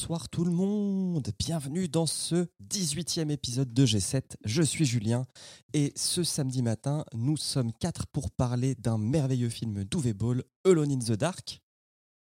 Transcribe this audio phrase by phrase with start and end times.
[0.00, 1.28] Bonsoir tout le monde.
[1.38, 4.22] Bienvenue dans ce 18e épisode de G7.
[4.46, 5.26] Je suis Julien
[5.74, 10.90] et ce samedi matin, nous sommes quatre pour parler d'un merveilleux film d'Uwe Ball, Alone
[10.92, 11.60] in the Dark.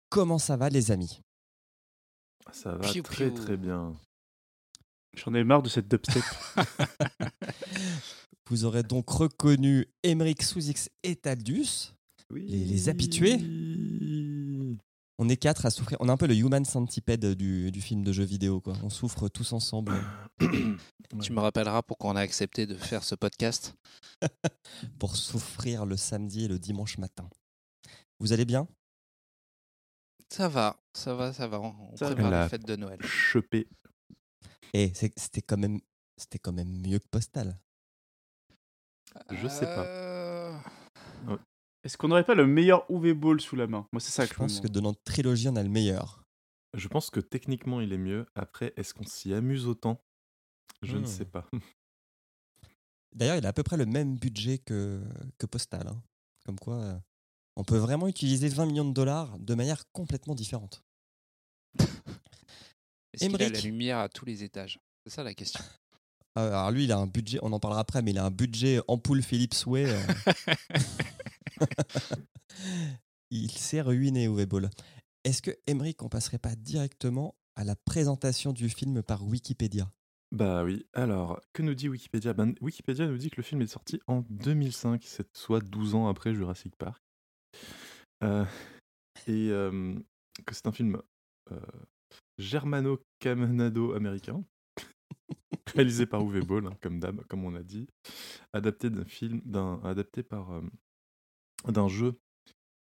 [0.09, 1.21] Comment ça va les amis?
[2.53, 3.97] Ça va très très bien.
[5.17, 6.23] J'en ai marre de cette dubstep.
[8.51, 11.93] Vous aurez donc reconnu Emeric Souzix et Taldus.
[12.31, 12.47] Oui.
[12.47, 13.39] Les- les habitués
[15.19, 15.97] On est quatre à souffrir.
[16.01, 18.61] On est un peu le human centipede du, du film de jeu vidéo.
[18.61, 18.75] Quoi.
[18.83, 19.93] On souffre tous ensemble
[21.23, 23.75] Tu me rappelleras pourquoi on a accepté de faire ce podcast.
[24.98, 27.29] pour souffrir le samedi et le dimanche matin.
[28.19, 28.67] Vous allez bien?
[30.31, 31.61] Ça va, ça va, ça va.
[31.61, 32.41] On Ça prépare va.
[32.41, 33.01] la fête de Noël.
[33.03, 33.69] Chopé.
[34.73, 35.81] Et c'est- c'était quand même
[36.17, 37.61] c'était quand même mieux que Postal.
[39.31, 39.84] Je sais pas.
[41.85, 43.87] Est-ce qu'on n'aurait pas le meilleur UV Ball sous la main?
[43.93, 46.23] Moi, c'est ça Je que je pense que de notre trilogie, on a le meilleur.
[46.75, 48.27] Je pense que techniquement il est mieux.
[48.35, 50.03] Après, est-ce qu'on s'y amuse autant?
[50.83, 51.03] Je Hmm.
[51.03, 51.49] ne sais pas.
[53.15, 55.01] D'ailleurs, il a à peu près le même budget que,
[55.39, 55.87] que Postal.
[55.87, 56.03] hein.
[56.47, 56.99] Comme quoi, euh,
[57.57, 60.83] on peut vraiment utiliser 20 millions de dollars de manière complètement différente.
[63.12, 64.81] Est-ce qu'il a la lumière à tous les étages?
[65.07, 65.62] C'est ça la question.
[66.37, 68.31] Euh, alors lui, il a un budget, on en parlera après, mais il a un
[68.33, 69.85] budget ampoule Philips Way.
[69.89, 70.01] euh.
[73.30, 74.70] il s'est ruiné, Uwe Boll.
[75.24, 79.91] Est-ce que, Emmerich, on passerait pas directement à la présentation du film par Wikipédia?
[80.32, 80.84] Bah oui.
[80.92, 82.34] Alors, que nous dit Wikipédia?
[82.34, 86.08] Ben, Wikipédia nous dit que le film est sorti en 2005, c'est soit 12 ans
[86.08, 87.03] après Jurassic Park.
[88.22, 88.44] Euh,
[89.26, 89.94] et euh,
[90.44, 91.00] que c'est un film
[91.53, 91.60] euh,
[92.38, 94.44] germano-canado-américain,
[95.75, 97.87] réalisé par Uwe Boll, hein, comme d'hab, comme on a dit,
[98.53, 100.60] adapté d'un film, d'un, adapté par
[101.72, 102.19] d'un jeu.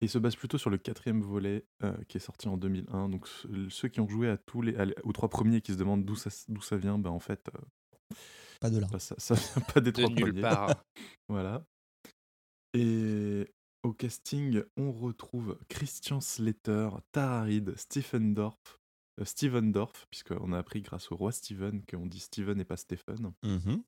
[0.03, 3.09] Et il se base plutôt sur le quatrième volet euh, qui est sorti en 2001.
[3.09, 5.73] Donc ce- ceux qui ont joué à tous les, à- aux trois premiers et qui
[5.73, 8.15] se demandent d'où ça, d'où ça vient, ben en fait, euh,
[8.61, 8.87] Pas de là.
[8.93, 10.41] bah, ça, ça vient pas des De trois nulle premiers.
[10.43, 10.85] part.
[11.29, 11.65] Voilà.
[12.75, 13.47] Et
[13.83, 18.79] au casting, on retrouve Christian Slater, Tara Reid, Stephen Dorff,
[19.21, 22.77] euh, Steven Dorff, puisqu'on a appris grâce au roi Steven qu'on dit Steven et pas
[22.77, 23.83] Stephen, Mhm.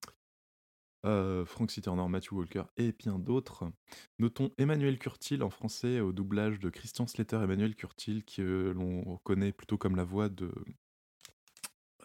[1.06, 1.81] Euh, Frank C.
[1.81, 3.70] Turner, Matthew Walker et bien d'autres.
[4.19, 9.03] Notons Emmanuel Curtil en français au doublage de Christian Slater, Emmanuel Curtil, que euh, l'on
[9.03, 10.53] reconnaît plutôt comme la voix de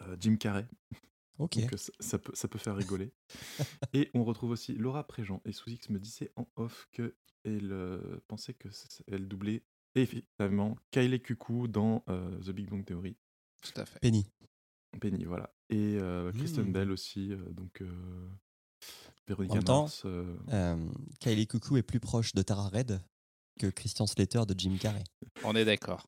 [0.02, 0.66] euh, Jim Carrey.
[1.38, 1.58] Ok.
[1.58, 3.12] Donc, euh, ça, ça peut, ça peut faire rigoler.
[3.92, 5.40] et on retrouve aussi Laura Préjean.
[5.44, 7.12] Et Sous X me disait en off qu'elle
[7.44, 9.64] euh, pensait qu'elle doublait
[9.96, 13.16] effectivement Kylie Cuckoo dans euh, The Big Bang Theory.
[13.62, 13.98] Tout à fait.
[14.00, 14.26] Penny.
[15.00, 15.52] Penny, voilà.
[15.70, 16.72] Et euh, Kristen Mm.
[16.72, 17.32] Bell aussi.
[17.32, 17.82] euh, donc,
[18.84, 20.02] euh, En Véronica même temps, Mars.
[20.04, 20.90] euh, Euh,
[21.20, 23.00] Kylie Cuckoo est plus proche de Tara Red
[23.58, 25.04] que Christian Slater de Jim Carrey.
[25.44, 26.06] On est d'accord.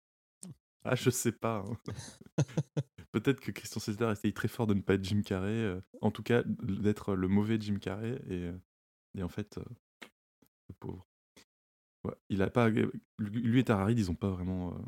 [0.84, 1.64] Ah, je sais pas.
[1.66, 1.76] hein.
[3.12, 5.48] Peut-être que Christian Slater essaye très fort de ne pas être Jim Carrey.
[5.48, 8.20] euh, en tout cas, d'être le mauvais Jim Carrey.
[8.28, 8.50] Et,
[9.18, 9.64] et en fait, euh,
[10.68, 11.06] le pauvre.
[12.04, 12.68] Ouais, il a pas.
[12.68, 14.78] Lui et Tara Reid, ils ont pas vraiment euh,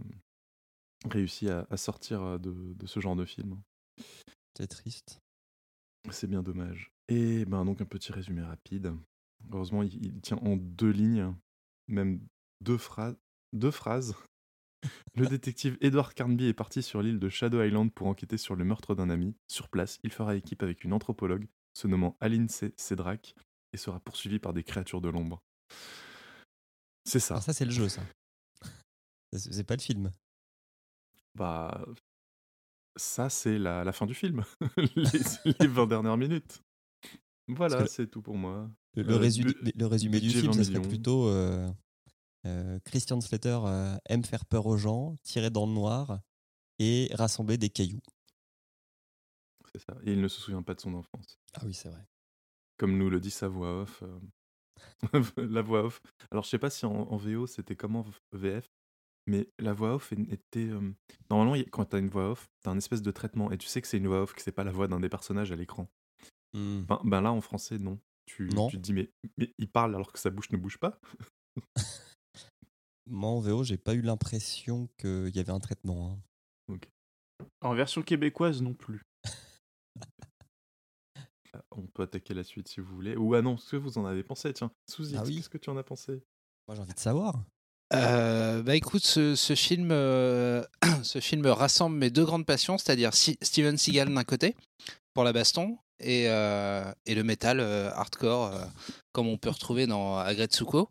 [1.10, 3.60] réussi à, à sortir de, de ce genre de film.
[4.56, 5.20] C'est triste.
[6.10, 6.92] C'est bien dommage.
[7.08, 8.94] Et ben donc un petit résumé rapide.
[9.52, 11.34] Heureusement, il, il tient en deux lignes,
[11.86, 12.20] même
[12.60, 13.16] deux phrases.
[13.52, 14.14] Deux phrases.
[15.14, 18.64] Le détective Edward Carnby est parti sur l'île de Shadow Island pour enquêter sur le
[18.64, 19.34] meurtre d'un ami.
[19.48, 23.34] Sur place, il fera équipe avec une anthropologue se nommant Aline C- Cédrac
[23.72, 25.42] et sera poursuivi par des créatures de l'ombre.
[27.04, 27.34] C'est ça.
[27.34, 28.02] Alors ça, c'est le jeu, ça.
[29.36, 30.10] C'est pas le film.
[31.34, 31.84] Bah,
[32.96, 34.44] ça, c'est la, la fin du film.
[34.76, 36.62] les, les 20 dernières minutes.
[37.48, 38.70] Voilà, c'est tout pour moi.
[38.94, 41.70] Le, le Euh, résumé, bu- le résumé du film, 20 ça serait plutôt euh,
[42.46, 46.20] euh, Christian Slater euh, aime faire peur aux gens, tirer dans le noir
[46.78, 48.00] et rassembler des cailloux.
[49.72, 49.96] C'est ça.
[50.04, 51.38] Et il ne se souvient pas de son enfance.
[51.54, 52.06] Ah oui, c'est vrai.
[52.78, 54.02] Comme nous le dit sa voix off.
[55.36, 56.00] la voix off.
[56.30, 58.70] Alors, je sais pas si en, en VO c'était comment VF,
[59.26, 60.70] mais la voix off était.
[61.30, 63.88] Normalement, quand t'as une voix off, t'as un espèce de traitement et tu sais que
[63.88, 65.88] c'est une voix off, que c'est pas la voix d'un des personnages à l'écran.
[66.54, 67.98] Ben, ben là, en français, non.
[68.26, 68.68] Tu, Non.
[68.68, 71.00] tu te dis, mais, mais il parle alors que sa bouche ne bouge pas
[73.06, 76.20] Moi, en VO, j'ai pas eu l'impression qu'il y avait un traitement.
[76.70, 76.78] hein.
[77.62, 79.00] En version québécoise non plus.
[81.54, 83.16] Ah, On peut attaquer la suite si vous voulez.
[83.16, 84.70] Ou ah non, ce que vous en avez pensé, tiens.
[84.86, 85.36] Sous Ah oui.
[85.36, 86.22] qu'est-ce que tu en as pensé?
[86.66, 87.42] Moi, j'ai envie de savoir.
[87.94, 90.62] Euh, bah écoute, ce, ce film, euh,
[91.02, 94.54] ce film rassemble mes deux grandes passions, c'est-à-dire Si- Steven Seagal d'un côté
[95.14, 98.64] pour la baston et, euh, et le métal euh, hardcore euh,
[99.12, 100.90] comme on peut retrouver dans Agretsuko.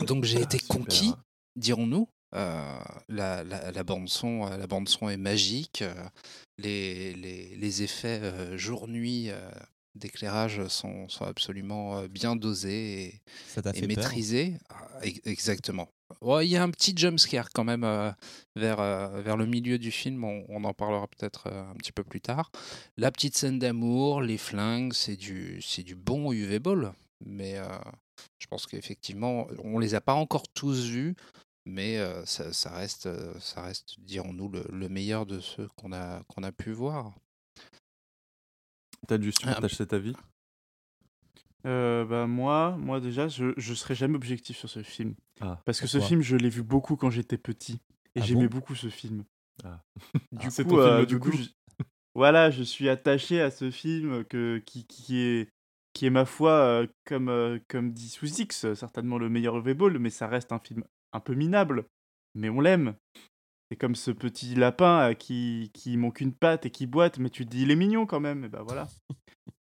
[0.00, 0.76] Donc j'ai Ah, été super.
[0.76, 1.12] conquis,
[1.56, 5.82] dirons-nous, la, la, la bande son, la bande son est magique.
[6.58, 9.30] les, les, les effets jour-nuit
[9.94, 13.22] d'éclairage sont, sont absolument bien dosés
[13.74, 14.58] et, maîtrisés.
[14.68, 15.20] Ah, ex-
[16.20, 18.12] Ouais, Il y a un petit jump scare quand même euh,
[18.54, 20.24] vers, euh, vers le milieu du film.
[20.24, 22.50] On, on en parlera peut-être euh, un petit peu plus tard.
[22.96, 26.92] La petite scène d'amour, les flingues, c'est du, c'est du bon UV Ball.
[27.24, 27.56] Mais
[28.38, 31.16] je pense qu'effectivement, on les a pas encore tous vus.
[31.64, 33.08] Mais ça, ça reste,
[33.40, 37.14] ça reste dirons-nous, le, le meilleur de ceux qu'on a, qu'on a pu voir.
[39.08, 40.14] T'as du tu Ah, partages cet avis?
[41.66, 45.14] Euh, bah moi, moi déjà, je, je serai jamais objectif sur ce film.
[45.40, 47.80] Ah, Parce que ce film, je l'ai vu beaucoup quand j'étais petit.
[48.14, 48.56] Et Ah j'aimais bon?
[48.58, 49.24] beaucoup ce film.
[49.64, 49.82] Ah.
[50.32, 51.42] Du coup, ton film euh, du coup, doudou.
[51.42, 51.84] je-
[52.14, 55.48] voilà, je suis attaché à ce film que, qui, qui est,
[55.92, 60.10] qui est ma foi, euh, comme, comme dit sous X, certainement le meilleur V-Ball, mais
[60.10, 61.84] ça reste un film un peu minable.
[62.34, 62.94] Mais on l'aime.
[63.70, 67.30] C'est comme ce petit lapin euh, qui, qui manque une patte et qui boite, mais
[67.30, 68.44] tu te dis il est mignon quand même.
[68.44, 68.86] Et ben voilà.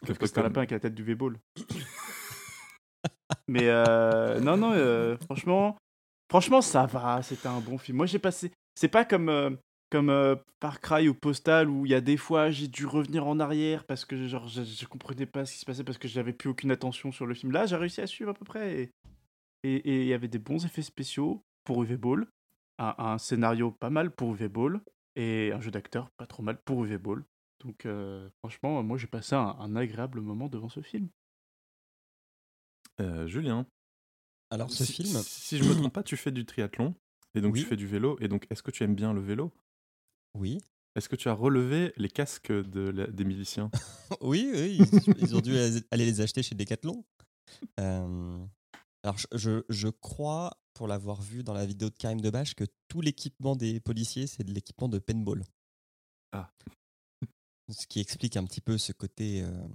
[0.05, 1.39] Sauf que c'est un lapin avec la tête du V-Ball.
[3.47, 5.77] mais euh, non, non, euh, franchement,
[6.29, 7.21] franchement, ça va.
[7.21, 7.97] C'était un bon film.
[7.97, 8.51] Moi, j'ai passé.
[8.75, 9.29] C'est pas comme.
[9.29, 9.51] euh,
[9.89, 10.11] comme
[10.59, 13.83] Far Cry ou Postal où il y a des fois j'ai dû revenir en arrière
[13.85, 16.49] parce que genre je, je comprenais pas ce qui se passait parce que j'avais plus
[16.49, 17.51] aucune attention sur le film.
[17.51, 18.91] Là, j'ai réussi à suivre à peu près et
[19.61, 22.25] et et il y avait des bons effets spéciaux pour UV Ball,
[22.79, 24.81] un, un scénario pas mal pour UV Ball
[25.15, 27.23] et un jeu d'acteur pas trop mal pour UV Ball.
[27.63, 31.09] Donc euh, franchement, moi j'ai passé un, un agréable moment devant ce film.
[32.99, 33.65] Euh, Julien,
[34.51, 36.93] Alors, ce si, film, si- je me trompe pas, tu fais du triathlon
[37.33, 37.61] et donc Oui.
[37.61, 38.17] tu fais du vélo.
[38.21, 39.51] Et donc, est-ce que tu aimes bien le vélo?
[40.37, 40.59] Oui.
[40.95, 43.71] Est-ce que tu as relevé les casques de la- des miliciens
[44.21, 45.57] Oui, oui, ils, ils ont dû
[45.91, 47.03] aller les acheter chez Decathlon.
[47.79, 48.45] Euh,
[49.03, 53.01] alors, je, je crois, pour l'avoir vu dans la vidéo de Karim Debache, que tout
[53.01, 55.43] l'équipement des policiers, c'est de l'équipement de paintball.
[56.31, 56.51] Ah.
[57.69, 59.67] Ce qui explique un petit peu ce côté, euh,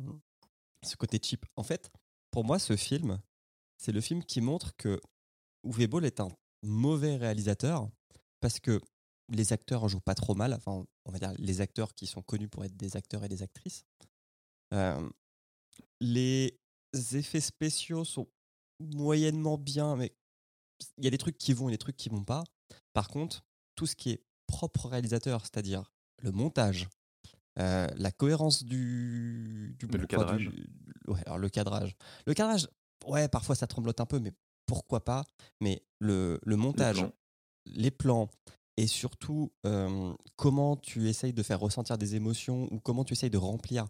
[0.84, 1.46] ce côté cheap.
[1.56, 1.90] En fait,
[2.30, 3.20] pour moi, ce film,
[3.78, 5.00] c'est le film qui montre que
[5.64, 6.28] Uwe Boll est un
[6.62, 7.88] mauvais réalisateur
[8.40, 8.80] parce que
[9.28, 10.52] les acteurs en jouent pas trop mal.
[10.52, 13.42] Enfin, on va dire les acteurs qui sont connus pour être des acteurs et des
[13.42, 13.84] actrices.
[14.74, 15.08] Euh,
[16.00, 16.58] les
[16.92, 18.28] effets spéciaux sont
[18.80, 20.12] moyennement bien, mais
[20.98, 22.44] il y a des trucs qui vont et des trucs qui vont pas.
[22.92, 23.44] Par contre,
[23.75, 25.90] tout ce qui est propre au réalisateur, c'est-à-dire
[26.22, 26.88] le montage,
[27.58, 30.48] euh, la cohérence du, le cadrage.
[30.48, 30.66] du-
[31.08, 31.96] ouais, alors le cadrage.
[32.26, 32.69] Le cadrage,
[33.06, 34.32] ouais, parfois ça tremblote un peu, mais
[34.66, 35.25] pourquoi pas
[35.60, 36.98] Mais le, le montage,
[37.66, 38.28] les plans,
[38.76, 43.31] et surtout euh, comment tu essayes de faire ressentir des émotions ou comment tu essayes
[43.31, 43.86] de remplir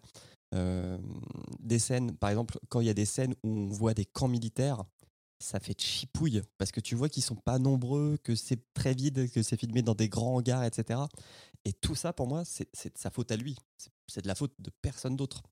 [0.55, 0.97] euh,
[1.59, 2.15] des scènes.
[2.17, 4.83] Par exemple, quand il y a des scènes où on voit des camps militaires,
[5.39, 9.31] ça fait chipouille parce que tu vois qu'ils sont pas nombreux, que c'est très vide,
[9.31, 10.99] que c'est filmé dans des grands hangars, etc.
[11.65, 13.57] Et tout ça, pour moi, c'est de sa faute à lui.
[14.07, 15.43] C'est- de la faute de personne d'autre.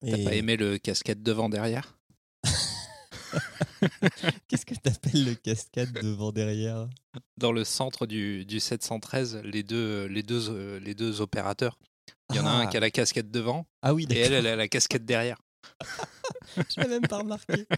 [0.00, 1.98] T'as Et pas aimé le casquette devant derrière?
[4.48, 6.88] Qu'est-ce que t'appelles le cascade devant derrière?
[7.36, 11.78] Dans le centre du, du 713, les deux, les, deux, les deux opérateurs.
[12.30, 12.66] Il y en a un Ah.
[12.66, 15.38] qui a la casquette devant Ah oui, et elle, elle a la casquette derrière.
[16.56, 17.66] Je l'ai même pas remarqué.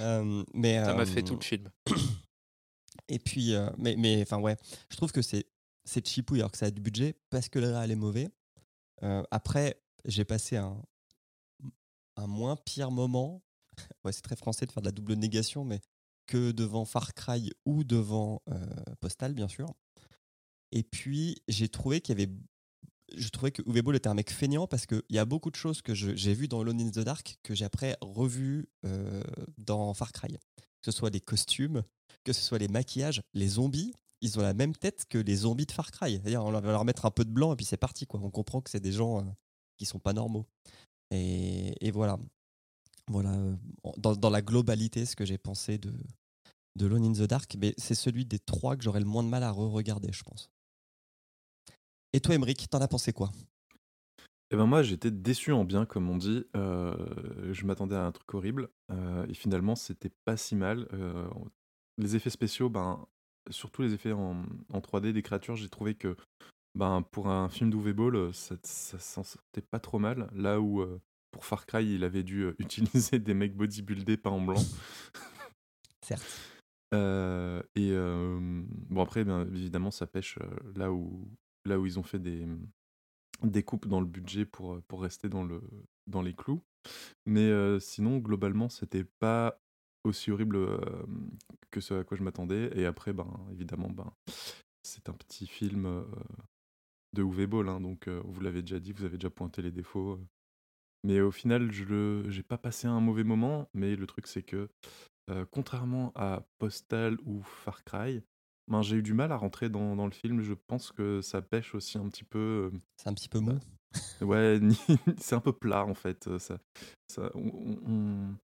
[0.00, 1.68] Euh, mais, Ça m'a euh, fait tout le film.
[3.08, 4.56] Et puis, euh, mais, mais enfin, ouais,
[4.88, 5.46] je trouve que c'est
[5.84, 8.30] c'est cheapouille alors que ça a du budget parce que le réel est mauvais.
[9.02, 10.80] Euh, après, j'ai passé un,
[12.16, 13.42] un moins pire moment.
[14.04, 15.80] Ouais, c'est très français de faire de la double négation, mais
[16.26, 18.66] que devant Far Cry ou devant euh,
[19.00, 19.66] Postal, bien sûr.
[20.72, 22.32] Et puis, j'ai trouvé qu'il y avait.
[23.14, 25.56] Je trouvais que Uwe Boll était un mec feignant parce qu'il y a beaucoup de
[25.56, 29.22] choses que j'ai vues dans Alone in the Dark que j'ai après revues euh,
[29.58, 30.32] dans Far Cry.
[30.56, 31.82] Que ce soit les costumes,
[32.24, 35.66] que ce soit les maquillages, les zombies, ils ont la même tête que les zombies
[35.66, 36.12] de Far Cry.
[36.12, 38.06] C'est-à-dire, on va leur mettre un peu de blanc et puis c'est parti.
[38.06, 38.20] Quoi.
[38.22, 39.30] On comprend que c'est des gens euh,
[39.76, 40.46] qui sont pas normaux.
[41.10, 42.18] Et, voilà.
[43.08, 43.54] Voilà, euh,
[43.98, 45.92] dans, dans la globalité, ce que j'ai pensé de,
[46.76, 49.28] de Lone in the Dark, mais c'est celui des trois que j'aurais le moins de
[49.28, 50.50] mal à re-regarder, je pense.
[52.14, 53.32] Et toi, Emmerich, t'en as pensé quoi?
[54.52, 56.44] Eh ben moi, j'étais déçu en bien, comme on dit.
[56.54, 56.94] Euh,
[57.52, 58.68] je m'attendais à un truc horrible.
[58.92, 60.86] euh, et finalement, c'était pas si mal.
[60.92, 61.28] Euh,
[61.98, 63.04] les effets spéciaux, ben,
[63.50, 66.16] surtout les effets en, en 3D des créatures, j'ai trouvé que
[66.76, 70.30] ben, pour un film d'Uwe Ball, ça, ça s'en sortait pas trop mal.
[70.34, 70.86] Là où
[71.32, 74.62] pour Far Cry, il avait dû utiliser des mecs bodybuildés peints en blanc.
[76.00, 76.52] Certes.
[76.92, 80.38] Et bon après, bien évidemment, ça pêche
[80.76, 81.28] là où
[81.64, 82.46] là où ils ont fait des
[83.42, 85.62] des coupes dans le budget pour pour rester dans le
[86.06, 86.62] dans les clous.
[87.26, 89.60] Mais sinon, globalement, c'était pas
[90.04, 90.58] aussi horrible
[91.70, 92.70] que ce à quoi je m'attendais.
[92.78, 94.12] Et après, ben, évidemment, ben,
[94.82, 96.04] c'est un petit film
[97.14, 100.20] de Uwe Boll, hein, donc vous l'avez déjà dit, vous avez déjà pointé les défauts.
[101.04, 104.68] Mais au final, je n'ai pas passé un mauvais moment, mais le truc c'est que,
[105.50, 108.22] contrairement à Postal ou Far Cry,
[108.68, 110.40] ben, j'ai eu du mal à rentrer dans, dans le film.
[110.40, 112.70] Je pense que ça pêche aussi un petit peu.
[112.96, 113.58] C'est un petit peu mou.
[114.22, 114.60] euh, ouais,
[115.18, 116.26] c'est un peu plat en fait.
[116.28, 116.58] euh, Ça,
[117.08, 118.34] ça, on- on- on-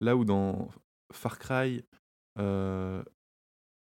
[0.00, 0.68] Là où dans
[1.12, 1.82] Far Cry,
[2.38, 3.02] euh,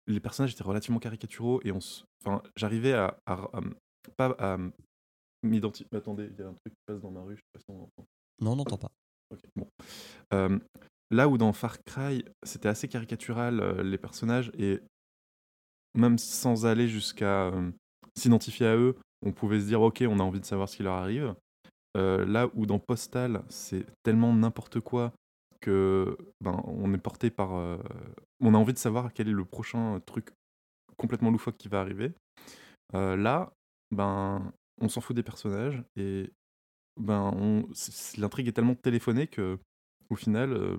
[0.07, 3.75] les personnages étaient relativement caricaturaux et on s- enfin, j'arrivais à, à- à m-
[4.17, 4.59] pas à
[5.43, 5.89] m'identifier.
[5.97, 7.65] Attendez, il y a un truc qui passe dans ma rue, je sais pas si
[7.69, 8.07] on entend.
[8.41, 8.93] Non, on n'entend pas.
[9.57, 9.67] Bon.
[10.33, 10.59] Euh,
[11.11, 14.81] là où dans Far Cry, c'était assez caricatural euh, les personnages et
[15.95, 17.71] même sans aller jusqu'à euh,
[18.17, 20.83] s'identifier à eux, on pouvait se dire ok, on a envie de savoir ce qui
[20.83, 21.35] leur arrive.
[21.97, 25.13] Euh, là où dans Postal, c'est tellement n'importe quoi
[25.61, 27.79] que ben, on est porté par, euh,
[28.41, 30.31] on a envie de savoir quel est le prochain truc
[30.97, 32.13] complètement loufoque qui va arriver.
[32.93, 33.53] Là,
[33.91, 36.31] ben, on s'en fout des personnages et
[37.01, 37.65] ben,
[38.19, 39.59] l'intrigue est tellement téléphonée que
[40.11, 40.79] au final,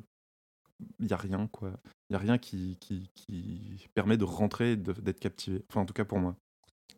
[0.99, 1.73] il y a rien quoi.
[2.09, 5.63] Il y a rien qui, qui, qui permet de rentrer, d'être captivé.
[5.69, 6.37] Enfin, en tout cas pour moi.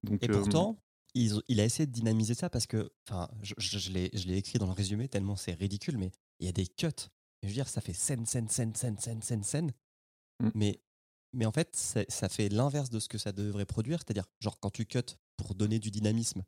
[0.04, 0.78] Donc, Et euh, pourtant,
[1.14, 4.38] ils ont- il a essayé de dynamiser ça parce que, enfin, je, je, je l'ai
[4.38, 6.90] écrit dans le résumé tellement c'est ridicule, mais il y a des cuts.
[7.44, 9.72] Je veux dire, ça fait scène, scène, scène, scène, scène, scène, scène.
[10.42, 10.50] Mm.
[10.56, 10.82] Mais,
[11.34, 14.72] mais en fait, ça, fait l'inverse de ce que ça devrait produire, c'est-à-dire, genre, quand
[14.72, 16.44] tu cut pour donner du dynamisme.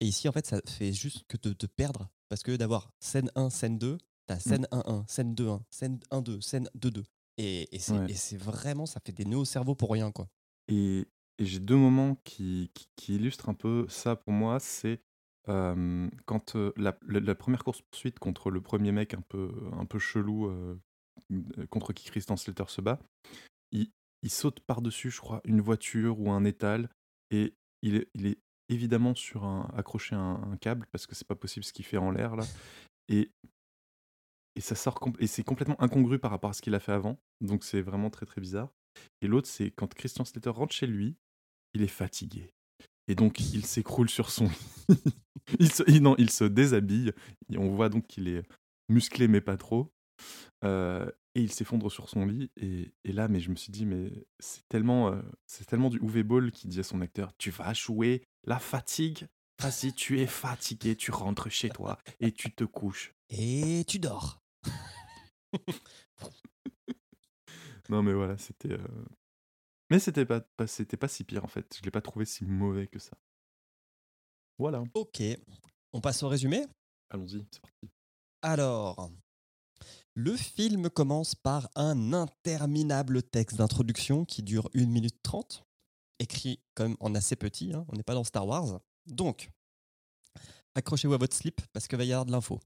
[0.00, 2.08] Et ici, en fait, ça fait juste que de te perdre.
[2.28, 6.68] Parce que d'avoir scène 1, scène 2, t'as scène 1-1, scène 2-1, scène 1-2, scène
[6.76, 7.04] 2-2.
[7.36, 8.38] Et, et c'est Ouais.
[8.38, 10.28] vraiment, ça fait des nœuds au cerveau pour rien, quoi.
[10.68, 11.06] Et,
[11.38, 14.60] et j'ai deux moments qui, qui, qui illustrent un peu ça pour moi.
[14.60, 15.00] C'est
[15.48, 19.84] euh, quand euh, la, la- la première course-poursuite contre le premier mec un peu, un
[19.84, 20.78] peu chelou euh,
[21.70, 22.98] contre qui Christian Slater se bat,
[23.72, 23.90] il,
[24.22, 26.88] il saute par-dessus, je crois, une voiture ou un étal
[27.30, 28.38] et il est, il est
[28.68, 31.84] évidemment sur un, accroché à un, un câble parce que c'est pas possible ce qu'il
[31.84, 32.46] fait en l'air là.
[33.08, 33.30] Et,
[34.56, 37.18] et ça sort et c'est complètement incongru par rapport à ce qu'il a fait avant.
[37.40, 38.70] Donc c'est vraiment très très bizarre.
[39.20, 41.16] Et l'autre, c'est quand Christian Slater rentre chez lui,
[41.74, 42.52] il est fatigué.
[43.08, 44.88] Et donc, il s'écroule sur son lit.
[45.58, 47.12] il, se, non, il se déshabille.
[47.56, 48.42] On voit donc qu'il est
[48.88, 49.92] musclé, mais pas trop.
[50.64, 52.50] Euh, et il s'effondre sur son lit.
[52.56, 55.98] Et, et là, mais je me suis dit, mais c'est tellement, euh, c'est tellement du
[55.98, 59.26] Uwe Boll qui dit à son acteur Tu vas jouer la fatigue
[59.60, 63.14] Vas-y, tu es fatigué, tu rentres chez toi et tu te couches.
[63.30, 64.43] Et tu dors.
[67.88, 68.72] Non, mais voilà, c'était.
[68.72, 69.04] euh,
[69.90, 71.76] Mais c'était pas, pas- c'était pas si pire en fait.
[71.78, 73.16] Je l'ai pas trouvé si mauvais que ça.
[74.58, 74.82] Voilà.
[74.94, 75.22] Ok,
[75.92, 76.64] on passe au résumé?
[77.10, 77.90] Allons-y, c'est parti.
[78.42, 79.10] Alors,
[80.14, 85.64] le film commence par un interminable texte d'introduction qui dure 1 minute 30,
[86.20, 88.80] écrit quand même en assez petit, hein, on n'est pas dans Star Wars.
[89.06, 89.50] Donc,
[90.74, 92.60] accrochez-vous à votre slip parce qu'il va y avoir de l'info.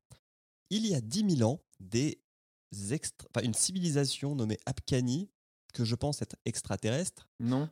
[0.70, 2.20] Il y a 10 000 ans, des
[2.90, 5.30] extra- enfin, une civilisation nommée Apkani,
[5.74, 7.28] que je pense être extraterrestre.
[7.40, 7.70] Non.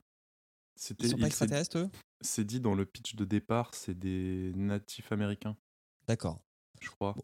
[0.74, 1.06] C'était.
[1.06, 1.90] Ils sont pas extraterrestres, eux?
[2.20, 5.56] C'est dit dans le pitch de départ, c'est des natifs américains,
[6.06, 6.40] D'accord.
[6.80, 7.14] je crois.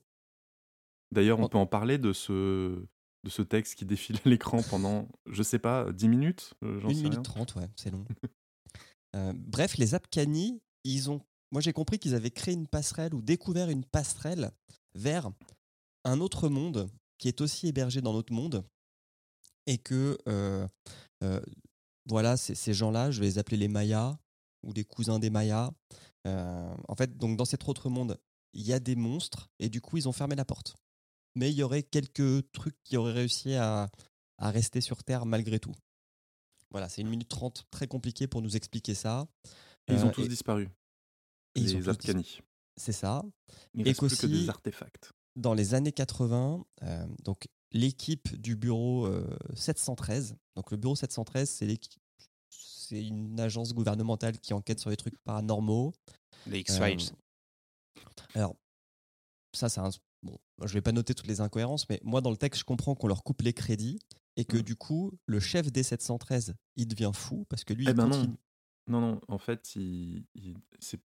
[1.13, 2.31] D'ailleurs, on peut en parler de ce,
[3.25, 6.89] de ce texte qui défile à l'écran pendant, je sais pas, 10 minutes euh, J'en
[6.89, 7.23] 1 sais minute rien.
[7.23, 8.05] 30, ouais, c'est long.
[9.15, 11.21] Euh, bref, les Apkani, ils ont.
[11.51, 14.53] Moi, j'ai compris qu'ils avaient créé une passerelle ou découvert une passerelle
[14.95, 15.31] vers
[16.05, 18.65] un autre monde qui est aussi hébergé dans notre monde.
[19.67, 20.67] Et que, euh,
[21.23, 21.41] euh,
[22.07, 24.19] voilà, ces, ces gens-là, je vais les appeler les Mayas
[24.65, 25.71] ou des cousins des Mayas.
[26.27, 28.19] Euh, en fait, donc dans cet autre monde,
[28.55, 30.75] il y a des monstres et du coup, ils ont fermé la porte.
[31.37, 33.89] Mais il y aurait quelques trucs qui auraient réussi à,
[34.39, 35.75] à rester sur Terre malgré tout.
[36.71, 39.27] Voilà, c'est une minute trente très compliqué pour nous expliquer ça.
[39.89, 40.69] Et ils ont tous et- disparu,
[41.55, 42.41] et ils ont les tous Afghani.
[42.77, 43.23] C'est ça.
[43.75, 45.13] Il Et reste plus que des artefacts.
[45.37, 51.49] Dans les années 80, euh, donc l'équipe du bureau euh, 713, donc le bureau 713,
[51.49, 55.95] c'est une agence gouvernementale qui enquête sur les trucs paranormaux.
[56.47, 57.13] Les X-Files.
[57.97, 58.03] Euh,
[58.35, 58.57] alors,
[59.55, 59.89] ça, c'est un.
[60.23, 62.95] Bon, je vais pas noter toutes les incohérences, mais moi, dans le texte, je comprends
[62.95, 63.99] qu'on leur coupe les crédits
[64.37, 64.63] et que Mm.
[64.63, 68.07] du coup, le chef des 713, il devient fou parce que lui, Eh il ben
[68.07, 68.11] non.
[68.19, 68.37] continue.
[68.89, 70.57] Non, non, en fait, il, il,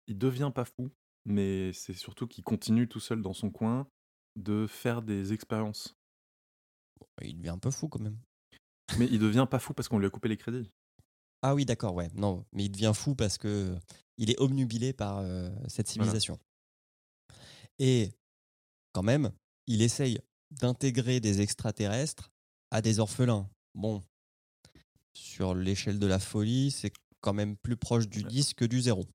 [0.08, 0.90] il devient pas fou,
[1.26, 3.88] mais c'est surtout qu'il continue tout seul dans son coin
[4.36, 5.96] de faire des expériences.
[7.22, 8.18] Il devient un peu fou quand même.
[8.98, 10.70] Mais il devient pas fou parce qu'on lui a coupé les crédits.
[11.42, 12.10] Ah oui, d'accord, ouais.
[12.16, 13.76] Non, mais il devient fou parce que
[14.18, 16.40] il est obnubilé par euh, cette civilisation.
[17.80, 18.12] Et
[18.94, 19.32] quand même,
[19.68, 20.20] il essaye
[20.52, 22.32] d'intégrer des extraterrestres
[22.72, 23.50] à des orphelins.
[23.74, 24.02] Bon,
[25.14, 29.06] sur l'échelle de la folie, c'est quand même plus proche du 10 que du 0.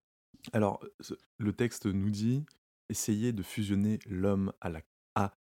[0.52, 0.82] Alors,
[1.38, 2.44] le texte nous dit
[2.88, 4.80] essayez de fusionner l'homme à la,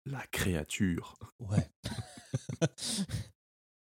[0.08, 1.16] la créature.
[1.38, 1.70] Ouais.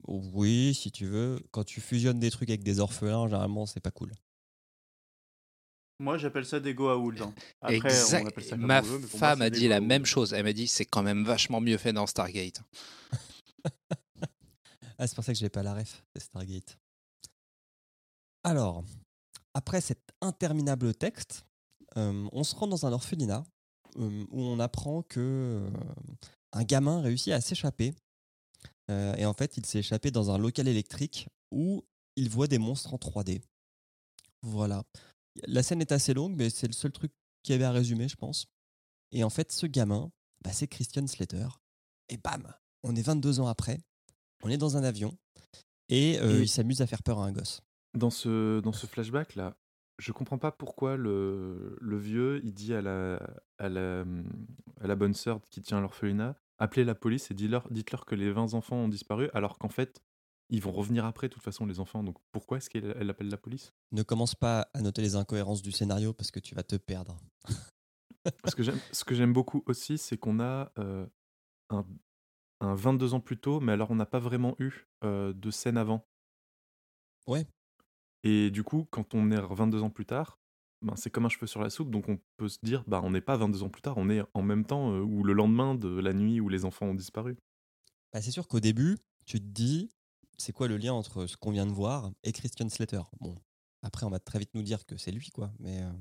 [0.07, 1.39] oui, si tu veux.
[1.51, 4.11] Quand tu fusionnes des trucs avec des orphelins, généralement, c'est pas cool.
[5.99, 7.21] Moi, j'appelle ça des Goa'uld.
[7.21, 7.33] hein.
[7.61, 9.67] Après, Exact- on appelle ça comme Ma on veut, mais pour moi, femme a dit
[9.67, 10.33] la même chose.
[10.33, 12.61] Elle m'a dit c'est quand même vachement mieux fait dans Stargate.
[14.97, 16.77] Ah, c'est pour ça que j'ai pas la ref, c'est Stargate.
[18.45, 18.81] Alors,
[19.53, 21.45] après cet interminable texte,
[21.97, 23.43] euh, on se rend dans un orphelinat
[23.95, 25.69] où on apprend que euh,
[26.53, 27.93] un gamin réussit à s'échapper.
[28.91, 31.83] Euh, et en fait, il s'est échappé dans un local électrique où
[32.15, 33.41] il voit des monstres en 3D.
[34.41, 34.83] Voilà.
[35.47, 37.11] La scène est assez longue, mais c'est le seul truc
[37.43, 38.47] qu'il y avait à résumer, je pense.
[39.11, 40.11] Et en fait, ce gamin,
[40.43, 41.47] bah, c'est Christian Slater.
[42.09, 43.79] Et bam, on est 22 ans après,
[44.43, 45.17] on est dans un avion,
[45.89, 47.61] et, euh, Et- il s'amuse à faire peur à un gosse.
[47.97, 49.55] Dans ce, dans ce flashback là,
[49.97, 53.19] je comprends pas pourquoi le, le vieux il dit à la,
[53.57, 54.05] à la,
[54.81, 58.31] à la bonne sœur qui tient l'orphelinat appelez la police et dites-leur dites-leur que les
[58.31, 60.01] 20 enfants ont disparu alors qu'en fait
[60.49, 63.29] ils vont revenir après de toute façon les enfants donc pourquoi est-ce qu'elle elle appelle
[63.29, 63.73] la police?
[63.91, 67.17] Ne commence pas à noter les incohérences du scénario parce que tu vas te perdre.
[68.45, 71.05] Ce que j'aime beaucoup aussi c'est qu'on a euh,
[71.69, 71.85] un,
[72.59, 75.77] un 22 ans plus tôt mais alors on n'a pas vraiment eu euh, de scène
[75.77, 76.05] avant.
[77.27, 77.47] Ouais.
[78.25, 80.39] Et du coup, quand on est 22 ans plus tard,
[80.81, 83.11] ben, c'est comme un cheveu sur la soupe, donc on peut se dire, bah, on
[83.11, 85.75] n'est pas 22 ans plus tard, on est en même temps euh, ou le lendemain
[85.75, 87.37] de la nuit où les enfants ont disparu.
[88.11, 89.91] Bah, c'est sûr qu'au début, tu te dis,
[90.37, 93.01] c'est quoi le lien entre ce qu'on vient de voir et Christian Slater?
[93.19, 93.35] Bon,
[93.83, 95.91] après, on va très vite nous dire que c'est lui, quoi, mais euh,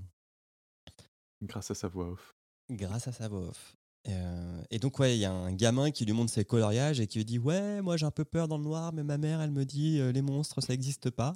[1.42, 2.34] Grâce à sa voix off.
[2.70, 3.76] grâce à sa voix off.
[4.08, 7.06] Euh, et donc, ouais, il y a un gamin qui lui montre ses coloriages et
[7.06, 9.40] qui lui dit Ouais, moi j'ai un peu peur dans le noir, mais ma mère,
[9.40, 11.34] elle me dit euh, Les monstres, ça n'existe pas.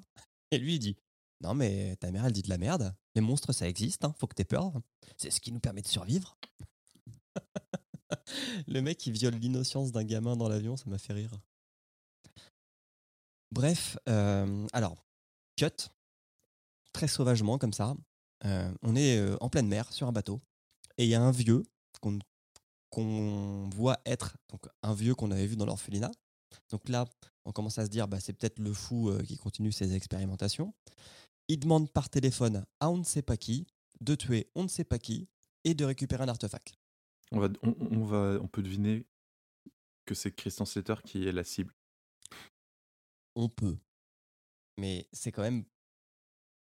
[0.51, 0.97] Et lui, il dit
[1.41, 2.95] Non, mais ta mère, elle dit de la merde.
[3.15, 4.73] Les monstres, ça existe, hein, faut que t'aies peur.
[5.17, 6.39] C'est ce qui nous permet de survivre.
[8.67, 11.39] le mec qui viole l'innocence d'un gamin dans l'avion, ça m'a fait rire.
[13.51, 15.05] Bref, euh, alors,
[15.57, 15.89] cut,
[16.93, 17.95] très sauvagement comme ça.
[18.45, 20.41] Euh, on est euh, en pleine mer sur un bateau
[20.97, 21.65] et il y a un vieux
[22.01, 26.11] qu'on voit être donc un vieux qu'on avait vu dans l'orphelinat.
[26.71, 27.07] Donc là,
[27.45, 30.75] on commence à se dire bah, c'est peut-être le fou euh, qui continue ses expérimentations.
[31.49, 33.67] Il demande par téléphone à on ne sait pas qui
[34.01, 35.29] de tuer on ne sait pas qui
[35.65, 36.75] et de récupérer un artefact.
[37.33, 39.07] On, va, on, on va, on peut deviner
[40.07, 41.75] que c'est Christian Slater qui est la cible.
[43.35, 43.77] On peut,
[44.79, 45.65] mais c'est quand même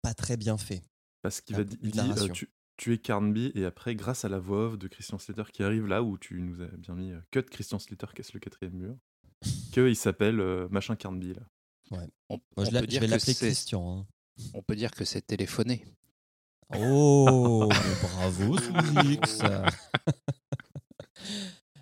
[0.03, 0.83] pas très bien fait.
[1.22, 2.25] Parce qu'il va di- il dit, narration.
[2.27, 5.44] euh, tu, tu es Carnby, et après, grâce à la voix off de Christian Slater
[5.53, 8.40] qui arrive là où tu nous as bien mis euh, Cut Christian Slater casse le
[8.40, 8.99] quatrième mur,
[9.84, 11.42] qu'il s'appelle euh, machin Carnby là.
[11.90, 13.98] On, Moi, on je, l'a- peut je dire vais que l'appeler c'est- Christian.
[14.00, 14.06] hein.
[14.54, 15.84] on peut dire que c'est téléphoné.
[16.76, 17.68] Oh,
[18.02, 18.56] bravo.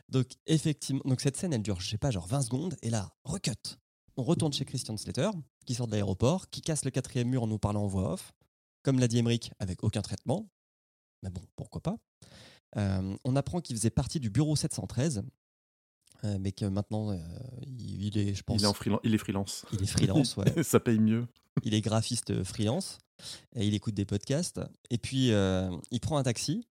[0.09, 3.13] Donc, effectivement, donc cette scène, elle dure, je sais pas, genre 20 secondes, et là,
[3.25, 3.51] recut.
[4.17, 5.31] On retourne chez Christian Slater,
[5.67, 8.33] qui sort de l'aéroport, qui casse le quatrième mur en nous parlant en voix off,
[8.83, 10.49] comme l'a dit Emmerich, avec aucun traitement.
[11.25, 11.97] Mais bon, pourquoi pas.
[12.77, 15.23] Euh, on apprend qu'il faisait partie du bureau 713, euh,
[16.41, 17.19] mais que maintenant, euh,
[17.67, 19.65] il, est, je pense, Il est, en freelance, il est freelance.
[19.73, 20.63] il est freelance, ouais.
[20.63, 21.27] Ça paye mieux.
[21.63, 22.99] il est graphiste euh, freelance
[23.55, 24.61] et il écoute des podcasts.
[24.91, 26.67] Et puis, euh, il prend un taxi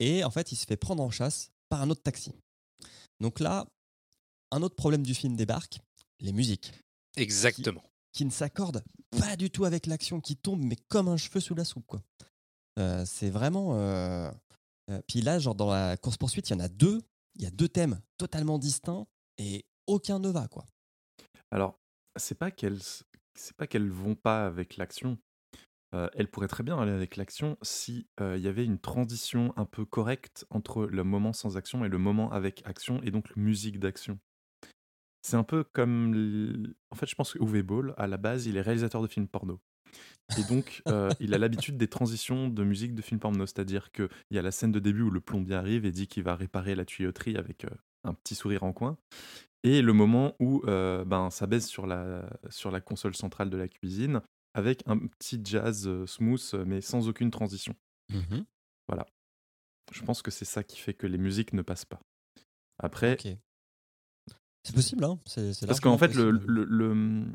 [0.00, 2.32] et en fait, il se fait prendre en chasse par un autre taxi.
[3.20, 3.66] Donc là,
[4.50, 5.80] un autre problème du film débarque
[6.20, 6.72] les musiques
[7.16, 7.82] Exactement.
[8.12, 8.82] qui ne s'accordent
[9.18, 11.86] pas du tout avec l'action, qui tombent mais comme un cheveu sous la soupe.
[11.86, 12.02] quoi.
[12.78, 13.76] Euh, c'est vraiment.
[13.76, 14.30] euh,
[14.90, 17.02] euh, puis là, genre dans la course poursuite, il y en a deux.
[17.38, 19.06] Il y a deux thèmes totalement distincts
[19.38, 20.66] et aucun ne va quoi.
[21.50, 21.78] Alors,
[22.16, 22.80] c'est pas qu'elles
[23.34, 25.18] c'est pas vont pas avec l'action.
[25.94, 29.54] Euh, elles pourraient très bien aller avec l'action si euh, il y avait une transition
[29.56, 33.34] un peu correcte entre le moment sans action et le moment avec action et donc
[33.36, 34.18] musique d'action.
[35.22, 38.46] C'est un peu comme l- en fait, je pense que Uwe Boll à la base,
[38.46, 39.60] il est réalisateur de films porno.
[40.36, 44.08] Et donc, euh, il a l'habitude des transitions de musique de films porno, c'est-à-dire qu'il
[44.30, 46.74] y a la scène de début où le plombier arrive et dit qu'il va réparer
[46.74, 47.70] la tuyauterie avec euh,
[48.04, 48.96] un petit sourire en coin.
[49.64, 53.56] Et le moment où euh, ben, ça baisse sur la, sur la console centrale de
[53.56, 54.22] la cuisine
[54.54, 57.74] avec un petit jazz euh, smooth mais sans aucune transition.
[59.92, 62.00] Je pense que c'est ça qui fait que les musiques ne passent pas.
[62.78, 63.38] Après, Ok.
[64.62, 67.26] C'est possible, hein c'est, parce qu'en fait, le, le, le-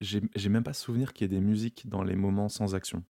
[0.00, 3.04] j'ai même pas souvenir qu'il y ait des musiques dans les moments sans action.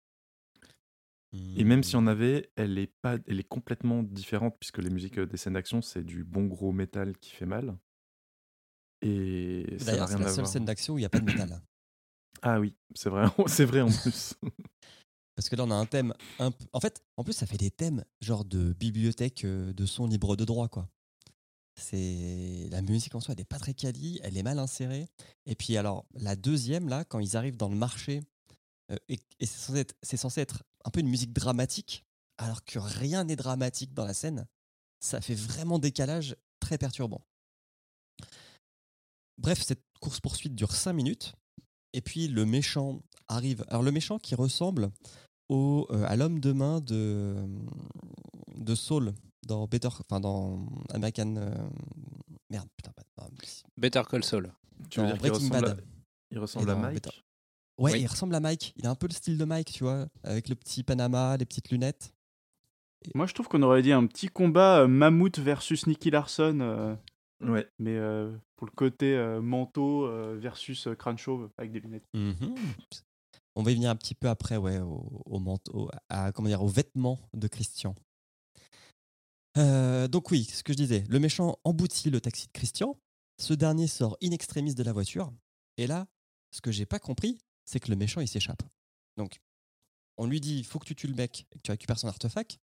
[1.56, 2.00] Et même si Hmm.
[2.00, 5.54] on avait, elle est, pas, elle est complètement différente puisque les musiques euh, des scènes
[5.54, 7.76] d'action, c'est du bon gros métal qui fait mal.
[9.02, 11.60] Et D'ailleurs, c'est la seule scène d'action où il n'y a pas de métal.
[12.42, 14.34] Ah oui, c'est vrai, c'est vrai en plus.
[15.34, 16.12] Parce que là, on a un thème.
[16.38, 20.06] Un En fait, en plus, ça fait des thèmes genre de bibliothèque euh, de son
[20.06, 20.88] libre de droit, quoi.
[21.78, 25.06] C'est la musique en soi, elle n'est pas très quali, elle est mal insérée.
[25.44, 28.22] Et puis alors, la deuxième là, quand ils arrivent dans le marché,
[28.90, 32.04] euh, et, c'est censé, être- un peu une musique dramatique,
[32.38, 34.46] alors que rien n'est dramatique dans la scène,
[35.00, 37.22] ça fait vraiment décalage très perturbant.
[39.38, 41.34] Bref, cette course poursuite dure 5 minutes,
[41.92, 43.64] et puis le méchant arrive.
[43.68, 44.90] Alors le méchant qui ressemble
[45.48, 47.46] au, euh, à l'homme de main de,
[48.56, 49.14] de Saul
[49.46, 51.34] dans Better, enfin dans American.
[51.36, 51.54] euh,
[52.50, 53.28] merde, putain, pas- non,
[53.76, 54.52] Better Call Saul.
[54.90, 55.76] Tu veux dire qu'il Breaking ressemble, à,
[56.30, 57.10] il ressemble à Mike Better-
[57.78, 58.00] Ouais, Oui.
[58.02, 58.72] il ressemble à Mike.
[58.76, 61.44] Il a un peu le style de Mike, tu vois, avec le petit Panama, les
[61.44, 62.14] petites lunettes.
[63.14, 66.94] Moi, je trouve qu'on aurait dit un petit combat euh, Mammouth versus Nicky Larson, euh,
[67.44, 71.80] Ouais, mais euh, pour le côté euh, manteau euh, versus euh, crâne chauve avec des
[71.80, 72.06] lunettes.
[72.14, 72.54] Mhm.
[73.56, 76.62] On va y venir un petit peu après, ouais, au, au manteau, à, comment dire,
[76.62, 77.94] aux vêtements de Christian.
[79.56, 82.98] Euh, donc oui, ce que je disais, le méchant emboutit le taxi de Christian.
[83.38, 85.32] Ce dernier sort in extremis de la voiture.
[85.76, 86.06] Et là,
[86.50, 88.62] ce que j'ai pas compris, c'est que le méchant il s'échappe.
[89.16, 89.40] Donc,
[90.16, 92.58] on lui dit, faut que tu tues le mec, et que tu récupères son artefact.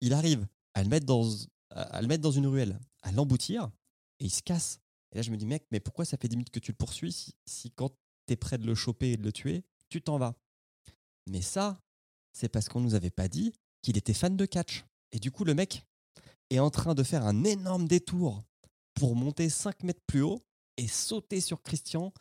[0.00, 1.28] Il arrive à le mettre dans,
[1.70, 3.70] à le mettre dans une ruelle, à l'emboutir,
[4.20, 4.80] et il se casse.
[5.12, 6.76] Et là, je me dis, mec, mais pourquoi ça fait 10 minutes que tu le
[6.76, 7.90] poursuis si, si quand
[8.26, 10.34] t'es prêt de le choper et de le tuer, tu t'en vas?
[11.26, 11.80] Mais ça,
[12.32, 14.84] c'est parce qu'on nous avait pas dit qu'il était fan de catch.
[15.12, 15.86] Et du coup, le mec
[16.54, 18.42] est en train de faire un énorme détour
[18.94, 20.42] pour monter 5 mètres plus haut
[20.76, 22.12] et sauter sur Christian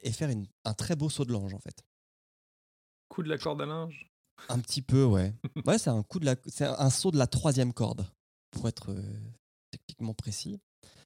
[0.00, 1.82] et faire une- un très beau saut de l'ange, en fait.
[3.08, 4.10] coup de la corde à linge.
[4.48, 5.32] Un petit peu, ouais.
[5.66, 8.06] Ouais, c'est un coup de la, c'est un saut de la troisième corde,
[8.50, 9.02] pour être euh,
[9.70, 10.58] techniquement précis.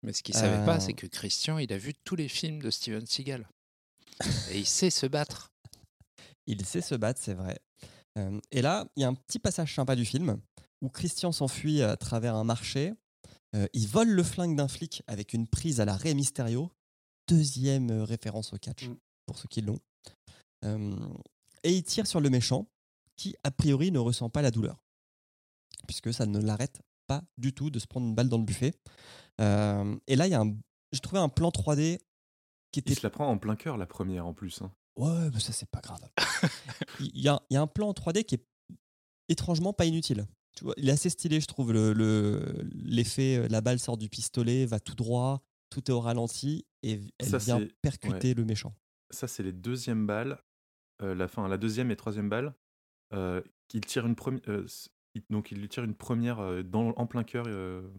[0.02, 0.80] Mais ce qu'il savait pas, Euh.
[0.80, 3.46] c'est que Christian, il a vu tous les films de Steven Seagal.
[4.50, 5.52] Et il sait se battre.
[6.46, 7.58] Il sait se battre, c'est vrai.
[8.16, 10.40] Euh, et là, il y a un petit passage sympa du film
[10.82, 12.94] où Christian s'enfuit à travers un marché.
[13.56, 16.70] Euh, il vole le flingue d'un flic avec une prise à la Rey Mysterio.
[17.28, 18.96] Deuxième euh, référence au catch, Mm.
[19.26, 19.78] pour ceux qui l'ont.
[20.64, 20.96] Euh,
[21.62, 22.66] et il tire sur le méchant
[23.16, 24.82] qui, a priori, ne ressent pas la douleur.
[25.86, 28.74] Puisque ça ne l'arrête pas du tout de se prendre une balle dans le buffet.
[29.40, 30.54] Euh, et là, il y a un...
[30.92, 31.98] j'ai trouvé un plan 3D
[32.70, 34.60] qui était Il se la prend en plein cœur, la première en plus.
[34.62, 34.70] hein.
[34.96, 36.06] Ouais, mais ça, c'est pas grave.
[37.00, 38.44] Il y, a, il y a un plan en 3D qui est
[39.28, 40.26] étrangement pas inutile.
[40.58, 41.72] Tu vois, il est assez stylé, je trouve.
[41.72, 45.40] le- le- L'effet, euh, la balle sort du pistolet, va tout droit,
[45.70, 48.74] tout est au ralenti et elle Ça, vient percuter le méchant.
[49.10, 50.42] Ça, c'est les deuxièmes balles.
[51.00, 52.54] euh, la, fin, la deuxième et troisième balle.
[53.14, 54.40] Euh, qu'il tire une première.
[55.30, 57.44] donc, il lui tire une première dans, en plein cœur.
[57.46, 57.92] le,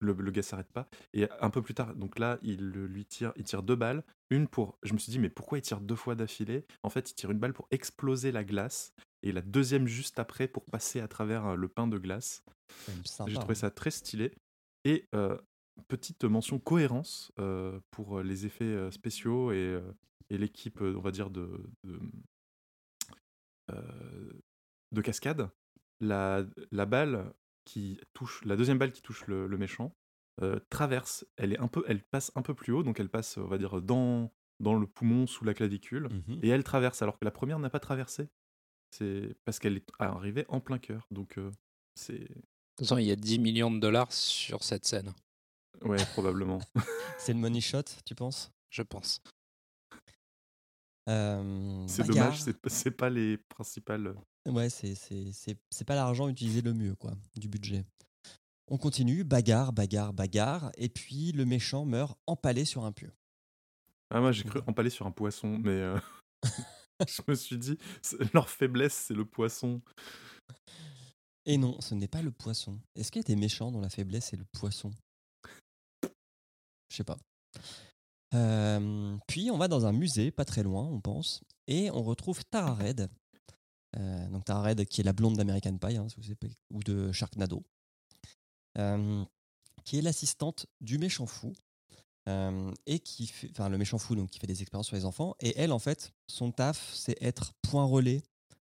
[0.00, 0.88] le gars s'arrête pas.
[1.12, 4.02] Et un peu plus tard, donc là, il lui tire, il tire deux balles.
[4.30, 4.78] Une pour.
[4.82, 6.64] Je me suis dit, mais pourquoi il tire deux fois d'affilée?
[6.82, 8.92] En fait, il tire une balle pour exploser la glace.
[9.22, 12.44] Et la deuxième juste après pour passer à travers euh, le pain de glace.
[13.26, 13.54] J'ai trouvé hein.
[13.54, 14.32] ça très stylé.
[14.84, 15.36] Et euh,
[15.88, 19.80] petite mention cohérence euh, pour les effets spéciaux et,
[20.30, 21.98] et l'équipe, on va dire, de, de,
[23.70, 24.32] euh,
[24.92, 25.50] de cascade.
[26.00, 27.32] La, la balle
[27.64, 29.94] qui touche, la deuxième balle qui touche le, le méchant
[30.70, 33.48] traverse, elle, est un peu, elle passe un peu plus haut, donc elle passe, on
[33.48, 36.38] va dire, dans, dans le poumon, sous la clavicule, Mhm.
[36.44, 38.28] et elle traverse, alors que la première n'a pas traversé.
[38.90, 41.06] C'est parce qu'elle est arrivée en plein cœur.
[41.10, 41.50] Donc, euh,
[41.94, 42.18] c'est.
[42.18, 42.26] De
[42.76, 45.12] toute façon, il y a 10 millions de dollars sur cette scène,
[45.82, 46.60] Ouais, probablement.
[47.18, 48.50] C'est le money shot, tu penses?
[48.70, 49.20] Je pense.
[51.08, 54.14] Euh, C'est dommage, c'est pas- les principales.
[54.46, 57.84] Ouais, c'est c'est- c'est- c'est pas l'argent utilisé le mieux, quoi, du budget.
[58.68, 63.10] On continue, bagarre, bagarre, bagarre, et puis le méchant meurt empalé sur un pieu.
[64.10, 65.98] Ah, moi j'ai cru empaler sur un poisson, mais euh,
[67.06, 67.78] je me suis dit,
[68.34, 69.80] leur faiblesse c'est le poisson.
[71.46, 72.78] Et non, ce n'est pas le poisson.
[72.94, 74.90] Est-ce qu'il y a des méchants dont la faiblesse est le poisson?
[76.02, 77.18] Je sais pas.
[78.34, 82.44] Euh, puis on va dans un musée, pas très loin, on pense, et on retrouve
[82.44, 83.08] Tara Red.
[83.96, 86.06] Euh, donc Tara Red, qui est la blonde d'American Pie, hein,
[86.70, 87.64] ou de Sharknado,
[88.76, 89.24] euh,
[89.84, 91.52] qui est l'assistante du méchant fou,
[92.28, 95.04] euh, et qui fait, enfin le méchant fou, donc qui fait des expériences sur les
[95.04, 95.34] enfants.
[95.40, 98.22] Et elle, en fait, son taf, c'est être point relais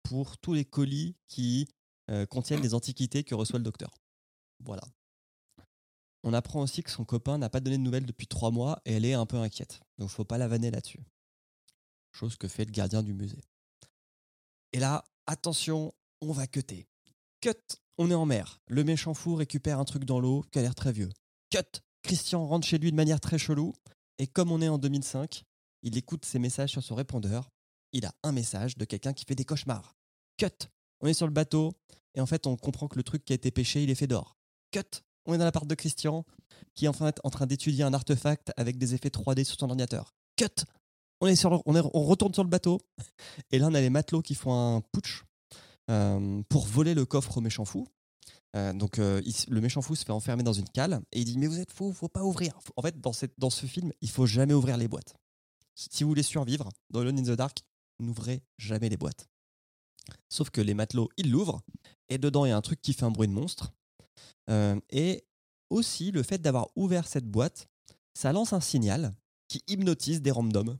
[0.01, 1.67] pour tous les colis qui
[2.09, 3.91] euh, contiennent les antiquités que reçoit le docteur.
[4.59, 4.83] Voilà.
[6.23, 8.93] On apprend aussi que son copain n'a pas donné de nouvelles depuis trois mois et
[8.93, 9.81] elle est un peu inquiète.
[9.97, 11.03] Donc faut pas la vanner là-dessus.
[12.11, 13.41] Chose que fait le gardien du musée.
[14.71, 16.87] Et là, attention, on va cutter.
[17.41, 17.51] Cut,
[17.97, 18.61] on est en mer.
[18.67, 21.09] Le méchant fou récupère un truc dans l'eau qui a l'air très vieux.
[21.49, 23.73] Cut, Christian rentre chez lui de manière très chelou.
[24.19, 25.43] Et comme on est en 2005,
[25.81, 27.49] il écoute ses messages sur son répondeur.
[27.93, 29.95] Il a un message de quelqu'un qui fait des cauchemars.
[30.37, 30.67] Cut.
[31.01, 31.73] On est sur le bateau
[32.15, 34.07] et en fait on comprend que le truc qui a été pêché, il est fait
[34.07, 34.35] d'or.
[34.71, 35.01] Cut.
[35.25, 36.25] On est dans l'appart de Christian
[36.75, 39.65] qui est en fait en train d'étudier un artefact avec des effets 3D sur son
[39.65, 40.13] ordinateur.
[40.37, 40.65] Cut.
[41.21, 42.79] On est sur on, est- on retourne sur le bateau
[43.51, 45.23] et là on a les matelots qui font un putsch
[45.89, 47.87] euh, pour voler le coffre au méchant fou.
[48.55, 51.25] Euh, donc euh, il le méchant fou se fait enfermer dans une cale et il
[51.25, 52.57] dit mais vous êtes fou, faut pas ouvrir.
[52.75, 55.15] En fait dans, cette, dans ce film il faut jamais ouvrir les boîtes.
[55.75, 57.63] Si vous voulez survivre dans Alone in the Dark,
[57.99, 59.27] n'ouvrez jamais les boîtes.
[60.29, 61.61] Sauf que les matelots ils l'ouvrent
[62.09, 63.73] et dedans il y a un truc qui fait un bruit de monstre.
[64.49, 65.25] Euh, et
[65.71, 67.67] aussi le fait d'avoir ouvert cette boîte,
[68.13, 69.13] ça lance un signal
[69.47, 70.77] qui hypnotise des randoms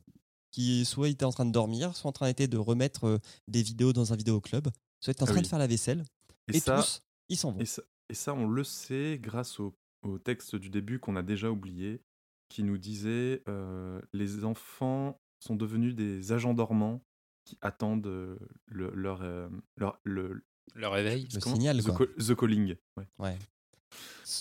[0.52, 4.14] qui soit étaient en train de dormir, soit en train de remettre des vidéos dans
[4.14, 4.68] un vidéoclub,
[5.00, 5.42] soit étaient en Ah train oui.
[5.42, 6.06] de faire la vaisselle.
[6.48, 7.02] Et, Et, ça, tous,
[7.34, 7.60] ils s'en vont.
[7.60, 11.22] et, ça, et ça, on le sait grâce au, au texte du début qu'on a
[11.24, 12.02] déjà oublié,
[12.50, 17.02] qui nous disait euh, les enfants sont devenus des agents dormants
[17.46, 20.44] qui attendent euh, le- leur, euh, leur le,
[20.76, 21.28] Le réveil.
[21.34, 22.06] Le comment signal, the, quoi.
[22.08, 22.76] call- the calling.
[22.98, 23.08] ouais.
[23.20, 23.38] Ouais.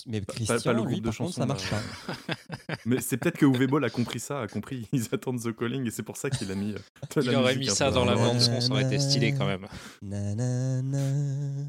[0.07, 2.75] Mais pas Christian, le groupe lui, de par contre, ça chansons, marche pas.
[2.85, 5.85] Mais c'est peut-être que Uwe Boll a compris ça, a compris ils attendent the calling
[5.85, 6.73] et c'est pour ça qu'il a mis.
[7.21, 9.67] Il aurait mis ça dans la bande ça aurait été stylé quand même.
[10.01, 11.65] Nanana,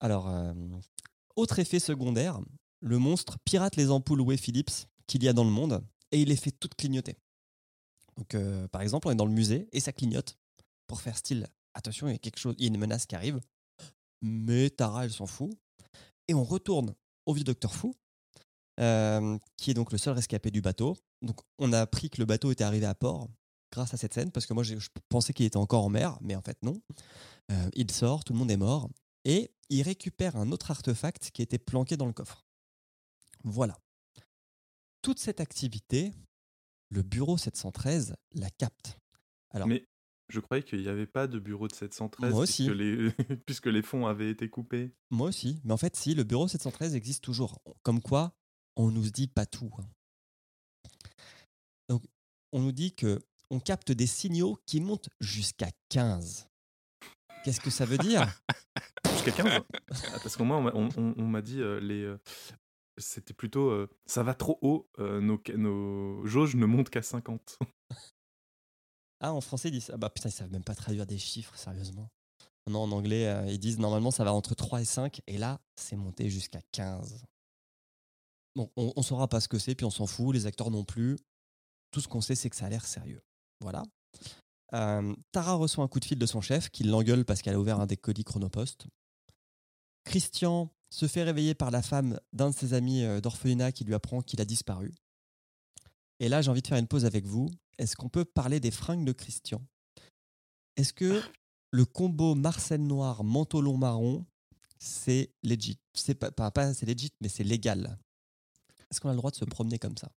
[0.00, 0.54] Alors, euh,
[1.36, 2.40] autre effet secondaire,
[2.80, 6.28] le monstre pirate les ampoules Way Philips qu'il y a dans le monde et il
[6.28, 7.16] les fait toutes clignoter.
[8.16, 10.38] Donc, euh, par exemple, on est dans le musée et ça clignote
[10.86, 11.46] pour faire style.
[11.74, 13.40] Attention, il y a quelque chose, il y a une menace qui arrive.
[14.22, 15.50] Mais Tara, elle s'en fout.
[16.28, 16.94] Et on retourne
[17.26, 17.94] au vieux docteur Fou,
[18.78, 20.96] euh, qui est donc le seul rescapé du bateau.
[21.22, 23.28] Donc, on a appris que le bateau était arrivé à port
[23.72, 24.74] grâce à cette scène, parce que moi, je
[25.08, 26.80] pensais qu'il était encore en mer, mais en fait, non.
[27.50, 28.88] Euh, il sort, tout le monde est mort,
[29.24, 32.44] et il récupère un autre artefact qui était planqué dans le coffre.
[33.44, 33.78] Voilà.
[35.02, 36.12] Toute cette activité,
[36.90, 38.98] le bureau 713 la capte.
[39.50, 39.86] Alors, Mais
[40.28, 42.66] je croyais qu'il n'y avait pas de bureau de 713 Moi aussi.
[42.66, 43.10] Puisque, les,
[43.46, 44.92] puisque les fonds avaient été coupés.
[45.10, 47.60] moi aussi, mais en fait, si, le bureau 713 existe toujours.
[47.82, 48.34] Comme quoi,
[48.76, 49.70] on nous dit pas tout.
[49.78, 49.88] hein.
[51.88, 52.04] Donc,
[52.52, 56.48] on nous dit que on capte des signaux qui montent jusqu'à 15.
[57.44, 58.26] Qu'est-ce que ça veut dire?
[59.12, 59.62] Jusqu'à 15
[60.12, 62.02] Ah, Parce qu'au moins, on m'a- on, on- on m'a dit euh, les.
[62.02, 62.18] euh,
[62.98, 67.58] c'était plutôt euh, ça va trop haut, nos, nos jauges ne montent qu'à 50.
[69.22, 69.90] Ah, en français, ils disent.
[69.92, 72.10] Ah bah putain, ils savent même pas traduire des chiffres, sérieusement.
[72.66, 75.96] Non, en anglais, ils disent normalement ça va entre 3 et 5, et là, c'est
[75.96, 77.22] monté jusqu'à 15.
[78.56, 80.84] Bon, on, on saura pas ce que c'est, puis on s'en fout, les acteurs non
[80.84, 81.18] plus.
[81.90, 83.22] Tout ce qu'on sait, c'est que ça a l'air sérieux.
[83.60, 83.82] Voilà.
[84.72, 87.60] Euh, Tara reçoit un coup de fil de son chef qui l'engueule parce qu'elle a
[87.60, 88.86] ouvert un des colis chronopost.
[90.04, 94.22] Christian se fait réveiller par la femme d'un de ses amis d'orphelinat qui lui apprend
[94.22, 94.92] qu'il a disparu.
[96.20, 97.50] Et là, j'ai envie de faire une pause avec vous.
[97.78, 99.62] Est-ce qu'on peut parler des fringues de Christian?
[100.76, 101.22] Est-ce que
[101.70, 104.26] le combo Marcel noir, manteau long marron,
[104.78, 107.98] c'est legit C'est pas, pas, pas c'est legit, mais c'est légal?
[108.90, 110.10] Est-ce qu'on a le droit de se promener comme ça?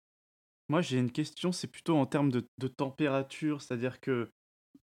[0.70, 4.30] Moi, j'ai une question, c'est plutôt en termes de, de température, c'est-à-dire que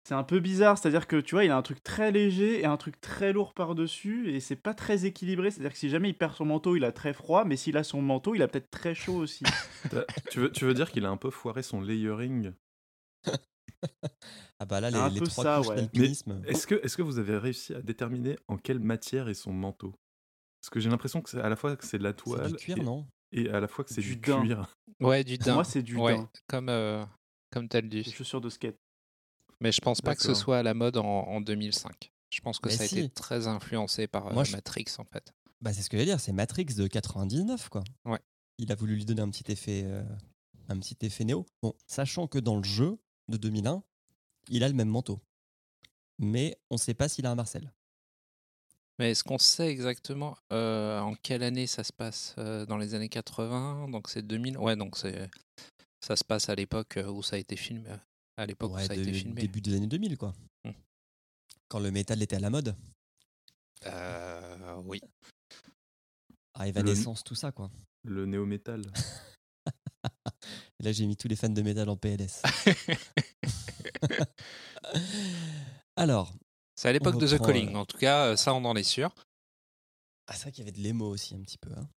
[0.06, 2.66] c'est un peu bizarre, c'est-à-dire que tu vois, il a un truc très léger et
[2.66, 6.18] un truc très lourd par-dessus, et c'est pas très équilibré, c'est-à-dire que si jamais il
[6.18, 8.72] perd son manteau, il a très froid, mais s'il a son manteau, il a peut-être
[8.72, 9.44] très chaud aussi.
[10.32, 12.54] Tu, veux, tu veux dire qu'il a un peu foiré son layering?
[14.60, 15.76] Ah bah là, les, Un les peu trois ça, couches ouais.
[15.76, 16.42] d'alpinisme.
[16.48, 19.94] Est-ce que, est que vous avez réussi à déterminer en quelle matière est son manteau?
[20.62, 22.52] Parce que j'ai l'impression que c'est à la fois que c'est de la C'est toile
[22.52, 23.06] du cuir, et, non?
[23.34, 24.74] et à la fois que c'est Du cuir.
[25.00, 25.54] Ouais, du daim.
[25.56, 26.30] moi, c'est du ouais, daim.
[26.48, 27.06] comme, euh,
[27.52, 28.04] comme t'as le dit.
[28.04, 28.78] Des chaussures de skate.
[29.60, 32.12] Mais je pense pas que ce soit à la mode en, en 2005.
[32.30, 35.34] Je pense que Mais ça a été très influencé par euh, je- Matrix en fait.
[35.62, 37.84] Bah, c'est ce que j'allais dire, c'est Matrix de 99, quoi.
[38.06, 38.20] Ouais.
[38.58, 40.04] Il a voulu lui donner un petit effet, euh,
[40.68, 41.46] un petit effet néo.
[41.62, 42.98] Bon, sachant que dans le jeu
[43.30, 43.84] de 2001,
[44.50, 45.22] il a le même manteau.
[46.20, 47.72] Mais on ne sait pas s'il a un Marcel.
[49.00, 52.94] Mais est-ce qu'on sait exactement euh, en quelle année ça se passe Euh, Dans les
[52.94, 55.30] années 80 Donc c'est 2000 Ouais, donc c'est
[56.02, 57.90] ça se passe à l'époque où ça a été filmé.
[58.38, 59.42] À l'époque où ça a de- été filmé.
[59.42, 60.34] début des années 2000, quoi.
[60.66, 60.72] Hmm.
[61.70, 62.76] Quand le métal était à la mode.
[63.86, 65.00] Euh, oui.
[66.56, 67.72] Ah, Evanescence, tout ça, quoi.
[68.04, 68.84] Le néo-métal.
[70.82, 72.42] Là, j'ai mis tous les fans de métal en PLS.
[75.96, 76.34] Alors,
[76.84, 77.74] C'est à l'époque de The Calling.
[77.76, 79.10] euh, En tout cas, euh, ça on en est sûr.
[80.28, 81.70] Ah, c'est vrai qu'il y avait de l'émo aussi un petit peu.
[81.72, 81.88] hein.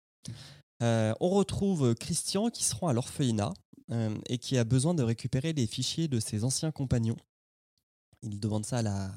[0.83, 3.53] Euh, on retrouve Christian qui se rend à l'orphelinat
[3.91, 7.17] euh, et qui a besoin de récupérer les fichiers de ses anciens compagnons.
[8.23, 9.11] Il demande ça à la,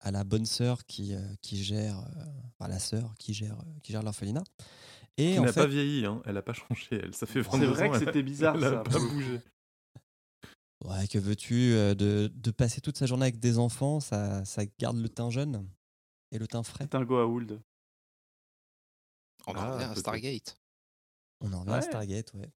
[0.00, 2.24] à la bonne sœur qui, euh, qui gère, euh,
[2.58, 4.44] enfin la sœur qui gère, euh, qui gère l'orphelinat.
[5.16, 6.20] Et en n'a fait, pas vieilli, hein.
[6.26, 6.88] elle a pas changé.
[6.92, 8.76] Elle, ça fait C'est 22 vrai ans, que elle c'était bizarre elle a ça.
[8.82, 9.40] pas bougé.
[10.84, 14.64] Ouais, que veux-tu euh, de, de passer toute sa journée avec des enfants, ça, ça
[14.78, 15.68] garde le teint jeune
[16.32, 16.84] et le teint frais.
[16.90, 17.60] C'est un go à Wold.
[19.46, 19.94] On en Ah, revient à.
[19.94, 20.58] Stargate.
[21.40, 21.82] On en revient à Ouais.
[21.82, 22.50] Stargate, ouais.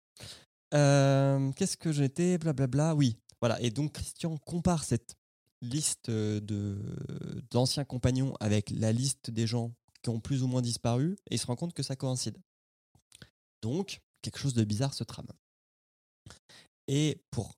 [0.74, 2.94] Euh, Qu'est-ce que j'étais Blablabla.
[2.94, 3.60] Oui, voilà.
[3.60, 5.16] Et donc, Christian compare cette
[5.62, 6.78] liste euh, de
[7.50, 11.38] d'anciens compagnons avec la liste des gens qui ont plus ou moins disparu et il
[11.38, 12.38] se rend compte que ça coïncide.
[13.62, 15.28] Donc, quelque chose de bizarre se trame.
[16.88, 17.54] Et pour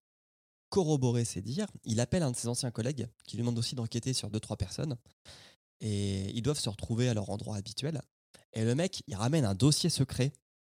[0.72, 4.14] corroborer ses dires, il appelle un de ses anciens collègues qui lui demande aussi d'enquêter
[4.14, 4.96] sur deux, trois personnes.
[5.80, 8.00] Et ils doivent se retrouver à leur endroit habituel.
[8.54, 10.32] Et le mec, il ramène un dossier secret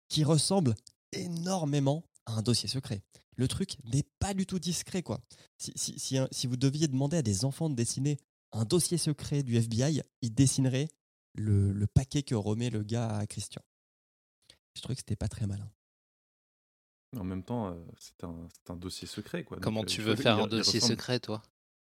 [0.08, 0.74] qui ressemble
[1.12, 3.02] énormément à un dossier secret.
[3.36, 5.20] Le truc n'est pas du tout discret, quoi.
[5.58, 8.18] Si, si, si, un- si vous deviez demander à des enfants de dessiner
[8.50, 10.88] un dossier secret du FBI, ils dessineraient
[11.34, 13.62] le, le paquet que remet le gars à Christian.
[14.74, 15.70] Je trouvais que c'était pas très malin.
[17.18, 19.44] En même temps, euh, c'est un, c'est un dossier secret.
[19.44, 19.58] Quoi.
[19.60, 21.42] Comment euh, tu veux faire un dossier ressemble- secret, toi?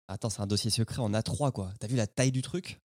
[0.09, 1.73] Attends, c'est un dossier secret en A3, quoi.
[1.81, 2.81] T'as vu la taille du truc?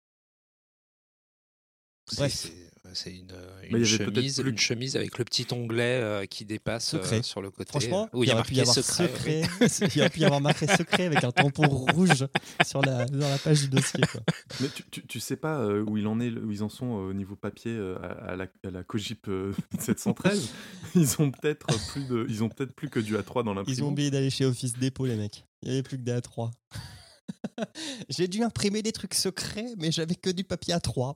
[2.17, 2.51] Bref.
[2.94, 6.44] C'est- C'est une, une y chemise, plus- une chemise avec le petit onglet euh, qui
[6.44, 7.22] dépasse euh, Secret.
[7.22, 7.68] sur le côté.
[7.70, 9.42] Franchement, oui, il y a aurait pu y marqué avoir secret.
[9.61, 9.66] oui.
[9.94, 12.27] il aurait pu y avoir marqué secret avec un tampon rouge
[12.66, 14.20] sur la, dans la page du dossier, quoi.
[14.61, 16.87] Mais tu, tu, tu sais pas euh, où, il en est, où ils en sont
[16.98, 20.48] euh, au niveau papier à, à la, à la Cogip euh, 713.
[20.94, 23.88] ils ont peut-être plus de, ils ont peut-être plus que du A3 dans Ils ont
[23.88, 25.44] oublié d'aller chez Office Depot, les mecs.
[25.62, 26.51] Il n'y avait plus que des A3.
[28.09, 31.14] J'ai dû imprimer des trucs secrets, mais j'avais que du papier A3.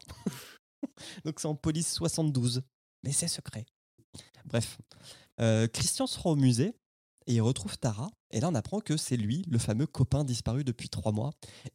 [1.25, 2.63] Donc c'est en police 72.
[3.05, 3.67] Mais c'est secret.
[4.45, 4.79] Bref.
[5.41, 6.75] Euh, Christian se rend au musée
[7.27, 8.11] et il retrouve Tara.
[8.31, 11.33] Et là, on apprend que c'est lui, le fameux copain disparu depuis trois mois.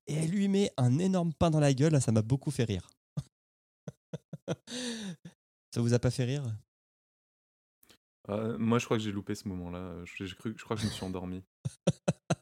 [0.08, 2.02] Et elle lui met un énorme pain dans la gueule.
[2.02, 2.89] Ça m'a beaucoup fait rire.
[5.72, 6.43] ça vous a pas fait rire?
[8.30, 10.04] Euh, moi, je crois que j'ai loupé ce moment-là.
[10.06, 11.43] Je, crois que je me suis endormi.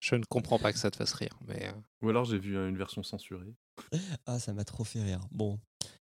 [0.00, 1.38] Je ne comprends pas que ça te fasse rire.
[1.46, 1.72] Mais euh,
[2.02, 3.54] Ou alors j'ai vu euh, une version censurée.
[4.26, 5.20] Ah, ça m'a trop fait rire.
[5.30, 5.60] Bon.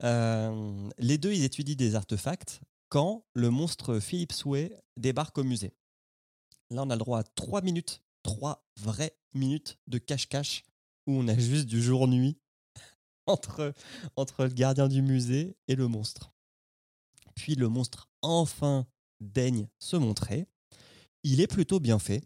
[0.03, 5.73] Euh, les deux, ils étudient des artefacts quand le monstre Philippe Souhait débarque au musée.
[6.71, 10.65] Là, on a le droit à trois minutes, trois vraies minutes de cache-cache
[11.07, 12.39] où on a juste du jour-nuit
[13.27, 13.73] entre,
[14.17, 16.33] entre le gardien du musée et le monstre.
[17.35, 18.87] Puis le monstre enfin
[19.21, 20.47] daigne se montrer.
[21.23, 22.23] Il est plutôt bien fait.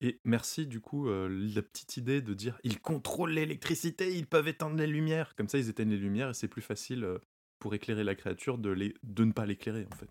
[0.00, 4.46] Et merci du coup euh, la petite idée de dire ils contrôlent l'électricité, ils peuvent
[4.46, 5.34] éteindre les lumières.
[5.34, 7.18] Comme ça, ils éteignent les lumières et c'est plus facile euh,
[7.58, 10.08] pour éclairer la créature de, les, de ne pas l'éclairer en fait.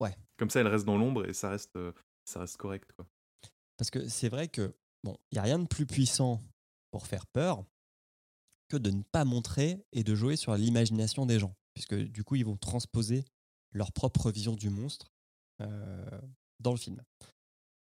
[0.00, 0.14] Ouais.
[0.36, 1.92] Comme ça, elle reste dans l'ombre et ça reste, euh,
[2.24, 2.90] ça reste correct.
[2.96, 3.06] Quoi.
[3.78, 4.74] Parce que c'est vrai que,
[5.04, 6.40] bon, il n'y a rien de plus puissant
[6.90, 7.64] pour faire peur
[8.68, 11.54] que de ne pas montrer et de jouer sur l'imagination des gens.
[11.72, 13.24] Puisque du coup, ils vont transposer
[13.72, 15.12] leur propre vision du monstre
[16.58, 17.02] dans le film.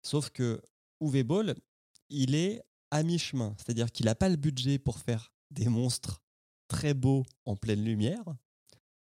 [0.03, 0.61] Sauf que
[1.01, 1.55] Uwe Ball,
[2.09, 3.55] il est à mi-chemin.
[3.57, 6.21] C'est-à-dire qu'il n'a pas le budget pour faire des monstres
[6.67, 8.23] très beaux en pleine lumière,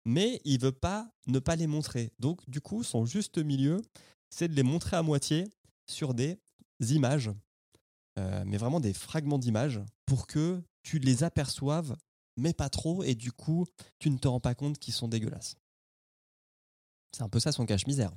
[0.05, 2.13] mais il veut pas ne pas les montrer.
[2.19, 3.81] Donc, du coup, son juste milieu,
[4.31, 5.45] c'est de les montrer à moitié
[5.89, 6.39] sur des
[6.81, 7.31] images,
[8.19, 11.97] euh, mais vraiment des fragments d'images, pour que tu les aperçoives,
[12.37, 13.67] mais pas trop, et du coup,
[13.99, 15.57] tu ne te rends pas compte qu'ils sont dégueulasses.
[17.13, 18.13] C'est un peu ça son cache-misère.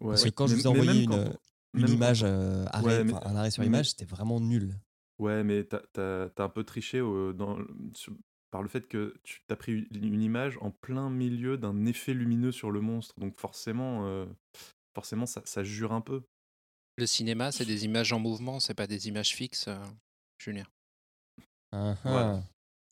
[0.00, 0.10] Ouais.
[0.10, 1.32] Parce que quand je vous ai envoyé une, quand-
[1.74, 4.40] une même image euh, arrêt, Ouais, mais- enfin, un arrêt sur mais- image, c'était vraiment
[4.40, 4.74] nul.
[5.18, 7.58] Ouais, mais t'as as, un peu triché au- dans,
[7.94, 8.14] sur-
[8.50, 12.52] par le fait que tu as pris une image en plein milieu d'un effet lumineux
[12.52, 13.14] sur le monstre.
[13.18, 14.26] Donc forcément, euh,
[14.94, 16.22] forcément ça, ça jure un peu.
[16.96, 19.76] le cinéma, c'est des images en mouvement, c'est pas des images fixes, euh,
[20.38, 20.66] Julien.
[21.72, 22.42] Voilà.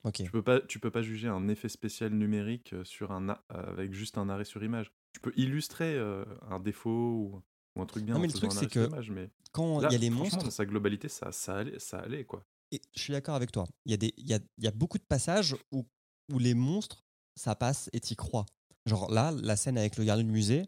[0.04, 0.14] Ok.
[0.22, 3.42] Tu peux pas, tu peux pas juger un effet spécial numérique euh, sur un a-
[3.48, 4.92] avec juste un arrêt sur image.
[5.12, 7.42] Tu peux illustrer euh, un défaut ou,
[7.76, 9.98] ou un truc bien Non, mais le truc, c'est que mais Quand il y a
[9.98, 12.44] les monstres, dans sa globalité, ça, ça allait, ça allait quoi.
[12.72, 13.66] Et je suis d'accord avec toi.
[13.84, 15.86] Il y, a des, y a, y a beaucoup de passages où,
[16.32, 17.04] où les monstres,
[17.36, 18.46] ça passe et t'y crois.
[18.86, 20.66] Genre là, la scène avec le gardien du musée,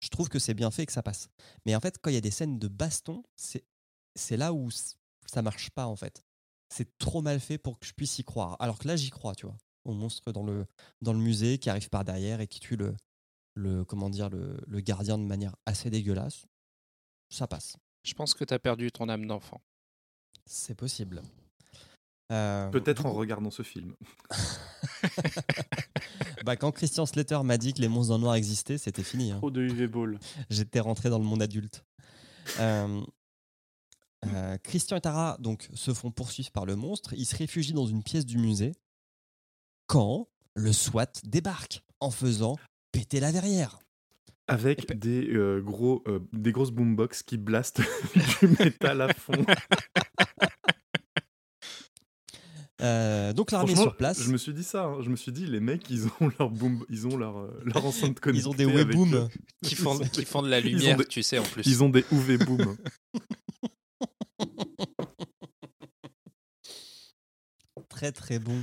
[0.00, 1.28] je trouve que c'est bien fait et que ça passe.
[1.66, 3.64] Mais en fait, quand il y a des scènes de baston, c'est,
[4.36, 4.68] là où
[5.26, 6.24] ça marche pas en fait.
[6.72, 8.56] C'est trop mal fait pour que je puisse y croire.
[8.60, 9.56] Alors que là, j'y crois, tu vois.
[9.84, 10.66] Au monstre dans le,
[11.00, 12.94] dans le musée qui arrive par derrière et qui tue le,
[13.54, 16.46] le, comment dire, le, le gardien de manière assez dégueulasse.
[17.30, 17.76] Ça passe.
[18.04, 19.60] Je pense que tu as perdu ton âme d'enfant.
[20.46, 21.22] C'est possible.
[22.32, 23.94] Euh, Peut-être en regardant ce film.
[26.44, 29.30] Bah, quand Christian Slater m'a dit que les monstres le noir existaient, c'était fini.
[29.30, 29.36] hein.
[29.38, 30.18] Trop de UV Ball.
[30.50, 31.84] J'étais rentré dans le monde adulte.
[32.58, 33.00] Euh,
[34.26, 37.14] Euh, Christian et Tara donc, se font poursuivre par le monstre.
[37.14, 38.72] Ils se réfugient dans une pièce du musée
[39.86, 42.56] quand le SWAT débarque en faisant
[42.92, 43.78] péter la verrière.
[44.50, 47.80] Avec des, euh, gros, euh, des grosses boombox qui blastent
[48.40, 49.32] du métal à fond.
[52.82, 54.22] Euh, donc l'armée sur place.
[54.22, 54.84] Je me suis dit ça.
[54.86, 55.02] hein.
[55.02, 58.18] Je me suis dit, les mecs, ils ont leur boom, ils ont leur, leur enceinte
[58.20, 58.42] connectée.
[58.42, 59.28] Ils ont des webooms.
[59.62, 61.62] Qui font, ont qui font de la lumière, des- tu sais, en plus.
[61.66, 62.78] Ils ont des UV boom.
[67.88, 68.62] Très très bon.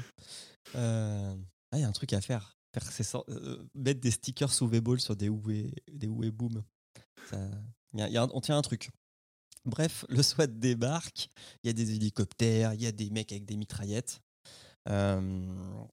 [0.76, 1.36] Euh,
[1.72, 2.57] Ah, il y a un truc à faire.
[2.80, 6.64] Faire sor- euh, mettre des stickers sous V-Ball sur des Oué, des Boom.
[7.32, 8.90] On tient un truc.
[9.66, 11.30] Bref, le SWAT débarque.
[11.64, 14.22] Il y a des hélicoptères, il y a des mecs avec des mitraillettes.
[14.90, 15.84] Euh,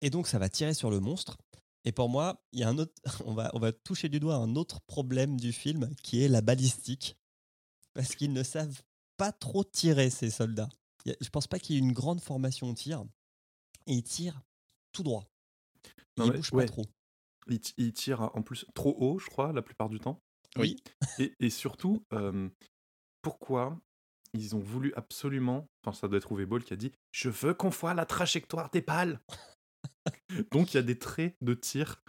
[0.00, 1.38] et donc, ça va tirer sur le monstre.
[1.84, 2.92] Et pour moi, il y a un autre,
[3.24, 6.40] on, va, on va toucher du doigt un autre problème du film qui est la
[6.40, 7.16] balistique.
[7.94, 8.82] Parce qu'ils ne savent
[9.16, 10.68] pas trop tirer, ces soldats.
[11.04, 13.04] Je pense pas qu'il y ait une grande formation au tir.
[13.86, 14.42] Ils tirent
[14.92, 15.31] tout droit.
[16.18, 16.66] Non, ils mais ouais.
[16.66, 16.86] pas trop.
[17.48, 20.22] Ils, t- ils tirent en plus trop haut, je crois, la plupart du temps.
[20.56, 20.76] Oui.
[21.18, 22.48] Et, et surtout, euh,
[23.22, 23.80] pourquoi
[24.34, 25.68] ils ont voulu absolument.
[25.84, 28.80] Enfin, ça doit être Ball qui a dit Je veux qu'on voit la trajectoire des
[28.80, 29.20] balles.
[30.50, 32.02] Donc il y a des traits de tir.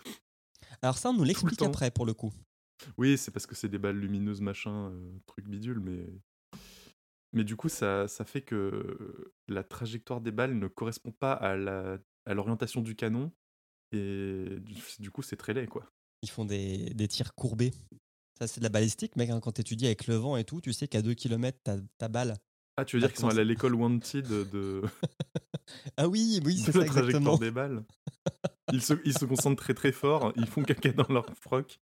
[0.81, 2.31] Alors ça, on nous l'explique après pour le coup.
[2.97, 6.05] Oui, c'est parce que c'est des balles lumineuses, machin, euh, truc bidule, mais.
[7.35, 11.55] Mais du coup, ça, ça fait que la trajectoire des balles ne correspond pas à
[11.55, 13.31] la à l'orientation du canon.
[13.93, 14.59] Et
[14.99, 15.85] du, coup, c'est très laid, quoi.
[16.21, 17.71] Ils font des, des tirs courbés.
[18.39, 19.29] Ça, c'est de la balistique, mec.
[19.29, 21.77] hein, quand tu étudies avec le vent et tout, tu sais qu'à 2 km, ta,
[21.97, 22.35] ta balle.
[22.77, 24.81] Ah, tu veux dire qu'ils sont allés à l'école Wanted de,
[25.97, 27.37] Ah oui, oui, c'est ça la trajectoire exactement.
[27.37, 27.83] des balles
[28.73, 31.79] ils se, ils se concentrent très très fort, ils font caca dans leur froc,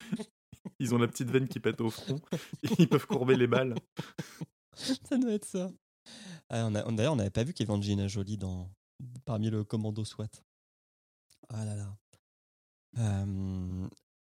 [0.79, 2.19] ils ont la petite veine qui pète au front,
[2.61, 3.73] et ils peuvent courber les balles.
[4.75, 5.71] ça doit être ça.
[6.49, 8.69] Ah, on a- on- D'ailleurs, on n'avait pas vu qu'il y avait Angelina Jolie dans,
[9.25, 10.29] parmi le commando SWAT.
[11.49, 11.97] Ah là là.
[12.97, 13.87] Euh,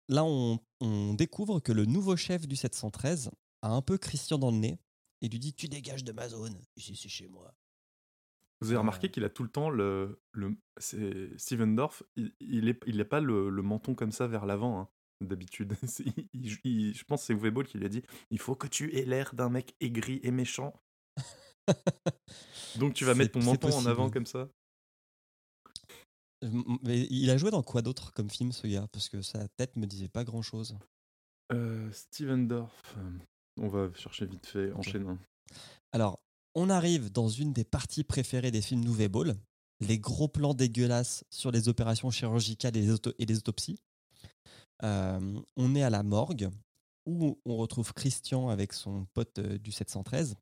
[0.08, 3.32] là, on, on découvre que le nouveau chef du 713
[3.62, 4.80] a un peu Christian dans le nez
[5.22, 7.54] et lui dit Tu dégages de ma zone, ici c'est chez moi.
[8.60, 10.22] Vous avez remarqué qu'il a tout le temps le.
[10.32, 14.46] le c'est Steven Dorff, il, il est, il pas le, le menton comme ça vers
[14.46, 14.90] l'avant, hein,
[15.22, 15.76] d'habitude.
[16.34, 19.06] Je pense que c'est Uwe Ball qui lui a dit Il faut que tu aies
[19.06, 20.74] l'air d'un mec aigri et méchant.
[22.78, 24.48] Donc tu vas mettre ton menton en avant comme ça?
[26.84, 28.88] Mais il a joué dans quoi d'autre comme film, ce gars?
[28.92, 30.76] Parce que sa tête me disait pas grand chose.
[31.54, 32.96] Euh, Steven Dorff,
[33.60, 35.18] on va chercher vite fait, enchaîne.
[35.92, 36.20] Alors,
[36.56, 39.36] on arrive dans une des parties préférées des films Nouveau Ball,
[39.82, 43.80] les gros plans dégueulasses sur les opérations chirurgicales et les, auto- et les autopsies.
[44.84, 46.50] Euh, on est à la morgue
[47.06, 50.36] où on retrouve Christian avec son pote euh, du 713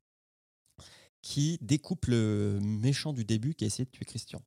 [1.22, 4.40] qui découpe le méchant du début qui a essayé de tuer Christian.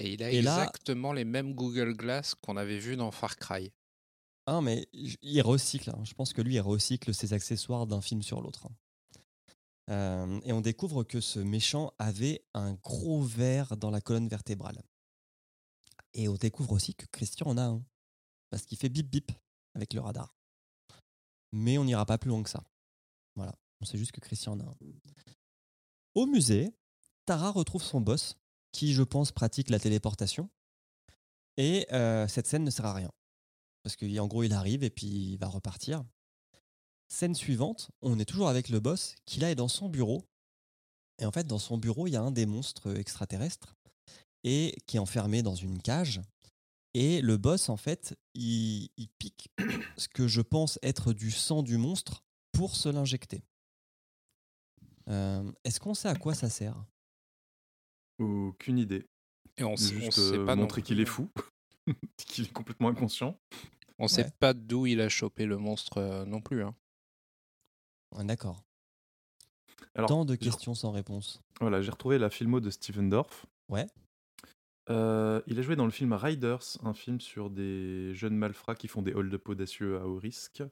[0.00, 3.36] Et il a Et là- exactement les mêmes Google Glass qu'on avait vu dans Far
[3.36, 3.72] Cry.
[4.46, 5.90] Ah, mais il recycle.
[5.90, 6.04] hein.
[6.04, 8.66] Je pense que lui, il recycle ses accessoires d'un film sur l'autre.
[8.66, 8.74] hein.
[9.90, 14.82] Euh, et on découvre que ce méchant avait un gros verre dans la colonne vertébrale.
[16.14, 17.82] Et on découvre aussi que Christian en a un.
[18.50, 19.32] Parce qu'il fait bip bip
[19.74, 20.34] avec le radar.
[21.52, 22.62] Mais on n'ira pas plus loin que ça.
[23.34, 23.54] Voilà.
[23.80, 24.76] On sait juste que Christian en a un.
[26.14, 26.72] Au musée,
[27.26, 28.36] Tara retrouve son boss,
[28.72, 30.48] qui, je pense, pratique la téléportation.
[31.56, 33.10] Et euh, cette scène ne sert à rien.
[33.82, 36.04] Parce qu'en gros, il arrive et puis il va repartir.
[37.08, 40.22] Scène suivante, on est toujours avec le boss qui là est dans son bureau.
[41.18, 43.76] Et en fait, dans son bureau, il y a un des monstres extraterrestres
[44.44, 46.20] et qui est enfermé dans une cage.
[46.94, 49.48] Et le boss, en fait, il, pique
[49.96, 53.42] ce que je pense être du sang du monstre pour se l'injecter.
[55.08, 56.84] Euh, Est-ce qu'on sait à quoi ça sert?
[58.18, 59.06] Aucune idée.
[59.56, 61.28] Et on, s- on Juste sait euh, pas non montrer qu'il est fou,
[62.16, 63.38] qu'il est complètement inconscient.
[63.98, 64.30] On sait Ouais.
[64.38, 66.62] pas d'où il a chopé le monstre euh, non plus.
[66.62, 66.74] hein.
[68.16, 68.62] Ah, D'accord.
[69.94, 71.40] Alors, Tant de j'ai- questions sans réponse.
[71.60, 73.46] Voilà, j'ai retrouvé la filmo de Steven Dorff.
[73.68, 73.86] Ouais.
[74.90, 78.88] Euh, il a joué dans le film Riders, un film sur des jeunes malfrats qui
[78.88, 80.62] font des hold-up audacieux à haut risque.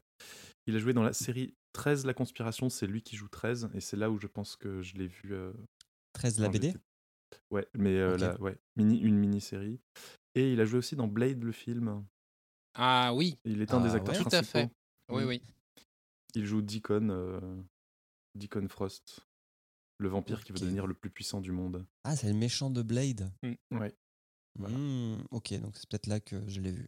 [0.66, 3.80] Il a joué dans la série 13 La Conspiration, c'est lui qui joue 13, et
[3.80, 5.34] c'est là où je pense que je l'ai vu.
[5.34, 5.52] euh,
[6.14, 6.78] 13 la quand BD j'étais-
[7.50, 9.80] Ouais, mais euh, la- ouais, mini, une mini-série.
[10.34, 12.04] Et il a joué aussi dans Blade, le film.
[12.74, 14.20] Ah oui, Il est un des Ah acteurs ouais.
[14.22, 14.58] Tout à principaux.
[14.58, 14.70] fait.
[15.10, 15.28] oui, Mm.
[15.28, 15.42] oui.
[16.34, 17.40] Il joue Deacon, euh,
[18.34, 19.20] Deacon Frost,
[19.98, 21.86] le vampire qui veut devenir le plus puissant du monde.
[22.04, 23.32] Ah, c'est le méchant de Blade.
[23.70, 23.96] Ouais.
[24.58, 24.76] Voilà.
[24.76, 26.86] Hmm, ok, donc c'est peut-être là que je l'ai vu.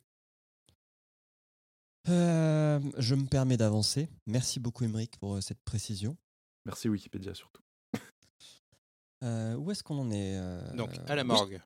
[2.08, 4.08] Euh, je me permets d'avancer.
[4.26, 6.16] Merci beaucoup, Émeric, pour cette précision.
[6.64, 7.62] Merci Wikipédia surtout.
[9.24, 11.60] Euh, où est-ce qu'on en est euh, Donc, à la morgue.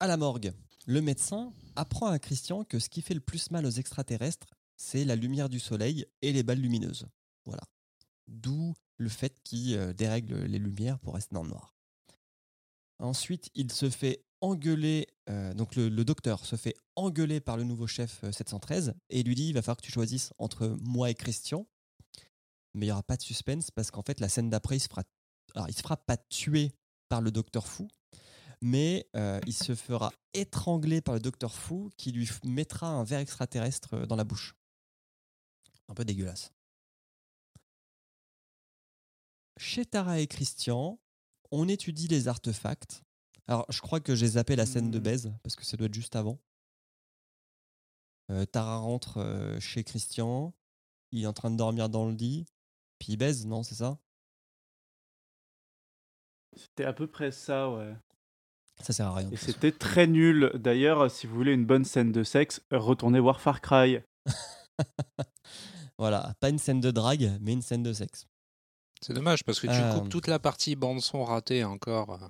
[0.00, 0.52] à la morgue.
[0.86, 5.04] Le médecin apprend à Christian que ce qui fait le plus mal aux extraterrestres, c'est
[5.04, 7.06] la lumière du soleil et les balles lumineuses.
[7.44, 7.62] Voilà.
[8.26, 11.74] D'où le fait qu'il euh, dérègle les lumières pour rester dans le noir.
[12.98, 17.64] Ensuite, il se fait engueuler, euh, donc le, le docteur se fait engueuler par le
[17.64, 21.10] nouveau chef euh, 713 et lui dit il va falloir que tu choisisses entre moi
[21.10, 21.66] et Christian.
[22.74, 24.88] Mais il n'y aura pas de suspense parce qu'en fait, la scène d'après, il se
[24.88, 25.02] fera,
[25.54, 26.72] alors, il se fera pas tuer
[27.10, 27.88] par le docteur fou,
[28.62, 33.18] mais euh, il se fera étrangler par le docteur fou qui lui mettra un verre
[33.18, 34.54] extraterrestre euh, dans la bouche.
[35.88, 36.52] Un peu dégueulasse.
[39.58, 40.98] Chez Tara et Christian,
[41.50, 43.02] on étudie les artefacts.
[43.48, 45.02] Alors, je crois que j'ai zappé la scène de Hmm.
[45.02, 46.38] baise parce que ça doit être juste avant.
[48.30, 50.54] Euh, Tara rentre euh, chez Christian,
[51.10, 52.46] il est en train de dormir dans le lit,
[53.00, 53.98] puis il baise, non, c'est ça?
[56.56, 57.94] C'était à peu près ça, ouais.
[58.82, 59.30] Ça sert à rien.
[59.30, 60.50] Et c'était très nul.
[60.54, 64.00] D'ailleurs, si vous voulez une bonne scène de sexe, retournez voir Far Cry.
[65.98, 68.24] Voilà, pas une scène de drague, mais une scène de sexe.
[69.02, 69.92] C'est dommage parce que tu Euh.
[69.98, 72.10] coupes toute la partie bande son ratée encore.
[72.22, 72.26] euh,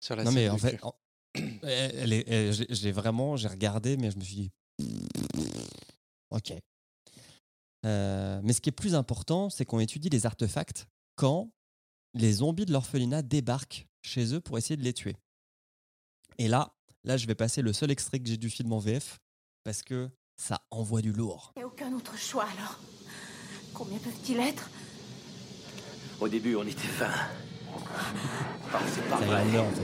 [0.00, 0.94] Sur la non, scène mais de en fait, en-
[1.64, 4.50] elle, est- elle- j'ai- j'ai vraiment, j'ai regardé, mais je me suis dit,
[6.30, 6.52] ok.
[7.86, 10.86] Euh, mais ce qui est plus important, c'est qu'on étudie les artefacts
[11.16, 11.50] quand
[12.14, 15.16] les zombies de l'orphelinat débarquent chez eux pour essayer de les tuer.
[16.38, 19.18] Et là, là, je vais passer le seul extrait que j'ai du film en VF
[19.64, 21.52] parce que ça envoie du lourd.
[21.56, 22.78] Il n'y a aucun autre choix alors.
[23.74, 24.68] Combien peuvent-ils être?
[26.20, 27.08] Au début, on était 20.
[27.74, 27.78] Oh,
[28.92, 29.42] c'est pas Ça y est, vrai.
[29.58, 29.82] on meurt en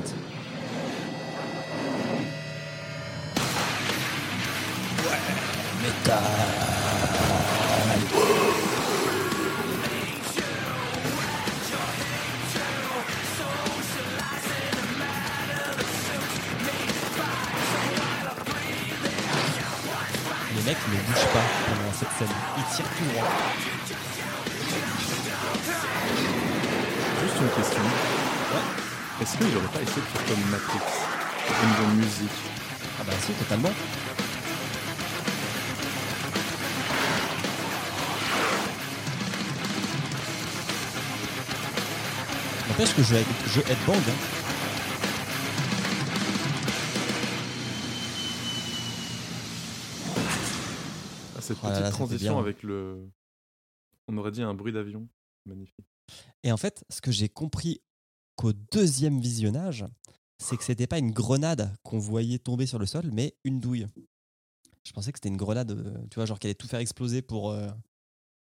[20.58, 22.36] Les mecs ne bougent pas pendant cette scène.
[22.56, 23.28] Ils tirent tout droit.
[27.22, 27.82] Juste une question.
[29.22, 30.80] Est-ce qu'il n'aurait pas essayé de faire comme Matrix
[31.48, 32.38] au niveau de musique
[33.00, 33.70] Ah bah si, totalement.
[42.68, 43.14] N'empêche que je,
[43.54, 43.94] je headbang.
[43.96, 44.47] Hein.
[51.48, 53.08] Cette Oh petite transition avec le.
[54.06, 55.08] On aurait dit un bruit d'avion.
[55.46, 55.86] Magnifique.
[56.42, 57.80] Et en fait, ce que j'ai compris
[58.36, 59.86] qu'au deuxième visionnage,
[60.36, 63.86] c'est que c'était pas une grenade qu'on voyait tomber sur le sol, mais une douille.
[64.84, 67.22] Je pensais que c'était une grenade, euh, tu vois, genre qu'elle allait tout faire exploser
[67.22, 67.70] pour, euh,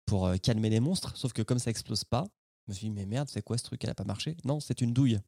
[0.08, 1.16] pour euh, calmer les monstres.
[1.16, 2.26] Sauf que comme ça explose pas,
[2.66, 3.84] je me suis dit, mais merde, c'est quoi ce truc?
[3.84, 4.36] Elle a pas marché?
[4.46, 5.20] Non, c'est une douille.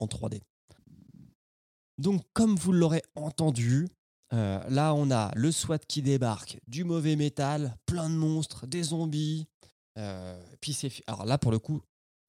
[0.00, 0.42] En 3D.
[1.96, 3.88] Donc, comme vous l'aurez entendu,
[4.32, 8.82] euh, là, on a le SWAT qui débarque, du mauvais métal, plein de monstres, des
[8.82, 9.46] zombies.
[9.98, 11.80] Euh, puis c'est alors là pour le coup,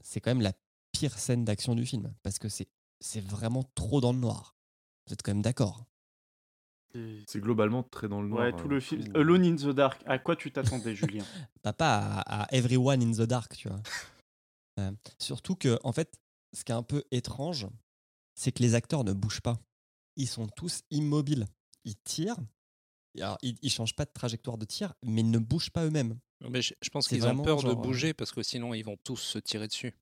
[0.04, 0.54] c'est quand même la
[0.92, 2.68] pire scène d'action du film parce que c'est
[3.00, 4.56] c'est vraiment trop dans le noir.
[5.06, 5.86] Vous êtes quand même d'accord?
[7.28, 8.46] C'est globalement très dans le noir.
[8.46, 9.04] Ouais, tout euh, le film.
[9.04, 10.02] tout- Alone in the Dark.
[10.08, 11.24] À quoi tu t'attendais, Julien?
[11.64, 13.82] Bah, pas à, à Everyone in the Dark, tu vois.
[14.80, 16.20] Euh, surtout que en fait,
[16.54, 17.66] ce qui est un peu étrange,
[18.36, 19.58] c'est que les acteurs ne bougent pas.
[20.18, 21.48] Ils sont tous immobiles.
[21.88, 22.38] Ils tirent.
[23.20, 26.20] Alors, ils, ils changent pas de trajectoire de tir, mais ils ne bougent pas eux-mêmes.
[26.50, 28.84] Mais je, je pense qu'ils ont peur de genre, euh, bouger parce que sinon ils
[28.84, 29.96] vont tous se tirer dessus.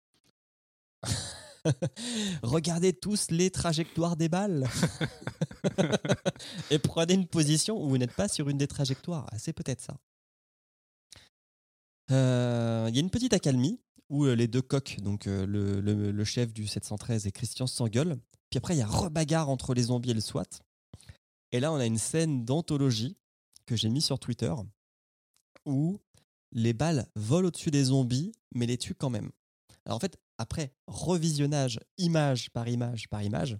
[2.44, 4.68] Regardez tous les trajectoires des balles
[6.72, 9.28] et prenez une position où vous n'êtes pas sur une des trajectoires.
[9.32, 9.98] Ah, c'est peut-être ça.
[12.12, 13.80] Euh, Il y a une petite accalmie
[14.10, 18.18] où euh, les deux coqs, donc le, le- le chef du 713 et Christian s'engueulent.
[18.52, 20.44] Puis après, il y a rebagarre entre les zombies et le SWAT.
[21.56, 23.16] Et là, on a une scène d'anthologie
[23.66, 24.54] que j'ai mis sur Twitter
[25.66, 26.02] où
[26.52, 29.32] les balles volent au-dessus des zombies, mais les tuent quand même.
[29.86, 33.58] Alors en fait, après revisionnage, image par image par image,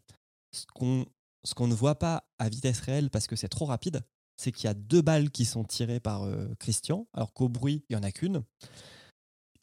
[0.52, 1.06] ce qu'on
[1.46, 4.02] ce qu'on ne voit pas à vitesse réelle parce que c'est trop rapide,
[4.36, 7.86] c'est qu'il y a deux balles qui sont tirées par euh, Christian, alors qu'au bruit,
[7.88, 8.44] il n'y en a qu'une.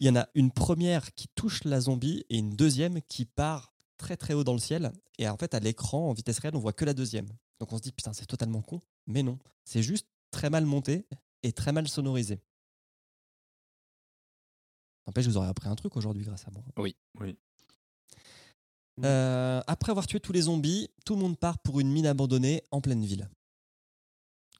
[0.00, 3.74] Il y en a une première qui touche la zombie et une deuxième qui part
[3.98, 4.90] très très haut dans le ciel.
[5.18, 7.28] Et en fait, à l'écran, en vitesse réelle, on voit que la deuxième.
[7.62, 8.80] Donc on se dit, putain, c'est totalement con.
[9.06, 11.06] Mais non, c'est juste très mal monté
[11.44, 12.42] et très mal sonorisé.
[15.06, 16.64] N'empêche, je vous aurais appris un truc aujourd'hui grâce à moi.
[16.76, 16.96] Oui.
[19.04, 22.64] Euh, après avoir tué tous les zombies, tout le monde part pour une mine abandonnée
[22.72, 23.30] en pleine ville.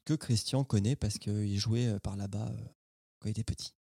[0.05, 2.65] Que Christian connaît parce qu'il jouait euh, par là-bas euh,
[3.19, 3.73] quand il était petit.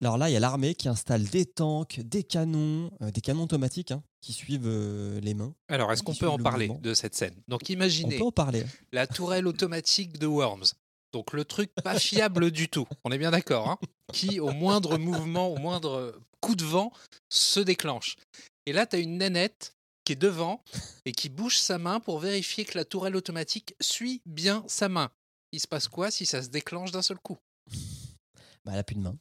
[0.00, 3.44] Alors là, il y a l'armée qui installe des tanks, des canons, euh, des canons
[3.44, 5.54] automatiques hein, qui suivent euh, les mains.
[5.68, 6.80] Alors, est-ce qu'on peut en le parler mouvement.
[6.82, 7.34] de cette scène?
[7.48, 8.64] Donc, On imaginez peut en parler.
[8.92, 10.64] la tourelle automatique de Worms.
[11.12, 12.86] Donc, le truc pas fiable du tout.
[13.04, 13.78] On est bien d'accord, hein
[14.12, 16.92] Qui, au moindre mouvement, au moindre coup de vent,
[17.30, 18.16] se déclenche.
[18.66, 19.74] Et là, tu as une nénette
[20.04, 20.60] qui est devant
[21.06, 25.10] et qui bouge sa main pour vérifier que la tourelle automatique suit bien sa main.
[25.52, 27.38] Il se passe quoi si ça se déclenche d'un seul coup?
[28.66, 29.16] Bah, elle a plus de main.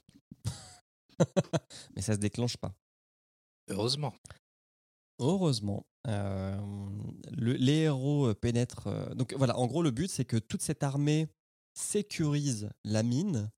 [1.95, 2.73] Mais ça se déclenche pas.
[3.69, 4.13] Heureusement.
[5.19, 6.59] Heureusement, euh,
[7.31, 8.87] le- les héros euh, pénètrent.
[8.87, 11.27] euh, donc voilà, en gros, le but, c'est que toute cette armée
[11.75, 13.49] sécurise la mine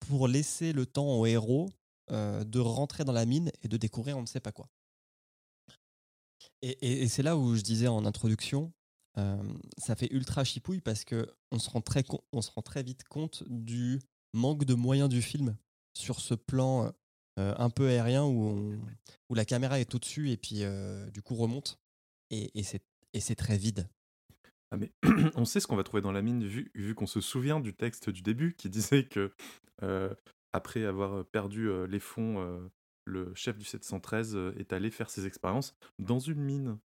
[0.00, 1.70] pour laisser le temps aux héros
[2.10, 4.68] euh, de rentrer dans la mine et de découvrir on ne sait pas quoi.
[6.62, 8.72] Et, et- et c'est là où je disais en introduction,
[9.78, 13.04] ça fait ultra chipouille parce que on se rend très, on se rend très vite
[13.04, 14.00] compte du
[14.32, 15.56] manque de moyens du film
[15.94, 16.92] sur ce plan
[17.38, 18.78] euh, un peu aérien où, on-
[19.30, 21.78] où la caméra est au-dessus et puis euh, du coup remonte.
[22.30, 23.88] Et, et c'est très vide.
[24.70, 24.92] Ah mais
[25.36, 27.74] on sait ce qu'on va trouver dans la mine vu, vu qu'on se souvient du
[27.74, 29.32] texte du début qui disait que
[29.82, 30.12] euh,
[30.52, 32.68] après avoir perdu euh, les fonds, euh,
[33.04, 36.78] le chef du 713 euh, est allé faire ses expériences dans une mine.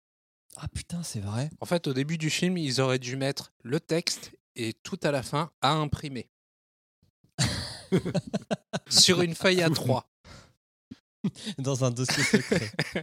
[0.56, 1.50] Ah putain, c'est vrai.
[1.60, 5.10] En fait, au début du film, ils auraient dû mettre le texte et tout à
[5.10, 6.28] la fin à imprimer.
[8.88, 10.08] Sur une feuille à trois.
[11.58, 12.70] Dans un dossier secret.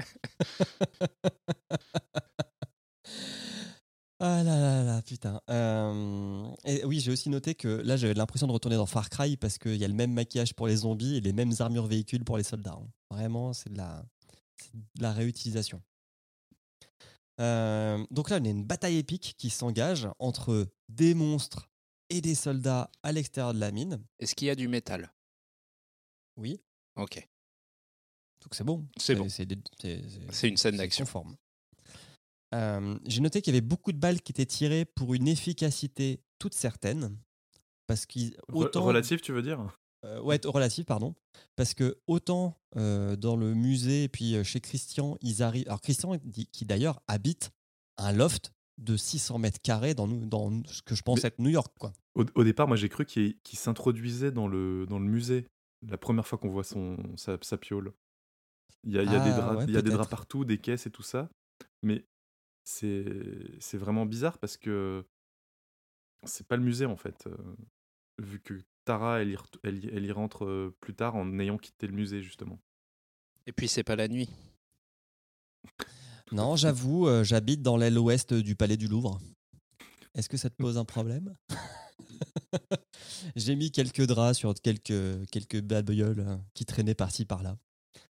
[4.20, 5.42] Ah là là là, putain.
[5.50, 9.36] Euh, et oui, j'ai aussi noté que là, j'avais l'impression de retourner dans Far Cry
[9.36, 12.24] parce qu'il y a le même maquillage pour les zombies et les mêmes armures véhicules
[12.24, 12.80] pour les soldats.
[12.82, 12.88] hein.
[13.12, 14.06] Vraiment, c'est de la,
[14.96, 15.82] de la réutilisation.
[17.42, 21.70] Euh, donc là, on a une bataille épique qui s'engage entre des monstres
[22.10, 24.04] et des soldats à l'extérieur de la mine.
[24.20, 25.12] Est-ce qu'il y a du métal?
[26.38, 26.60] Oui,
[26.98, 27.16] Ok.
[28.42, 28.86] donc c'est bon.
[28.98, 29.28] C'est bon.
[29.30, 31.06] C'est une scène d'action.
[31.06, 31.36] conforme.
[32.54, 36.22] Euh, J'ai noté qu'il y avait beaucoup de balles qui étaient tirées pour une efficacité
[36.40, 37.18] toute certaine.
[37.88, 39.66] Parce qu'ils Re- autant Relatif, tu veux dire?
[40.06, 41.16] Euh, ouais, relative, pardon.
[41.56, 45.68] Parce que autant euh, dans le musée et puis euh, chez Christian, ils arrivent.
[45.68, 46.18] Alors Christian,
[46.52, 47.52] qui d'ailleurs habite
[47.98, 51.40] un loft de 600 mètres carrés dans, nous- dans ce que je pense Mais- être
[51.40, 51.94] New York, quoi.
[52.16, 55.46] au, au départ, moi j'ai cru qu'il s'introduisait dans le, dans le musée
[55.88, 57.94] la première fois qu'on voit son, sa, sa piole.
[58.84, 60.46] Il y a, il y a des Ah, draps, ouais, y a des draps partout,
[60.46, 61.30] des caisses et tout ça.
[61.84, 62.06] Mais
[62.64, 63.06] c'est
[63.60, 65.06] c'est vraiment bizarre parce que
[66.26, 67.28] c'est pas le musée en fait.
[67.28, 67.38] euh,
[68.22, 71.58] vu que Tara, elle y, elle y- elle y rentre euh, plus tard en ayant
[71.58, 72.60] quitté le musée justement.
[73.48, 74.30] Et puis, c'est pas la nuit.
[76.32, 79.20] Non, j'avoue, euh, j'habite dans l'aile ouest du palais du Louvre.
[80.16, 81.36] Est-ce que ça te pose un problème?
[83.36, 87.58] J'ai mis quelques draps sur quelques, quelques euh, qui traînaient par-ci par-là.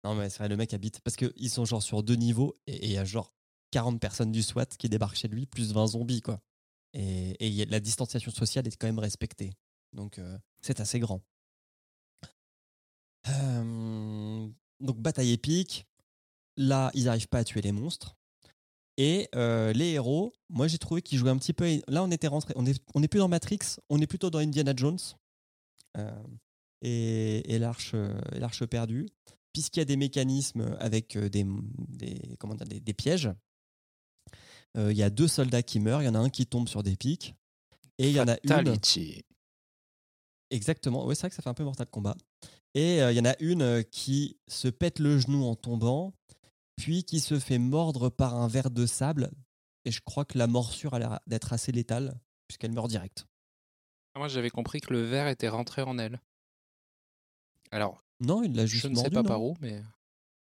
[0.04, 1.00] Non, mais c'est vrai, le mec habite.
[1.02, 3.34] Parce qu'ils sont genre sur deux niveaux et il y a genre
[3.72, 6.42] 40 personnes du SWAT qui débarquent chez lui, plus 20 zombies, quoi.
[6.94, 9.52] Et, la distanciation sociale est quand même respectée.
[9.94, 11.24] Donc, euh, c'est assez grand.
[14.80, 15.88] Donc, bataille épique.
[16.56, 18.16] Là, ils n'arrivent pas à tuer les monstres.
[18.98, 21.82] Et euh, les héros, moi j'ai trouvé qu'ils jouaient un petit peu.
[21.88, 24.38] Là, on était rentré, on est, on est plus dans Matrix, on est plutôt dans
[24.38, 25.00] Indiana Jones
[25.98, 26.24] euh,
[26.84, 29.08] et, et l'arche, euh, l'arche perdue,
[29.52, 31.44] puisqu'il y a des mécanismes avec des,
[31.90, 33.32] des, comment dire, des, des pièges.
[34.78, 36.70] Euh, Il y a deux soldats qui meurent, il y en a un qui tombe
[36.70, 37.34] sur des pics,
[37.98, 38.50] et il y en a une.
[40.52, 42.16] Exactement, oui, c'est vrai que ça fait un peu Mortal Kombat.
[42.76, 46.14] Et il y en a une qui se pète le genou en tombant,
[46.76, 49.32] puis qui se fait mordre par un verre de sable.
[49.86, 52.18] Et je crois que la morsure a l'air d'être assez létale,
[52.48, 53.26] puisqu'elle meurt direct.
[54.16, 56.22] Moi, j'avais compris que le verre était rentré en elle.
[57.72, 59.10] Alors, Non, il l'a juste je ne mordu.
[59.10, 59.82] sais pas par où, mais.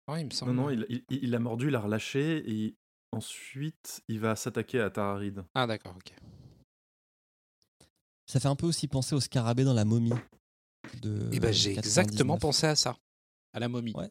[0.08, 0.52] Ouais, il me semble.
[0.52, 2.76] Non, non, il, il, il a mordu, il l'a relâché et
[3.12, 5.44] ensuite il va s'attaquer à Tara Reid.
[5.54, 6.12] Ah, d'accord, ok.
[8.26, 10.12] Ça fait un peu aussi penser au scarabée dans la momie.
[11.02, 11.78] De Et ben, j'ai 99.
[11.78, 12.96] exactement pensé à ça.
[13.52, 13.92] À la momie.
[13.94, 14.10] Ouais.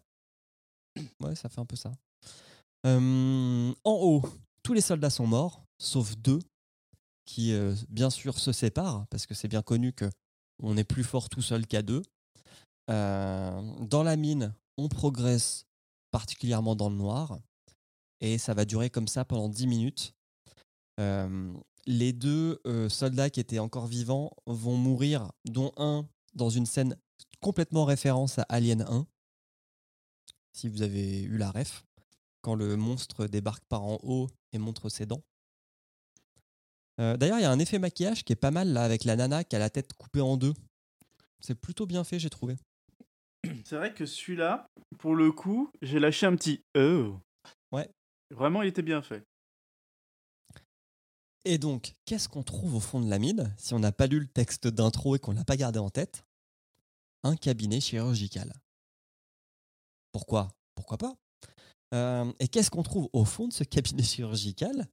[1.19, 1.91] Ouais, ça fait un peu ça.
[2.83, 4.21] En haut,
[4.63, 6.39] tous les soldats sont morts, sauf deux,
[7.25, 10.09] qui euh, bien sûr se séparent, parce que c'est bien connu que
[10.61, 12.03] on est plus fort tout seul qu'à deux.
[12.87, 15.65] Dans la mine, on progresse
[16.11, 17.39] particulièrement dans le noir,
[18.21, 20.13] et ça va durer comme ça pendant 10 minutes.
[21.87, 26.97] Les deux euh, soldats qui étaient encore vivants vont mourir, dont un dans une scène
[27.41, 29.05] complètement référence à Alien 1
[30.55, 31.83] si vous avez eu la ref,
[32.41, 35.21] quand le monstre débarque par en haut et montre ses dents.
[37.01, 39.17] Euh, D'ailleurs, il y a un effet maquillage qui est pas mal là avec la
[39.17, 40.53] nana qui a la tête coupée en deux.
[41.41, 42.55] C'est plutôt bien fait, j'ai trouvé.
[43.65, 47.19] C'est vrai que celui-là, pour le coup, j'ai lâché un petit oh.
[47.73, 47.89] Ouais.
[48.31, 49.23] Vraiment, il était bien fait.
[51.43, 54.19] Et donc, qu'est-ce qu'on trouve au fond de la mine si on n'a pas lu
[54.19, 56.23] le texte d'intro et qu'on l'a pas gardé en tête?
[57.23, 58.53] Un cabinet chirurgical.
[60.15, 60.47] Pourquoi?
[60.75, 61.17] Pourquoi pas?
[62.39, 64.87] Et qu'est-ce qu'on trouve au fond de ce cabinet chirurgical?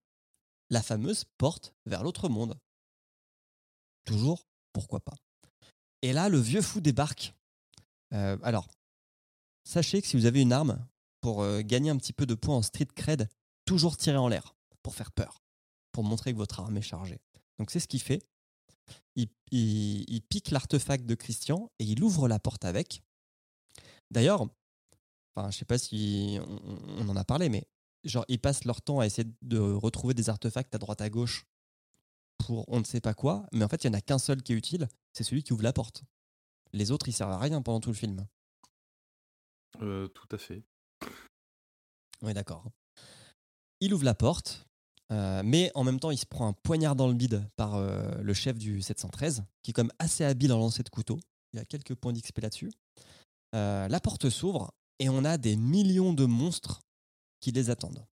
[0.69, 2.59] La fameuse porte vers l'autre monde.
[4.05, 5.15] Toujours, pourquoi pas?
[6.03, 7.35] Et là, le vieux fou débarque.
[8.11, 8.67] Alors,
[9.63, 10.85] sachez que si vous avez une arme,
[11.21, 13.29] pour gagner un petit peu de points en street cred,
[13.65, 15.39] toujours tirer en l'air, pour faire peur
[15.93, 17.21] pour montrer que votre arme est chargée.
[17.59, 18.27] Donc c'est ce qu'il fait.
[19.15, 23.03] Il pique l'artefact de Christian et il ouvre la porte avec.
[24.11, 24.49] D'ailleurs,
[25.35, 27.67] enfin, je sais pas si on, on en a parlé, mais
[28.05, 31.47] genre ils passent leur temps à essayer de retrouver des artefacts à droite à gauche
[32.39, 34.43] pour on ne sait pas quoi, mais en fait il y en a qu'un seul
[34.43, 36.05] qui est utile, c'est celui qui ouvre la porte.
[36.73, 38.27] Les autres ils servent à rien pendant tout le film.
[39.81, 40.65] Euh, tout à fait.
[42.23, 42.71] Oui, d'accord.
[43.81, 44.67] Il ouvre la porte,
[45.11, 48.15] euh, mais en même temps, il se prend un poignard dans le bide par euh,
[48.23, 51.19] le chef du 713, qui est même assez habile en lancer de couteau.
[51.53, 52.71] Il y a quelques points d'XP là-dessus.
[53.55, 56.83] Euh, la porte s'ouvre et on a des millions de monstres
[57.41, 58.07] qui les attendent.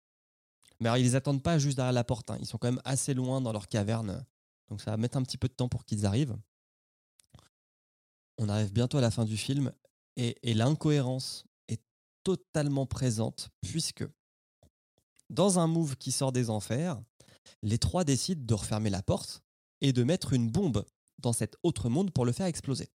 [0.79, 2.29] Mais alors, ils les attendent pas juste derrière la porte.
[2.29, 2.37] hein.
[2.39, 4.25] Ils sont quand même assez loin dans leur caverne.
[4.69, 6.37] Donc ça va mettre un petit peu de temps pour qu'ils arrivent.
[8.37, 9.73] On arrive bientôt à la fin du film
[10.15, 11.81] et, et l'incohérence est
[12.23, 14.05] totalement présente puisque
[15.29, 17.01] dans un move qui sort des enfers,
[17.63, 19.41] les trois décident de refermer la porte
[19.81, 20.85] et de mettre une bombe
[21.17, 22.89] dans cet autre monde pour le faire exploser.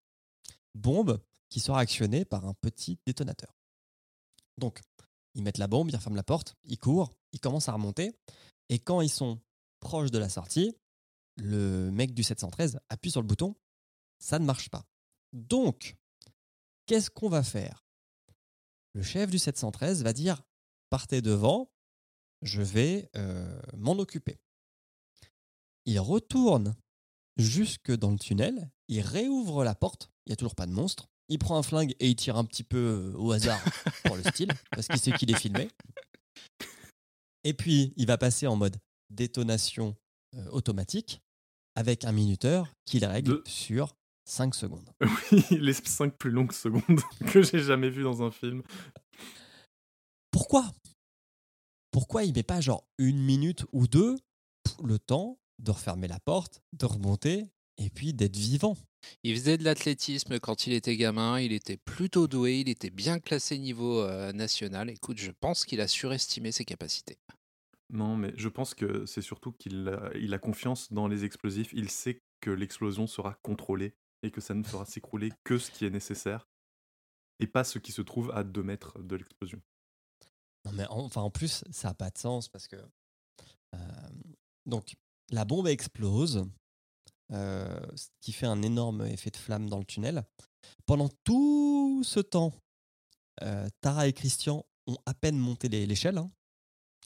[0.74, 3.54] Bombe qui sera actionnée par un petit détonateur.
[4.58, 4.80] Donc,
[5.34, 8.12] ils mettent la bombe, ils referment la porte, ils courent, ils commencent à remonter,
[8.68, 9.40] et quand ils sont
[9.80, 10.76] proches de la sortie,
[11.36, 13.54] le mec du 713 appuie sur le bouton,
[14.18, 14.86] ça ne marche pas.
[15.32, 15.96] Donc,
[16.86, 17.84] qu'est-ce qu'on va faire?
[18.94, 20.42] Le chef du 713 va dire
[20.90, 21.72] partez devant,
[22.42, 24.38] je vais euh, m'en occuper.
[25.86, 26.76] Il retourne
[27.36, 31.08] jusque dans le tunnel, il réouvre la porte, il n'y a toujours pas de monstre,
[31.32, 33.60] il prend un flingue et il tire un petit peu euh, au hasard
[34.04, 35.68] pour le style, parce qu'il sait qu'il est filmé.
[37.44, 38.76] Et puis, il va passer en mode
[39.10, 39.96] détonation
[40.36, 41.20] euh, automatique
[41.74, 43.96] avec un minuteur qu'il règle De- sur
[44.28, 44.88] 5 secondes.
[45.32, 47.00] Oui, les 5 plus longues secondes
[47.32, 48.62] que j'ai jamais vues dans un film.
[50.30, 50.70] Pourquoi?
[51.90, 54.16] Pourquoi il met pas genre une minute ou deux
[54.64, 58.76] pour le temps de refermer la porte, de remonter et puis d'être vivant?
[59.22, 63.18] Il faisait de l'athlétisme quand il était gamin, il était plutôt doué, il était bien
[63.18, 64.90] classé niveau euh, national.
[64.90, 67.18] Écoute, je pense qu'il a surestimé ses capacités.
[67.90, 71.72] Non, mais je pense que c'est surtout qu'il a, il a confiance dans les explosifs.
[71.74, 75.84] Il sait que l'explosion sera contrôlée et que ça ne fera s'écrouler que ce qui
[75.84, 76.48] est nécessaire
[77.40, 79.60] et pas ce qui se trouve à 2 mètres de l'explosion.
[80.64, 82.76] Non mais en- enfin en plus ça n'a pas de sens parce que
[83.74, 83.78] euh,
[84.64, 84.94] donc
[85.30, 86.46] la bombe explose,
[87.32, 90.22] euh, ce qui fait un énorme effet de flamme dans le tunnel.
[90.84, 92.52] Pendant tout ce temps,
[93.42, 96.30] euh, Tara et Christian ont à peine monté l'échelle, hein,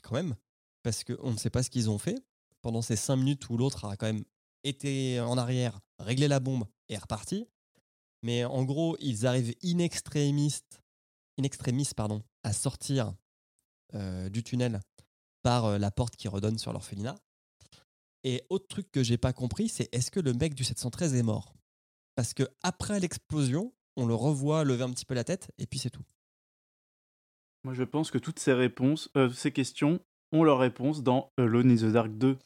[0.03, 0.35] quand même,
[0.83, 2.18] parce qu'on ne sait pas ce qu'ils ont fait.
[2.61, 4.24] Pendant ces cinq minutes où l'autre a quand même
[4.64, 7.47] été en arrière, réglé la bombe et reparti.
[8.22, 10.62] Mais en gros, ils arrivent in extremis,
[12.43, 13.14] à sortir
[13.95, 14.81] euh, du tunnel
[15.43, 17.14] par la porte qui redonne sur l'orphelinat.
[18.29, 21.22] Et autre truc que j'ai pas compris, c'est est-ce que le mec du 713 est
[21.22, 21.55] mort?
[22.16, 25.79] Parce que après l'explosion, on le revoit lever un petit peu la tête et puis
[25.79, 26.03] c'est tout.
[27.62, 30.01] Moi, je pense que toutes ces réponses, euh, ces questions
[30.33, 32.37] ont leur réponse dans Alone in the Dark 2.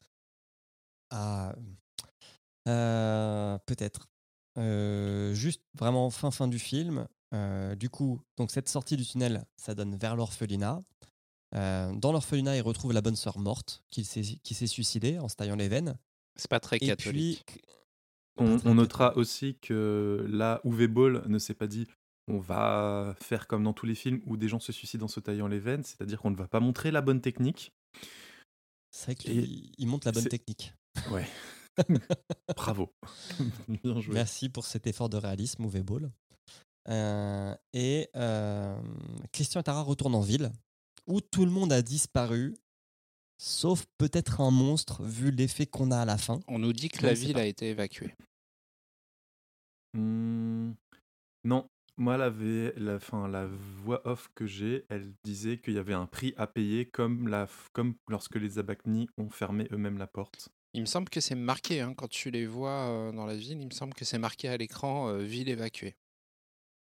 [1.13, 1.55] Ah,
[2.69, 4.11] euh, peut-être.
[4.59, 7.09] Euh, juste vraiment fin fin du film.
[7.33, 10.83] Euh, du coup, donc cette sortie du tunnel, ça donne vers l'orphelinat.
[11.55, 15.57] Euh, dans l'orphelinat, il retrouve la bonne sœur morte qui s'est suicidée en se taillant
[15.57, 15.99] les veines.
[16.37, 17.45] C'est pas très Et catholique.
[17.47, 17.63] puis,
[18.37, 21.87] On, notera aussi que là, Uwe Ball ne s'est pas dit
[22.29, 25.19] on va faire comme dans tous les films où des gens se suicident en se
[25.19, 27.73] taillant les veines, c'est-à-dire qu'on ne va pas montrer la bonne technique.
[28.93, 30.73] c'est vrai qu'il il montre la bonne technique.
[31.11, 31.27] Ouais.
[32.57, 32.93] Bravo.
[33.69, 34.15] Bien joué.
[34.15, 36.11] Merci pour cet effort de réalisme, Uwe Ball.
[36.89, 38.81] Euh, et euh,
[39.33, 40.51] Christian et Tara retournent en ville,
[41.07, 42.57] où tout le monde a disparu,
[43.39, 46.41] sauf peut-être un monstre, vu l'effet qu'on a à la fin.
[46.49, 47.41] On nous dit que la ville pas.
[47.41, 48.15] a été évacuée.
[49.95, 50.73] Hmm,
[51.45, 55.79] non, moi la, V- la, fin, la voix off que j'ai, elle disait qu'il y
[55.79, 60.07] avait un prix à payer comme, la, comme lorsque les Abakni ont fermé eux-mêmes la
[60.07, 60.49] porte.
[60.73, 63.61] Il me semble que c'est marqué, hein, quand tu les vois euh, dans la ville,
[63.61, 65.97] il me semble que c'est marqué à l'écran euh, ville évacuée.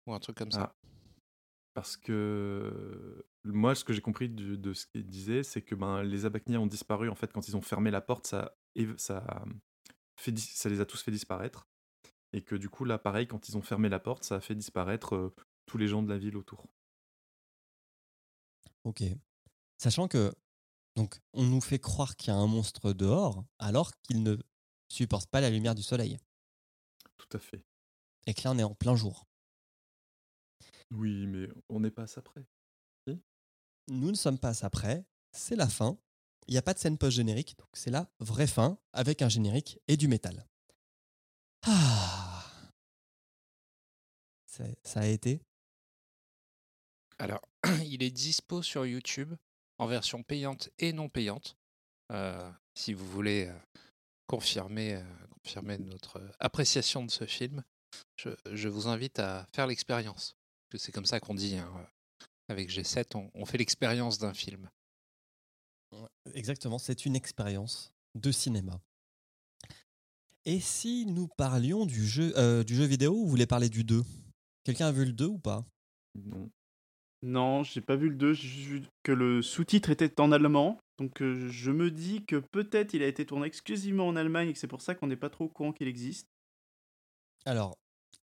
[0.06, 0.72] Ou un truc comme ça.
[0.72, 0.88] Ah.
[1.74, 6.02] Parce que moi, ce que j'ai compris de, de ce qu'il disait, c'est que ben,
[6.02, 9.44] les Abaknia ont disparu en fait quand ils ont fermé la porte, ça, év- ça,
[10.18, 11.66] fait, dis- ça les a tous fait disparaître.
[12.32, 14.54] Et que du coup, là, pareil, quand ils ont fermé la porte, ça a fait
[14.54, 15.34] disparaître euh,
[15.66, 16.66] tous les gens de la ville autour.
[18.84, 19.02] Ok.
[19.78, 20.32] Sachant que
[20.96, 24.36] donc on nous fait croire qu'il y a un monstre dehors alors qu'il ne
[24.88, 26.18] supporte pas la lumière du soleil
[27.18, 27.64] Tout à fait.
[28.26, 29.26] et que là on est en plein jour.
[30.90, 32.44] Oui, mais on n'est pas à ça près.
[33.88, 35.98] Nous ne sommes pas à ça près, c'est la fin.
[36.46, 39.78] Il n'y a pas de scène post-générique, donc c'est la vraie fin avec un générique
[39.88, 40.46] et du métal.
[41.66, 42.24] Ah.
[44.84, 45.40] Ça a été
[47.18, 47.42] Alors,
[47.84, 49.34] il est dispo sur YouTube
[49.78, 51.56] en version payante et non payante.
[52.12, 53.58] Euh, si vous voulez euh,
[54.28, 55.02] confirmer, euh,
[55.42, 57.64] confirmer notre appréciation de ce film,
[58.16, 60.36] je, vous invite à faire l'expérience.
[60.76, 61.56] C'est comme ça qu'on dit.
[61.56, 61.88] hein,
[62.48, 64.68] Avec G7, on, on fait l'expérience d'un film.
[66.34, 68.80] Exactement, c'est une expérience de cinéma.
[70.44, 74.02] Et si nous parlions du jeu, euh, du jeu vidéo, vous voulez parler du 2
[74.64, 75.64] Quelqu'un a vu le 2 ou pas?
[76.14, 76.50] Non.
[77.22, 80.78] Non, j'ai pas vu le 2, j'ai vu que le sous-titre était en allemand.
[80.98, 84.52] Donc euh, je me dis que peut-être il a été tourné exclusivement en Allemagne et
[84.52, 86.28] que c'est pour ça qu'on n'est pas trop au courant qu'il existe.
[87.46, 87.78] Alors,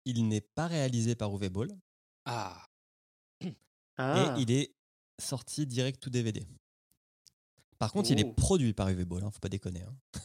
[0.05, 1.71] il n'est pas réalisé par Uwe Boll
[2.25, 2.67] Ah,
[3.99, 4.73] Ah, et il est
[5.21, 6.47] sorti direct ou DVD.
[7.79, 8.33] Par contre, il est Oh.
[8.33, 9.83] produit par Uwe Boll, hein, faut pas déconner.
[9.83, 10.21] hein.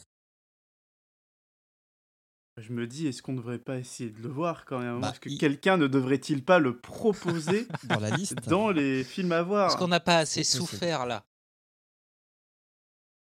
[2.57, 5.09] je me dis, est-ce qu'on ne devrait pas essayer de le voir quand même Bah,
[5.09, 9.31] Est-ce que il- quelqu'un ne devrait-il pas le proposer Dans la liste, dans les films
[9.31, 9.67] à voir?
[9.69, 11.25] Parce qu'on n'a pas assez souffert là?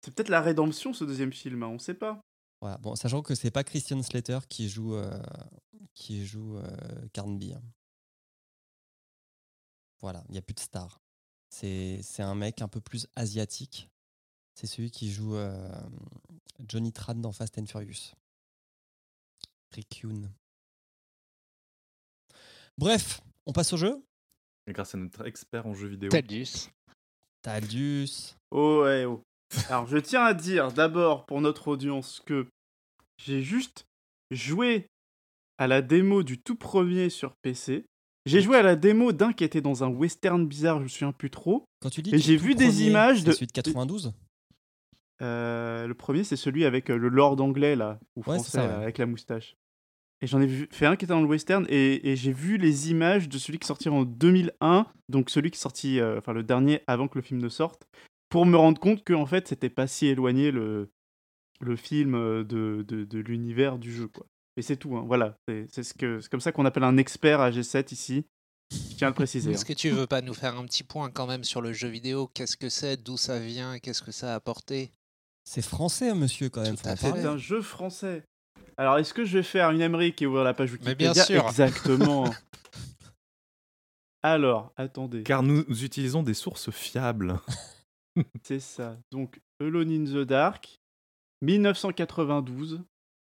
[0.04, 2.20] C'est peut-être la rédemption ce deuxième film, hein, on sait pas.
[2.60, 2.78] voilà.
[2.78, 5.22] bon, sachant que c'est pas Christian Slater qui joue, euh,
[5.94, 7.52] qui joue euh, Carnby.
[7.54, 7.62] hein.
[10.00, 11.00] Voilà, il n'y a plus de star.
[11.50, 13.88] C'est c'est un mec un peu plus asiatique.
[14.54, 15.70] C'est celui qui joue euh,
[16.68, 18.14] Johnny Tran dans Fast and Furious.
[19.72, 20.30] Rick Yoon.
[22.78, 24.02] Bref, on passe au jeu.
[24.66, 26.10] Et grâce à notre expert en jeux vidéo.
[26.10, 26.70] Tadius.
[27.42, 28.36] Taldus.
[28.50, 29.22] Oh ouais, oh.
[29.68, 32.46] Alors je tiens à dire d'abord pour notre audience que
[33.16, 33.86] j'ai juste
[34.30, 34.86] joué
[35.58, 37.86] à la démo du tout premier sur PC.
[38.26, 41.12] J'ai joué à la démo d'un qui était dans un western bizarre, je me souviens
[41.12, 41.64] plus trop.
[41.80, 44.12] Quand tu dis Et j'ai vu des images de- celui de 92
[45.22, 48.66] Euh, le premier, c'est celui avec euh, le lord anglais, là, ou Ouais, français, ça,
[48.66, 48.82] là, ouais.
[48.84, 49.56] avec la moustache.
[50.22, 52.56] Et j'en ai vu, fait un qui était dans le western, et, et j'ai vu
[52.58, 56.18] les images de celui qui est sorti en 2001, donc celui qui est sorti, euh,
[56.18, 57.86] enfin le dernier avant que le film ne sorte,
[58.28, 60.90] pour me rendre compte que en fait, c'était pas si éloigné le,
[61.60, 64.26] le film de, de, de l'univers du jeu, quoi.
[64.60, 65.34] Et c'est tout, hein, voilà.
[65.70, 68.26] C'est ce que- comme ça qu'on appelle un expert à G7 ici.
[68.70, 69.52] Je tiens à le préciser.
[69.52, 71.88] Est-ce que tu veux pas nous faire un petit point quand même sur le jeu
[71.88, 72.30] vidéo?
[72.34, 72.98] Qu'est-ce que c'est?
[73.02, 73.78] D'où ça vient?
[73.78, 74.92] Qu'est-ce que ça a apporté?
[75.44, 76.76] C'est français, monsieur, quand même.
[76.76, 78.22] C'est un jeu français.
[78.76, 81.24] Alors, est-ce que je vais faire une Emmerich et ouvrir la page Mais bien Wikipédia
[81.24, 81.46] sûr.
[81.48, 82.30] Exactement.
[84.22, 85.22] Alors, attendez.
[85.22, 87.40] Car nous utilisons des sources fiables.
[88.42, 88.98] C'est ça.
[89.10, 90.78] Donc, Alone in the Dark,
[91.42, 92.82] 1992.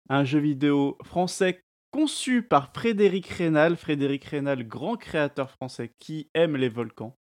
[0.10, 3.76] Un jeu vidéo français conçu par Frédéric Rénal.
[3.76, 7.16] Frédéric Rénal, grand créateur français qui aime les volcans.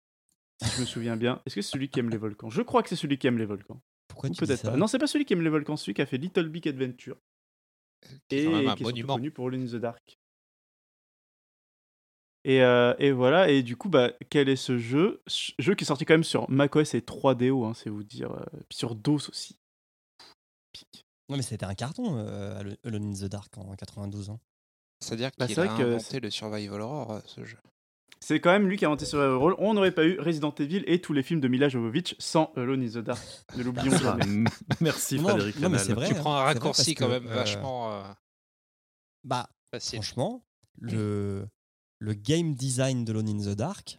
[0.63, 1.41] Si je me souviens bien.
[1.47, 2.51] Est-ce que c'est celui qui aime les volcans?
[2.51, 3.81] Je crois que c'est celui qui aime les volcans.
[4.09, 4.71] Pourquoi Ou tu dis peut-être ça?
[4.71, 4.77] pas.
[4.77, 7.17] Non, c'est pas celui qui aime les volcans, celui qui a fait Little Big Adventure.
[8.31, 10.19] Et quand même un qui est surtout connu pour in the Dark.
[12.45, 15.23] Et, euh, et voilà, et du coup, bah, quel est ce jeu?
[15.59, 18.33] Jeu qui est sorti quand même sur macOS et 3DO, hein, c'est vous dire.
[18.33, 19.59] euh, puis sur DOS aussi.
[20.73, 21.02] Pique.
[21.29, 24.41] Non, mais c'était un carton, euh, Alone in the Dark en 92 ans.
[25.01, 27.57] C'est-à-dire Bah, qu'il c'est a vrai que inventé le survival horror, euh, ce jeu.
[28.21, 29.55] C'est quand même lui qui a inventé Survival Role.
[29.59, 32.83] On n'aurait pas eu Resident Evil et tous les films de Mila Jovovich sans Alone
[32.85, 33.21] in the Dark.
[33.57, 34.45] Ne l'oublions jamais.
[34.81, 36.07] Merci Non, Frédéric non, mais c'est vrai.
[36.09, 38.03] tu hein, prends un vrai raccourci quand même euh, vachement euh,
[39.25, 40.01] Bah, facile.
[40.01, 40.45] franchement,
[40.79, 41.49] le,
[41.99, 43.99] le game design de Alone in the Dark,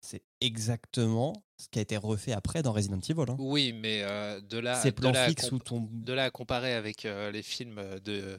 [0.00, 3.30] c'est exactement ce qui a été refait après dans Resident Evil.
[3.30, 3.36] hein.
[3.38, 5.88] Oui, mais euh, de là, Ces de plans là fixes où ton.
[5.92, 8.38] de là à comparer avec euh, les films de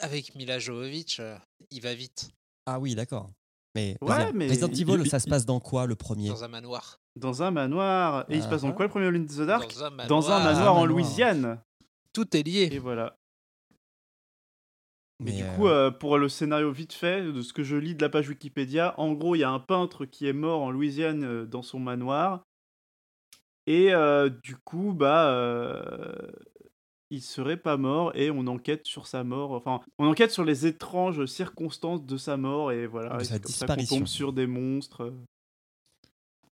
[0.00, 1.36] avec Mila Jovovich, euh,
[1.70, 2.30] il va vite
[2.66, 3.30] Ah oui, d'accord.
[3.74, 6.28] Mais, Ouais, mais Resident il- Evil, il- ça se passe dans quoi le premier?
[6.28, 7.00] Dans un manoir.
[7.16, 8.24] Dans un manoir.
[8.28, 8.72] Et il se passe dans Ah.
[8.72, 9.72] quoi le premier Alone in the Dark?
[9.74, 10.08] Dans un manoir.
[10.08, 10.86] Dans un Ah, manoir en manoir.
[10.86, 11.60] Louisiane.
[12.12, 12.68] Tout est lié.
[12.72, 13.16] Et voilà.
[15.22, 17.94] Mais, du euh, coup, euh, pour le scénario vite fait, de ce que je lis
[17.94, 20.70] de la page Wikipédia, en gros, il y a un peintre qui est mort en
[20.70, 22.42] Louisiane euh, dans son manoir.
[23.66, 25.32] Et euh, du coup, bah,
[27.10, 29.52] il serait pas mort et on enquête sur sa mort.
[29.52, 33.18] Enfin, on enquête sur les étranges circonstances de sa mort et voilà.
[33.18, 33.96] De sa comme ça disparition.
[33.98, 35.12] tombe sur des monstres.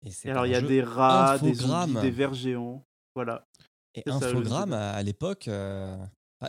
[0.03, 1.89] Et, Et alors il y a des rats, des infogramme.
[1.89, 2.83] zombies, des vers géants.
[3.13, 3.45] Voilà.
[3.93, 5.47] Et ça, infogramme à, à l'époque,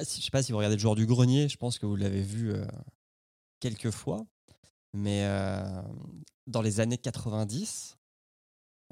[0.01, 1.86] ah, si- je sais pas si vous regardez le joueur du grenier, je pense que
[1.86, 2.66] vous l'avez vu euh,
[3.61, 4.24] quelques fois,
[4.92, 5.82] mais euh,
[6.47, 7.97] dans les années 90,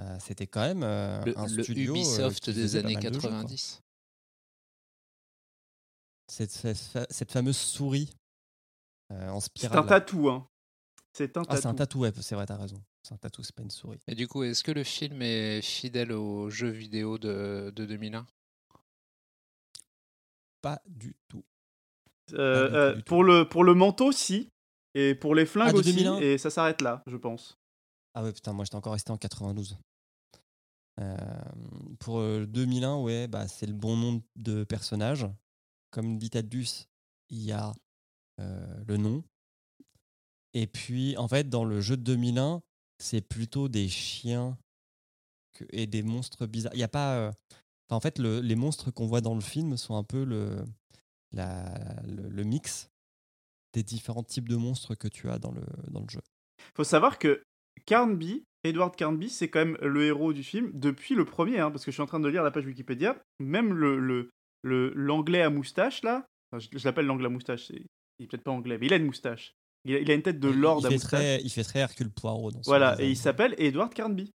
[0.00, 3.20] euh, c'était quand même euh, Le, un le studio Ubisoft des années mal de jeux,
[3.20, 3.30] quoi.
[3.30, 3.80] 90.
[6.28, 8.10] Cette, cette fa- cette fameuse souris
[9.12, 9.78] euh, en C'est spirale.
[9.78, 9.88] un là.
[9.88, 10.48] tatou, hein.
[11.12, 11.68] C'est un Ah, c'est tatou.
[11.68, 12.82] un tatou, ouais, c'est vrai, t'as raison.
[13.02, 14.00] C'est un tatou, c'est pas une souris.
[14.08, 18.26] Et du coup, est-ce que le film est fidèle au jeu vidéo de, de 2001
[20.64, 21.44] Pas du tout.
[22.32, 24.48] Euh, Pas du tout, euh, pour, le, pour le manteau, si.
[24.94, 25.92] Et pour les flingues Ah, aussi.
[25.92, 26.18] 2001?
[26.20, 27.58] Et ça s'arrête là, je pense.
[28.14, 29.76] Ah ouais, putain, moi j'étais encore resté en 92.
[31.00, 31.16] Euh,
[31.98, 35.26] pour euh, 2001, ouais, bah, c'est le bon nom de personnage.
[35.90, 36.86] Comme dit Tadus,
[37.28, 37.72] il y a
[38.40, 39.22] euh, le nom.
[40.54, 42.62] Et puis, en fait, dans le jeu de 2001,
[42.98, 44.56] c'est plutôt des chiens
[45.52, 46.74] que- et des monstres bizarres.
[46.74, 47.16] Il y a pas.
[47.18, 47.32] euh,
[47.88, 50.64] enfin, en fait, le- les monstres qu'on voit dans le film sont un peu le,
[51.32, 52.88] la- le, le mix
[53.72, 56.20] des différents types de monstres que tu as dans le, dans le jeu.
[56.76, 57.42] faut savoir que
[57.86, 61.84] Carnby, Edward Carnby, c'est quand même le héros du film depuis le premier, hein, parce
[61.84, 63.20] que je suis en train de lire la page Wikipédia.
[63.40, 64.30] Même le
[64.62, 67.84] l'anglais à moustache, là, enfin, je, je l'appelle l'anglais à moustache, il
[68.20, 69.52] est peut-être pas anglais, mais il a une moustache.
[69.84, 71.10] Il a, il a une tête de lord il à moustache.
[71.10, 74.30] très, il fait très Hercule Poirot dans Voilà, et il s'appelle Edward Carnby.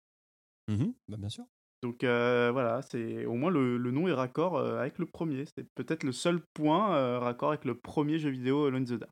[0.67, 1.45] Mhm, bah bien sûr.
[1.81, 5.45] Donc euh, voilà, c'est au moins le, le nom est raccord euh, avec le premier.
[5.55, 8.99] C'est peut-être le seul point euh, raccord avec le premier jeu vidéo Alone in the
[8.99, 9.11] Dark.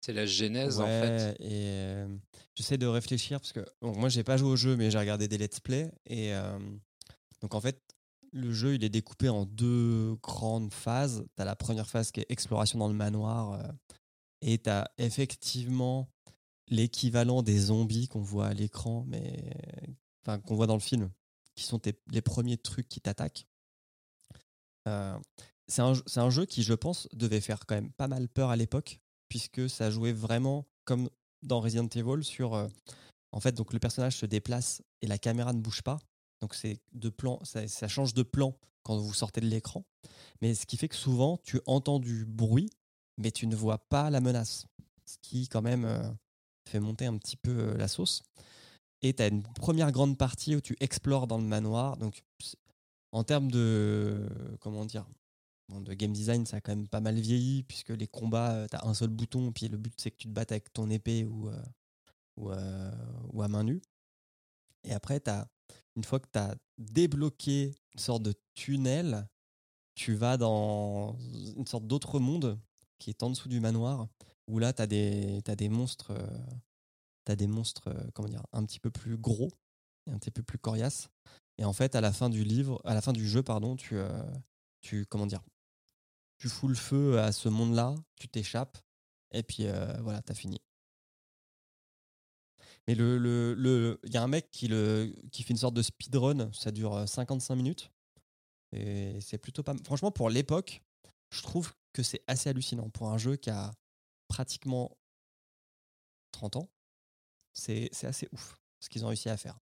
[0.00, 1.36] C'est la genèse en fait.
[1.40, 2.08] Et euh,
[2.54, 5.28] j'essaie de réfléchir parce que bon, moi j'ai pas joué au jeu, mais j'ai regardé
[5.28, 6.58] des let's play et euh,
[7.42, 7.80] donc en fait
[8.32, 11.26] le jeu il est découpé en deux grandes phases.
[11.36, 13.62] T'as la première phase qui est exploration dans le manoir euh,
[14.40, 16.08] et t'as effectivement
[16.68, 19.44] l'équivalent des zombies qu'on voit à l'écran, mais
[20.24, 21.10] enfin qu'on voit dans le film,
[21.60, 23.46] qui sont tes- les premiers trucs qui t'attaquent.
[24.88, 25.18] Euh,
[25.68, 29.00] c'est un, jeu qui, je pense, devait faire quand même pas mal peur à l'époque,
[29.28, 31.08] puisque ça jouait vraiment comme
[31.42, 32.54] dans Resident Evil sur.
[32.54, 32.66] euh,
[33.32, 35.98] en fait, donc le personnage se déplace et la caméra ne bouge pas.
[36.40, 39.84] Donc c'est de plan, ça, ça change de plan quand vous sortez de l'écran.
[40.40, 42.70] Mais ce qui fait que souvent, tu entends du bruit,
[43.18, 44.66] mais tu ne vois pas la menace.
[45.04, 46.10] Ce qui, quand même, euh,
[46.66, 48.22] fait monter un petit peu la sauce.
[49.02, 51.96] Et tu as une première grande partie où tu explores dans le manoir.
[51.96, 52.22] Donc,
[53.12, 54.28] en termes de.
[54.60, 55.06] Comment dire
[55.68, 58.86] De game design, ça a quand même pas mal vieilli, puisque les combats, tu as
[58.86, 61.48] un seul bouton, puis le but, c'est que tu te battes avec ton épée ou,
[61.48, 61.62] euh,
[62.38, 62.92] euh,
[63.32, 63.80] ou à main nue.
[64.84, 65.48] Et après, as,
[65.96, 69.28] une fois que tu as débloqué une sorte de tunnel,
[69.94, 71.18] tu vas dans
[71.56, 72.58] une sorte d'autre monde
[72.98, 74.08] qui est en dessous du manoir,
[74.46, 76.26] où là, tu as, des t'as des monstres, euh,
[77.24, 79.50] t'as des monstres euh, comment dire, un petit peu plus gros,
[80.06, 81.08] et un petit peu plus coriaces.
[81.58, 83.96] Et en fait, à la fin du livre, à la fin du jeu, pardon, tu,
[83.96, 84.22] euh,
[84.80, 85.42] tu comment dire,
[86.38, 88.78] tu fous le feu à ce monde-là, tu t'échappes,
[89.32, 90.60] et puis euh, voilà, t'as fini.
[92.88, 95.82] Mais le, le, le, y a un mec qui, le, qui fait une sorte de
[95.82, 97.92] speedrun, ça dure euh, 55 minutes.
[98.72, 99.74] Et c'est plutôt pas.
[99.84, 100.82] Franchement, pour l'époque,
[101.30, 102.88] je trouve que c'est assez hallucinant.
[102.90, 103.72] Pour un jeu qui a
[104.28, 104.96] pratiquement
[106.32, 106.70] 30 ans,
[107.60, 109.58] c'est c'est assez ouf ce qu'ils ont réussi à faire.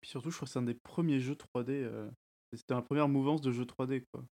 [0.00, 1.70] Puis surtout, je crois que c'est un des premiers jeux 3D.
[1.70, 2.10] euh,
[2.52, 4.24] C'était la première mouvance de jeu 3D, quoi.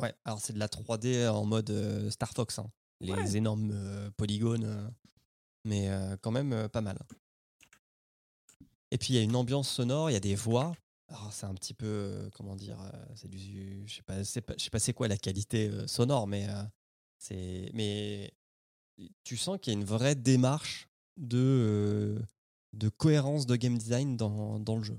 [0.00, 2.68] Ouais, alors c'est de la 3D en mode euh, Star Fox, hein.
[3.00, 3.36] les Ouais.
[3.36, 4.88] énormes euh, polygones, euh,
[5.64, 6.98] mais euh, quand même euh, pas mal.
[8.90, 10.74] Et puis il y a une ambiance sonore, il y a des voix.
[11.08, 14.40] Alors c'est un petit peu, euh, comment dire, euh, c'est du, je sais pas, c'est
[14.40, 16.62] pas, je sais pas c'est quoi la qualité euh, sonore, mais euh,
[17.18, 18.32] c'est, mais
[19.22, 22.18] tu sens qu'il y a une vraie démarche de, euh,
[22.72, 24.96] de cohérence de game design dans, dans le jeu.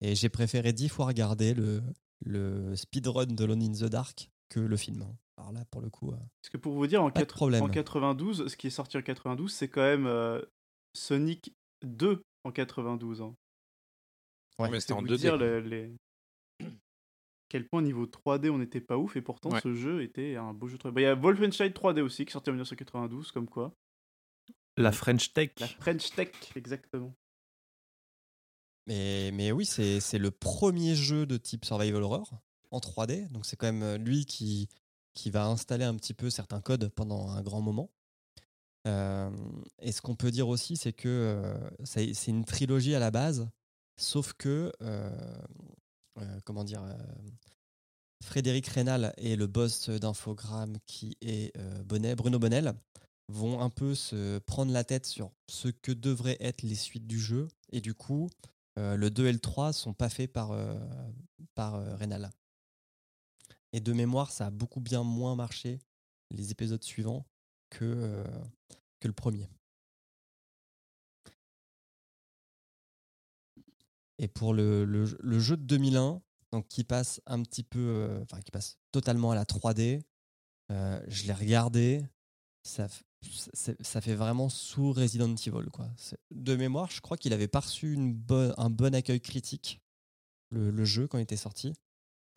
[0.00, 1.82] Et j'ai préféré dix fois regarder le,
[2.24, 5.02] le speedrun de Lone in the Dark que le film.
[5.02, 5.16] hein.
[5.38, 8.56] Alors là, pour le coup, euh, Parce que pour vous dire, en, en 92, ce
[8.56, 10.40] qui est sorti en 92, c'est quand même euh,
[10.94, 11.52] Sonic
[11.84, 13.20] 2 en 92.
[13.22, 13.34] hein.
[14.58, 14.70] Ouais.
[14.70, 15.16] Mais c'était en vous 2D.
[15.18, 15.94] dire le- les...
[17.48, 19.60] quel point niveau 3D on n'était pas ouf et pourtant Ouais.
[19.60, 20.90] ce jeu était un beau jeu 3D.
[20.92, 23.72] Bah, Il y a Wolfenstein 3D aussi qui est sorti en 1992 comme quoi.
[24.76, 25.50] La French Tech.
[25.58, 27.14] La French Tech exactement.
[28.86, 32.30] Mais, mais oui, c'est c'est le premier jeu de type survival horror
[32.70, 33.28] en 3D.
[33.32, 34.68] Donc c'est quand même euh, lui qui,
[35.14, 37.90] qui va installer un petit peu certains codes pendant un grand moment.
[38.86, 39.30] Euh,
[39.80, 43.10] et ce qu'on peut dire aussi, c'est que euh, c'est c'est une trilogie à la
[43.10, 43.48] base,
[43.96, 45.10] sauf que, euh,
[46.20, 46.94] euh, comment dire, euh,
[48.22, 52.74] Frédéric Rénal et le boss d'Infogrames qui est euh, Bonnet, Bruno Bonnel
[53.28, 57.18] vont un peu se prendre la tête sur ce que devraient être les suites du
[57.20, 57.48] jeu.
[57.72, 58.28] Et du coup,
[58.78, 60.78] euh, le 2 et le 3 sont pas faits par, euh,
[61.54, 62.30] par euh, Rénal.
[63.72, 65.78] Et de mémoire, ça a beaucoup bien moins marché
[66.30, 67.26] les épisodes suivants
[67.70, 68.24] que, euh,
[69.00, 69.48] que le premier.
[74.18, 76.22] Et pour le, le jeu- de 2001,
[76.52, 80.02] donc qui passe un petit peu, enfin qui passe totalement à la 3D,
[80.72, 82.02] euh, je l'ai regardé,
[82.62, 82.88] ça,
[83.22, 85.70] ça fait vraiment sous Resident Evil.
[85.72, 85.88] Quoi.
[86.30, 87.62] De mémoire, je crois qu'il avait pas
[88.56, 89.80] un bon accueil critique,
[90.50, 91.74] le, jeu, quand il était sorti.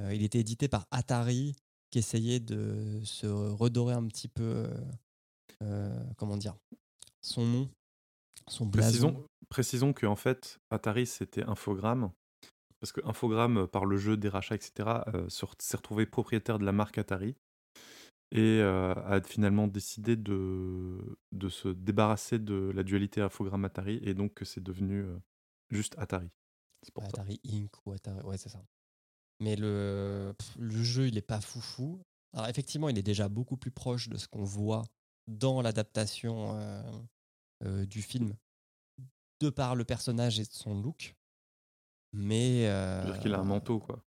[0.01, 1.55] Euh, il était édité par Atari,
[1.91, 4.77] qui essayait de se redorer un petit peu, euh,
[5.63, 6.55] euh, comment dire,
[7.21, 7.69] son nom,
[8.47, 8.89] son blason.
[8.89, 12.11] Précisons, précisons que en fait, Atari c'était Infogrames.
[12.79, 14.89] Parce que Infogrames, par le jeu des rachats, etc.,
[15.27, 17.35] s'est retrouvé propriétaire de la marque Atari
[18.31, 24.35] et euh, a finalement décidé de, de se débarrasser de la dualité Infogrames-Atari et donc
[24.35, 25.17] que c'est devenu euh,
[25.69, 26.29] juste Atari.
[26.83, 27.09] C'est pour ça.
[27.09, 27.71] Atari Inc.
[27.85, 28.21] ou Atari.
[28.21, 28.63] Ouais, c'est ça.
[29.39, 32.01] Mais le, pff, le jeu, il est pas foufou.
[32.33, 34.83] Alors, effectivement, il est déjà beaucoup plus proche de ce qu'on voit
[35.27, 36.59] dans l'adaptation
[37.63, 38.35] euh, du film,
[39.39, 41.15] de par le personnage et son look.
[42.11, 42.63] Mais.
[42.63, 44.03] C'est-à-dire qu'il a un manteau, quoi.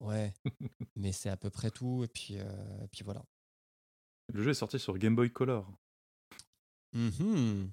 [0.00, 0.32] Ouais.
[0.96, 2.04] mais c'est à peu près tout.
[2.04, 3.24] Et puis, euh, et puis voilà.
[4.32, 5.70] Le jeu est sorti sur Game Boy Color.
[6.92, 7.70] Mhm.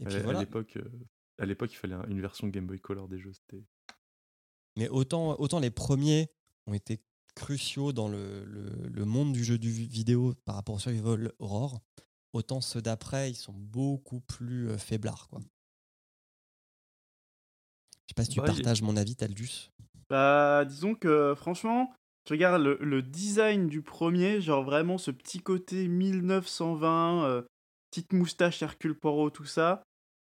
[0.00, 0.40] Et À puis l'é- à voilà.
[0.40, 0.90] l'époque, euh,
[1.38, 3.32] à l'époque, il fallait un- une version Game Boy Color des jeux.
[3.32, 3.62] C'était
[4.76, 6.30] Mais autant, autant les premiers
[6.66, 7.02] ont été
[7.34, 11.80] cruciaux dans le, le- le monde du jeu du vidéo par rapport au Survival Horror,
[12.32, 15.28] autant ceux d'après, ils sont beaucoup plus euh, faiblards.
[15.28, 15.40] Quoi.
[17.90, 19.70] Je sais pas si tu Bah, il partages mon avis, Taldus.
[20.08, 21.94] Bah, disons que franchement,
[22.24, 27.42] tu regardes le, le design du premier, genre vraiment ce petit côté 1920, euh,
[27.90, 29.82] petite moustache Hercule Poirot, tout ça.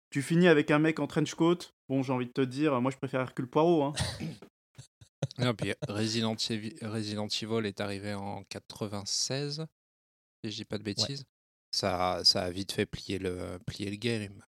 [0.09, 1.57] Tu finis avec un mec en trench coat.
[1.89, 3.83] Bon, j'ai envie de te dire, moi je préfère Hercule Poirot.
[3.83, 3.93] Hein.
[5.37, 9.65] Non, puis Resident Evil, Resident Evil est arrivé en 96,
[10.43, 11.23] si je dis pas de bêtises.
[11.71, 14.43] Ça, ça a vite fait plier le, plier le game.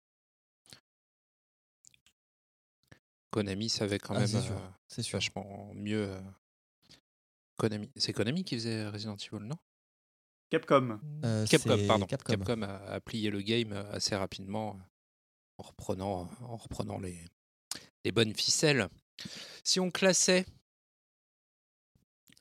[3.31, 5.17] Konami savait quand Ah, même c'est sûr, euh, C'est sûr.
[5.17, 6.07] vachement mieux.
[6.09, 6.21] euh,
[7.57, 9.55] Konami, c'est Konami qui faisait Resident Evil, non?
[10.49, 10.99] Capcom.
[11.23, 12.05] Euh, Capcom, c'est pardon.
[12.07, 12.33] Capcom.
[12.33, 14.83] Capcom, a, a plié le game euh, assez rapidement euh,
[15.59, 17.23] en reprenant, en reprenant les,
[18.03, 18.87] les bonnes ficelles.
[19.63, 20.45] Si on classait,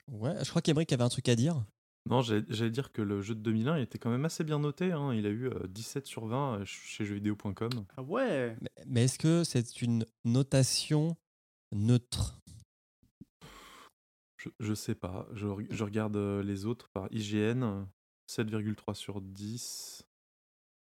[0.07, 1.63] Ouais, je crois qu'Emeric avait un truc à dire.
[2.09, 4.91] Non, j'allais dire que le jeu de 2001 il était quand même assez bien noté.
[4.91, 5.13] hein.
[5.13, 7.69] Il a eu euh, 17 sur 20 euh, chez jeuxvideo.com.
[7.95, 11.15] Ah ouais Mais, mais est-ce que c'est une notation
[11.71, 12.40] neutre?
[14.41, 15.27] Je, je sais pas.
[15.33, 17.61] Je, re- je regarde euh, les autres par IGN.
[17.63, 17.83] euh,
[18.29, 20.07] 7,3 sur 10.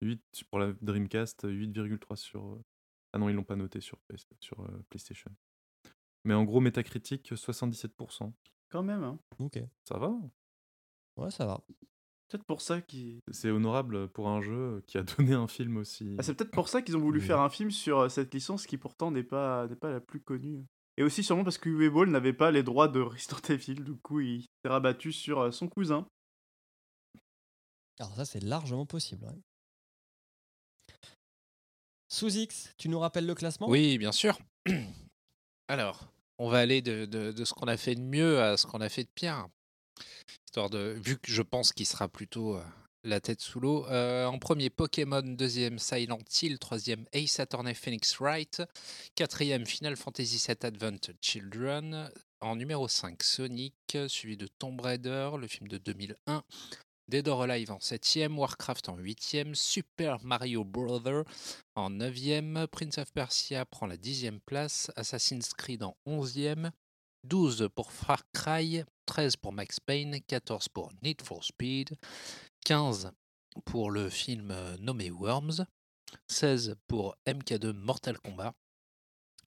[0.01, 2.45] 8 pour la Dreamcast, 8,3 sur.
[2.45, 2.63] euh,
[3.13, 3.99] Ah non, ils l'ont pas noté sur,
[4.41, 5.31] sur euh, PlayStation.
[6.25, 8.33] Mais en gros, Metacritic, 77%.
[8.71, 9.05] Quand même.
[9.05, 9.19] Hein.
[9.39, 9.59] Ok.
[9.89, 10.13] Ça va
[11.17, 11.61] Ouais, ça va.
[12.29, 13.19] Peut-être pour ça qu'ils.
[13.31, 16.17] C'est honorable pour un jeu qui a donné un film aussi.
[16.19, 17.27] Ah, c'est peut-être pour ça qu'ils ont voulu Oui.
[17.27, 20.65] faire un film sur cette licence qui pourtant n'est pas, n'est pas la plus connue.
[20.99, 23.95] Et aussi sûrement parce que Uwe Ball n'avait pas les droits de Resident Evil, du
[23.97, 26.07] coup il s'est rabattu sur euh, son cousin.
[27.99, 29.27] Alors ça, c'est largement possible.
[29.27, 29.41] ouais.
[32.09, 33.69] Sous X, tu nous rappelles le classement?
[33.69, 34.39] Oui, bien sûr.
[35.69, 38.67] Alors, on va aller de, de- de ce qu'on a fait de mieux à ce
[38.67, 39.49] qu'on a fait de pire.
[40.47, 42.65] Histoire de, vu que je pense qu'il sera plutôt euh,
[43.05, 43.87] la tête sous l'eau.
[43.89, 45.23] Euh, en premier, Pokémon.
[45.23, 46.59] Deuxième, Silent Hill.
[46.59, 48.63] Troisième, Ace Attorney Phoenix Wright.
[49.15, 52.11] Quatrième, Final Fantasy VII Advent Children.
[52.41, 56.43] En numéro 5, Sonic, suivi de Tomb Raider, le film de 2001.
[57.09, 61.01] Dead or Alive en 7ème, Warcraft en 8ème, Super Mario Bros.
[61.77, 66.71] en 9ème, Prince of Persia prend la 10e place, Assassin's Creed en 11e,
[67.25, 71.97] 12 pour Far Cry, 13 pour Max Payne, 14 pour Need for Speed,
[72.65, 73.11] 15
[73.65, 75.67] pour le film nommé Worms,
[76.29, 78.55] 16 pour MK2 Mortal Kombat,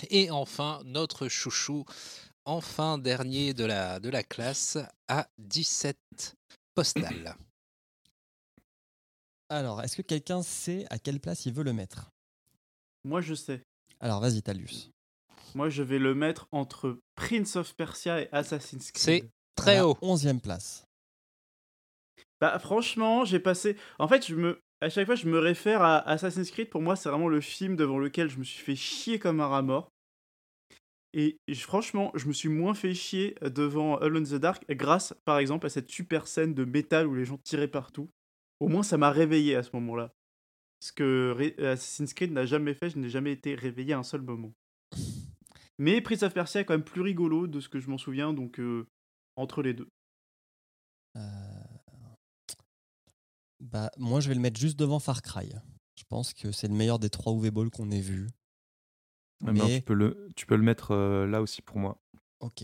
[0.10, 1.86] et enfin notre chouchou,
[2.46, 4.78] enfin dernier de la, de la classe,
[5.08, 5.98] à 17
[6.76, 7.36] Postal.
[9.50, 12.10] Alors, est-ce que quelqu'un sait à quelle place il veut le mettre?
[13.04, 13.62] Moi je sais.
[14.00, 14.90] Alors, vas-y, Talus.
[15.54, 19.32] Moi je vais le mettre entre Prince of Persia et Assassin's C'est Creed.
[19.56, 19.98] très haut.
[20.02, 20.85] 11e place.
[22.46, 23.76] Bah franchement, j'ai passé.
[23.98, 24.32] En fait.
[24.82, 26.70] À chaque fois, je me réfère à Assassin's Creed.
[26.70, 29.48] Pour moi, c'est vraiment le film devant lequel je me suis fait chier comme un
[29.48, 29.90] rat mort.
[31.14, 35.40] Et franchement, je me suis moins fait chier devant Alone in the Dark grâce, par
[35.40, 38.10] exemple, à cette super scène de métal où les gens tiraient partout.
[38.60, 40.14] Au moins, ça m'a réveillé à ce moment-là.
[40.82, 44.22] Ce que Assassin's Creed n'a jamais fait, je n'ai jamais été réveillé à un seul
[44.22, 44.54] moment.
[45.80, 48.34] Mais Prince of Persia est quand même plus rigolo de ce que je m'en souviens,
[48.34, 48.86] donc euh,
[49.36, 49.88] entre les deux.
[51.16, 51.55] Euh,
[53.60, 55.52] Bah, moi, je vais le mettre juste devant Far Cry.
[55.98, 58.28] Je pense que c'est le meilleur des trois UV Ball qu'on ait vu.
[59.46, 62.02] Ah, mais non, tu, peux le, tu peux le mettre euh, là aussi pour moi.
[62.40, 62.64] Ok.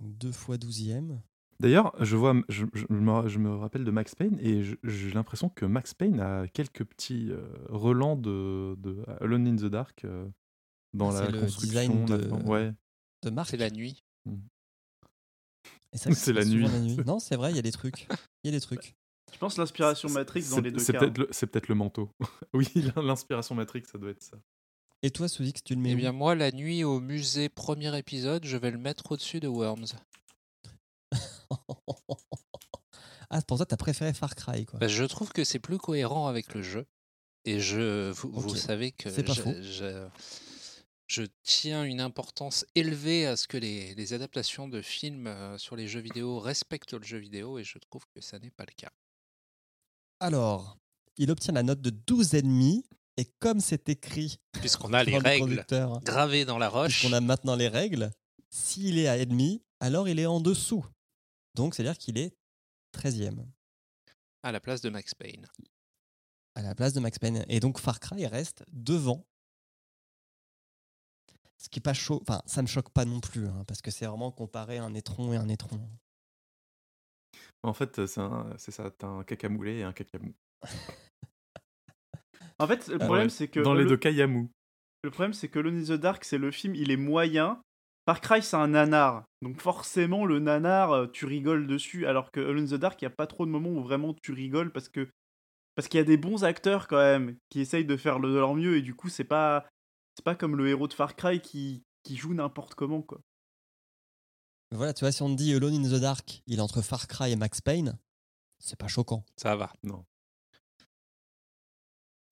[0.00, 1.20] Deux fois douzième.
[1.60, 5.48] D'ailleurs, je vois, je, je me, je me rappelle de Max Payne et j'ai l'impression
[5.48, 10.28] que Max Payne a quelques petits euh, relents de, de Alone in the Dark euh,
[10.94, 11.68] dans Ah, la le construction.
[11.68, 12.30] design de-.
[12.48, 12.72] Ouais.
[13.24, 13.48] De Marc.
[13.50, 14.04] C'est la nuit.
[15.94, 16.66] C'est la nuit.
[17.06, 18.06] Non, c'est vrai, il y a des trucs.
[18.44, 18.94] Il y a des trucs.
[19.32, 20.98] Je pense l'inspiration Matrix dans C'est- les deux c'est cas.
[21.00, 22.10] peut-être le- C'est peut-être le manteau.
[22.52, 24.36] oui, l'inspiration Matrix, ça doit être ça.
[25.02, 28.44] Et toi, Souzix, tu le mets Eh bien, moi, la nuit au musée, premier épisode,
[28.44, 29.86] je vais le mettre au-dessus de Worms.
[33.30, 34.78] Ah, pour ça, t'as préféré Far Cry, quoi.
[34.78, 36.86] Bah, je trouve que c'est plus cohérent avec le jeu.
[37.44, 39.24] Et je, vous, savez que C'est
[41.08, 45.74] je tiens une importance élevée à ce que les, les adaptations de films euh, sur
[45.74, 48.74] les jeux vidéo respectent le jeu vidéo et je trouve que ça n'est pas le
[48.76, 48.92] cas.
[50.20, 50.78] Alors,
[51.16, 52.82] il obtient la note de 12,5.
[53.16, 55.64] Et comme c'est écrit Puisqu'on a les le règles
[56.04, 57.00] gravées dans la roche.
[57.00, 58.12] puisqu'on a maintenant les règles,
[58.48, 60.86] s'il est à ennemi, alors il est en dessous.
[61.54, 62.36] Donc, c'est-à-dire qu'il est
[62.94, 63.44] 13e
[64.44, 65.46] à la place de Max Payne.
[66.54, 67.44] à la place de Max Payne.
[67.48, 69.26] Et donc, Far Cry reste devant.
[71.56, 72.20] Ce qui est pas chaud.
[72.22, 75.32] Enfin, ça me choque pas non plus, hein, parce que c'est vraiment comparé un étron
[75.32, 75.80] et un étron.
[77.62, 80.34] En fait, c'est ça, t'as un caca moulé et un caca mou.
[82.58, 83.30] En fait, le Ah problème, ouais.
[83.30, 84.50] c'est que Dans les le- deux cas, il y a mou.
[85.04, 87.60] Le problème, c'est que Alone in the Dark, c'est le film, il est moyen.
[88.08, 89.24] Far Cry, c'est un nanar.
[89.42, 92.06] Donc forcément, le nanar, tu rigoles dessus.
[92.06, 94.14] Alors que Alone in the Dark, il n'y a pas trop de moments où vraiment
[94.22, 95.08] tu rigoles parce que
[95.76, 98.54] parce qu'il y a des bons acteurs quand même qui essayent de faire de leur
[98.56, 98.76] mieux.
[98.76, 99.68] Et du coup, c'est pas
[100.16, 103.02] c'est pas comme le héros de Far Cry qui, qui joue n'importe comment.
[103.02, 103.20] quoi.
[104.70, 107.06] Voilà, tu vois, si on te dit Alone in the Dark, il est entre Far
[107.06, 107.98] Cry et Max Payne,
[108.58, 109.24] c'est pas choquant.
[109.36, 109.72] Ça va.
[109.82, 110.04] Non.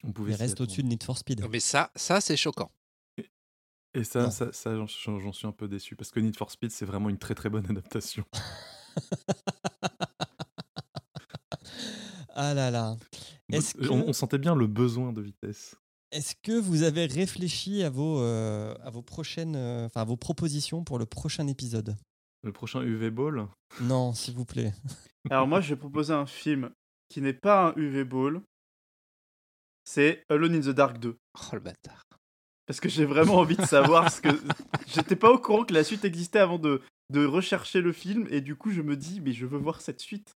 [0.05, 1.45] On pouvait Il reste au-dessus de Need for Speed.
[1.51, 2.71] Mais ça, ça c'est choquant.
[3.95, 6.85] Et ça, ça, ça, j'en- suis un peu déçu parce que Need for Speed, c'est
[6.85, 8.25] vraiment une très très bonne adaptation.
[12.39, 12.97] Ah là là.
[13.51, 15.75] Est-ce que, on, on sentait bien le besoin de vitesse.
[16.11, 20.17] est-ce que vous avez réfléchi à vos, euh, à vos prochaines, euh, enfin à vos
[20.19, 21.97] propositions pour le prochain épisode?
[22.47, 23.49] Le prochain UV Ball,
[23.81, 24.73] Non, s'il vous plaît.
[25.31, 26.71] Alors moi, je vais proposer un film
[27.09, 28.41] qui n'est pas un UV Ball.
[29.85, 31.17] C'est Alone in the Dark 2.
[31.35, 32.05] Oh le bâtard.
[32.67, 34.29] Parce que j'ai vraiment envie de savoir ce que.
[34.87, 38.41] J'étais pas au courant que la suite existait avant de, de rechercher le film, et
[38.41, 40.37] du coup, je me dis, mais je veux voir cette suite.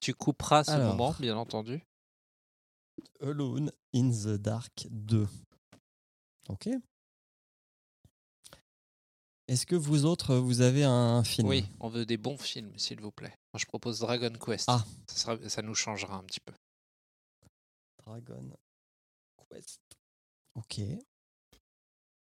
[0.00, 0.96] Tu couperas ce Alors.
[0.96, 1.82] moment, bien entendu.
[3.20, 5.28] Alone in the Dark 2.
[6.48, 6.68] Ok.
[9.50, 11.48] Est-ce que vous autres, vous avez un film?
[11.48, 13.34] Oui, on veut des bons films, s'il vous plaît.
[13.52, 14.66] Moi, je propose Dragon Quest.
[14.68, 14.84] Ah.
[15.08, 16.52] Ça, sera- ça nous changera un petit peu.
[18.06, 18.48] Dragon
[19.50, 19.80] Quest.
[20.54, 20.80] Ok.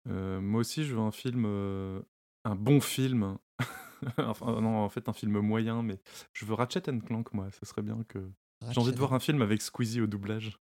[0.08, 2.02] Euh, moi aussi, je veux un film, euh,
[2.44, 3.38] un bon film.
[4.18, 6.00] enfin, non, en fait, un film moyen, mais
[6.32, 7.52] je veux Ratchet and Clank, moi.
[7.52, 8.18] Ça serait bien que.
[8.68, 10.58] J'ai envie de voir un film avec Squeezie au doublage.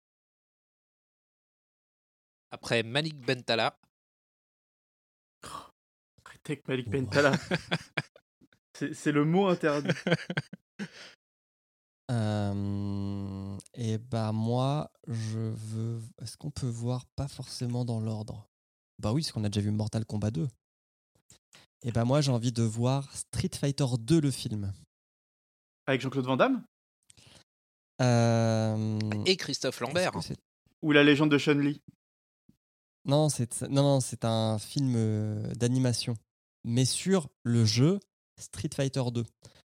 [2.49, 3.79] Après Malik Bentala,
[6.47, 6.89] Avec Malik.
[6.89, 7.33] Bentala.
[8.93, 9.89] C'est le mot interdit.
[12.09, 15.99] Euh, et bah moi, je veux.
[16.21, 18.47] Est-ce qu'on peut voir pas forcément dans l'ordre?
[18.97, 20.47] Bah oui, parce qu'on a déjà vu Mortal Kombat 2.
[21.83, 24.71] Et bah moi, j'ai envie de voir Street Fighter 2 le film.
[25.85, 26.63] Avec Jean-Claude Van Damme?
[28.01, 30.13] Euh, et Christophe Lambert.
[30.81, 31.81] Ou La légende de Chun-Li?
[33.05, 36.15] Non, c'est non, non, c'est un film euh, d'animation,
[36.63, 37.99] mais sur le jeu
[38.39, 39.23] Street Fighter 2.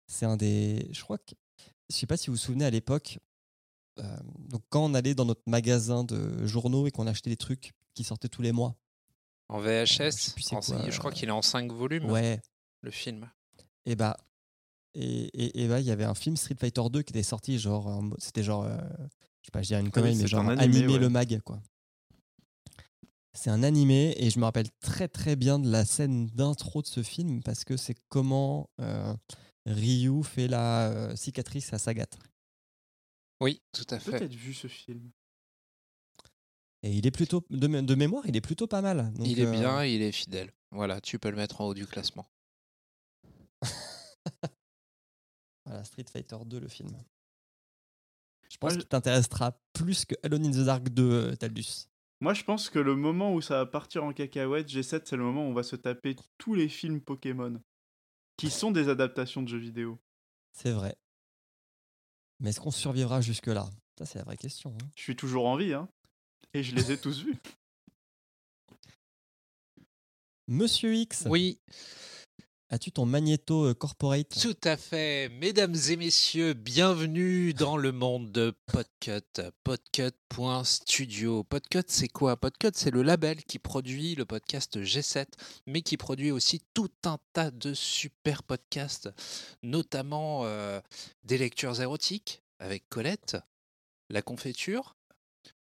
[0.08, 1.36] C'est un des, je crois que,
[1.90, 3.20] je sais pas si vous vous souvenez à l'époque,
[4.00, 4.18] euh,
[4.50, 8.04] donc quand on allait dans notre magasin de journaux et qu'on achetait des trucs qui
[8.04, 8.76] sortaient tous les mois.
[9.50, 11.42] En Euh, je VHS, sais plus c'est en- quoi, je crois euh, qu'il est en
[11.42, 12.42] 5 volumes, Ouais.
[12.82, 13.30] le film.
[13.86, 14.18] Et bah,
[14.96, 17.60] et, et, et bah, il y avait un film Street Fighter 2 qui était sorti
[17.60, 18.78] genre, c'était genre, euh,
[19.42, 21.00] je sais pas, je dirais une connerie, mais c'est genre un animé, animé, ouais.
[21.00, 21.62] le mag quoi.
[23.34, 26.88] C'est un animé et je me rappelle très très bien de la scène d'intro de
[26.88, 29.16] ce film parce que c'est comment euh,
[29.66, 32.08] Ryu fait la euh, cicatrice à Sagat.
[33.40, 34.12] Oui, tout à fait.
[34.20, 35.12] Peut-être vu ce film.
[36.82, 39.12] Et il est plutôt, de, mé- de mémoire, il est plutôt pas mal.
[39.14, 40.52] Donc, il est euh, bien, il est fidèle.
[40.72, 42.26] Voilà, tu peux le mettre en haut du classement.
[45.66, 46.90] Voilà, Street Fighter 2, le film.
[48.50, 51.86] Je pense qu'il t'intéressera plus que Alone in the Dark 2, euh, Taldus.
[52.22, 55.24] Moi, je pense que le moment où ça va partir en cacahuète, G7, c'est le
[55.24, 57.62] moment où on va se taper tous les films Pokémon
[58.38, 60.00] qui sont des adaptations de jeux vidéo.
[60.52, 60.96] C'est vrai.
[62.40, 63.70] Mais est-ce qu'on survivra jusque-là?
[63.98, 64.76] Ça, c'est la vraie question.
[64.82, 64.88] hein.
[64.96, 65.90] Je suis toujours en vie, hein.
[66.54, 67.38] Et je les ai tous vus.
[70.48, 71.60] Monsieur X, Oui,
[72.70, 74.40] as-tu ton magnéto euh, corporate?
[74.40, 75.30] Tout à fait.
[75.30, 79.42] Mesdames et messieurs, bienvenue dans le monde de Podcut.
[79.64, 81.44] Podcut.studio.
[81.44, 82.38] Podcut, c'est quoi?
[82.38, 85.26] Podcut, c'est le label qui produit le podcast G7,
[85.66, 89.10] mais qui produit aussi tout un tas de super podcasts,
[89.64, 90.80] notamment euh,
[91.24, 93.38] des lectures érotiques avec Colette,
[94.10, 94.96] La Confiture.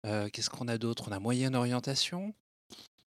[0.06, 1.05] Euh, Qu'est-ce qu'on a d'autre?
[1.09, 2.32] On a Moyenne Orientation.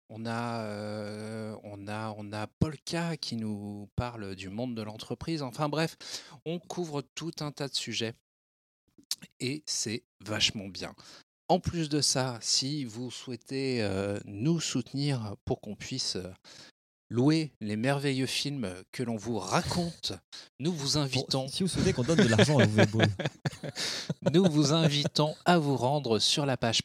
[0.09, 5.41] On a, euh, on, a, on a Polka qui nous parle du monde de l'entreprise.
[5.41, 5.97] Enfin bref,
[6.45, 8.13] on couvre tout un tas de sujets
[9.39, 10.93] et c'est vachement bien.
[11.49, 16.29] En plus de ça, si vous souhaitez euh, nous soutenir pour qu'on puisse euh,
[17.09, 20.13] louer les merveilleux films que l'on vous raconte,
[20.59, 22.65] nous vous Bon, invitons Si vous souhaitez qu'on donne de l'argent à
[24.33, 26.83] nous vous invitons à vous rendre sur la page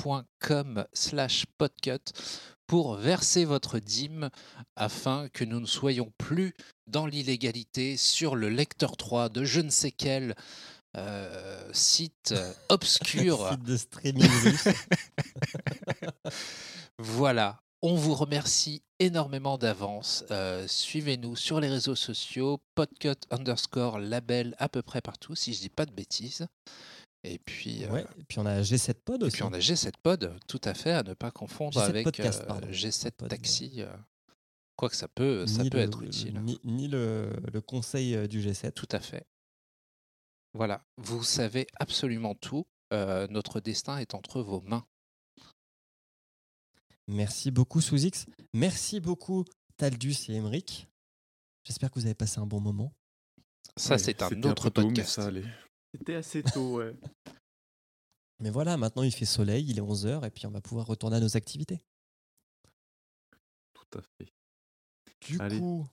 [0.00, 2.12] patreon.com slash podcut
[2.66, 4.30] pour verser votre dîme
[4.76, 6.54] afin que nous ne soyons plus
[6.86, 10.34] dans l'illégalité sur le lecteur 3 de je ne sais quel
[10.96, 12.34] euh, site
[12.68, 13.48] obscur.
[13.50, 14.68] Site de streaming russe.
[16.98, 17.62] Voilà.
[17.82, 20.22] On vous remercie énormément d'avance.
[20.30, 25.60] Euh, Suivez-nous sur les réseaux sociaux, podcut underscore label à peu près partout, si je
[25.60, 26.46] dis pas de bêtises.
[27.22, 29.34] Et puis, euh, Ouais, et puis on a G7 Pod Et aussi.
[29.36, 32.40] puis on a G7 Pod, tout à fait, à ne pas confondre G7 avec podcast,
[32.42, 32.68] euh, pardon.
[32.68, 33.72] G7 Pod, Taxi.
[33.82, 33.94] euh,
[34.76, 36.40] Quoique ça peut, ça peut le- être utile.
[36.40, 38.72] Ni, ni le, le conseil euh, du G7.
[38.72, 39.26] Tout à fait.
[40.54, 42.66] Voilà, vous savez absolument tout.
[42.92, 44.84] euh, notre destin est entre vos mains.
[47.06, 48.26] Merci beaucoup, Sous-X.
[48.54, 49.44] Merci beaucoup,
[49.76, 50.88] Taldus et Emric.
[51.64, 52.92] J'espère que vous avez passé un bon moment.
[53.76, 55.10] Ça, Ouais, c'est un autre mais podcast.
[55.10, 55.30] ça.
[55.92, 56.94] C'était assez tôt, ouais.
[58.40, 61.16] Mais voilà, maintenant il fait soleil, il est 11h et puis on va pouvoir retourner
[61.16, 61.80] à nos activités.
[63.74, 64.32] Tout à fait.
[65.26, 65.58] Du Allez.
[65.58, 65.86] coup,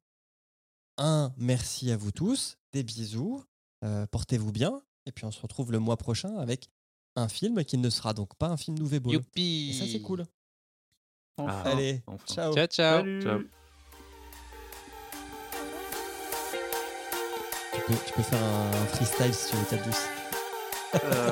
[0.97, 3.43] un, merci à vous tous, des bisous,
[3.83, 6.69] euh, portez-vous bien et puis on se retrouve le mois prochain avec
[7.15, 9.11] un film qui ne sera donc pas un film Nouveau.
[9.11, 10.25] Youpi Et ça c'est cool.
[11.37, 11.61] Enfin.
[11.65, 11.69] Ah.
[11.71, 12.25] Allez, enfin.
[12.25, 12.53] ciao.
[12.53, 12.99] Ciao, ciao.
[12.99, 13.21] Salut.
[13.21, 13.41] Ciao.
[17.77, 19.61] Tu peux, tu peux faire un freestyle si tu veux.
[20.95, 21.31] Euh,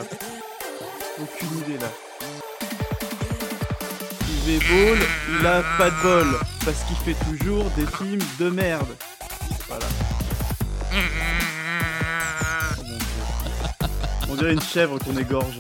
[1.20, 1.90] aucune idée là.
[4.30, 5.00] UV Ball,
[5.40, 6.28] il a pas de bol
[6.64, 8.96] parce qu'il fait toujours des films de merde.
[9.68, 9.88] Voilà.
[12.78, 13.24] Oh mon Dieu.
[14.30, 15.58] On dirait une chèvre qu'on égorge.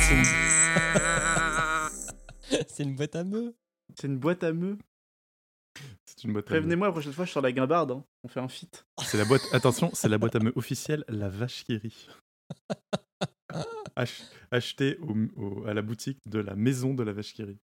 [0.00, 0.24] C'est une...
[2.68, 3.56] c'est une boîte à meux.
[3.98, 4.78] C'est une boîte à meux.
[6.16, 6.46] C'est une boîte.
[6.46, 7.90] Prévenez-moi la prochaine fois, je suis sur la guimbarde.
[7.92, 8.04] hein.
[8.24, 8.86] On fait un feat.
[9.02, 9.42] C'est la boîte.
[9.52, 12.08] Attention, c'est la boîte à meux officielle, la vache qui rit.
[13.96, 17.58] Ach- Acheté au- au- à la boutique de la maison de la vache qui rit.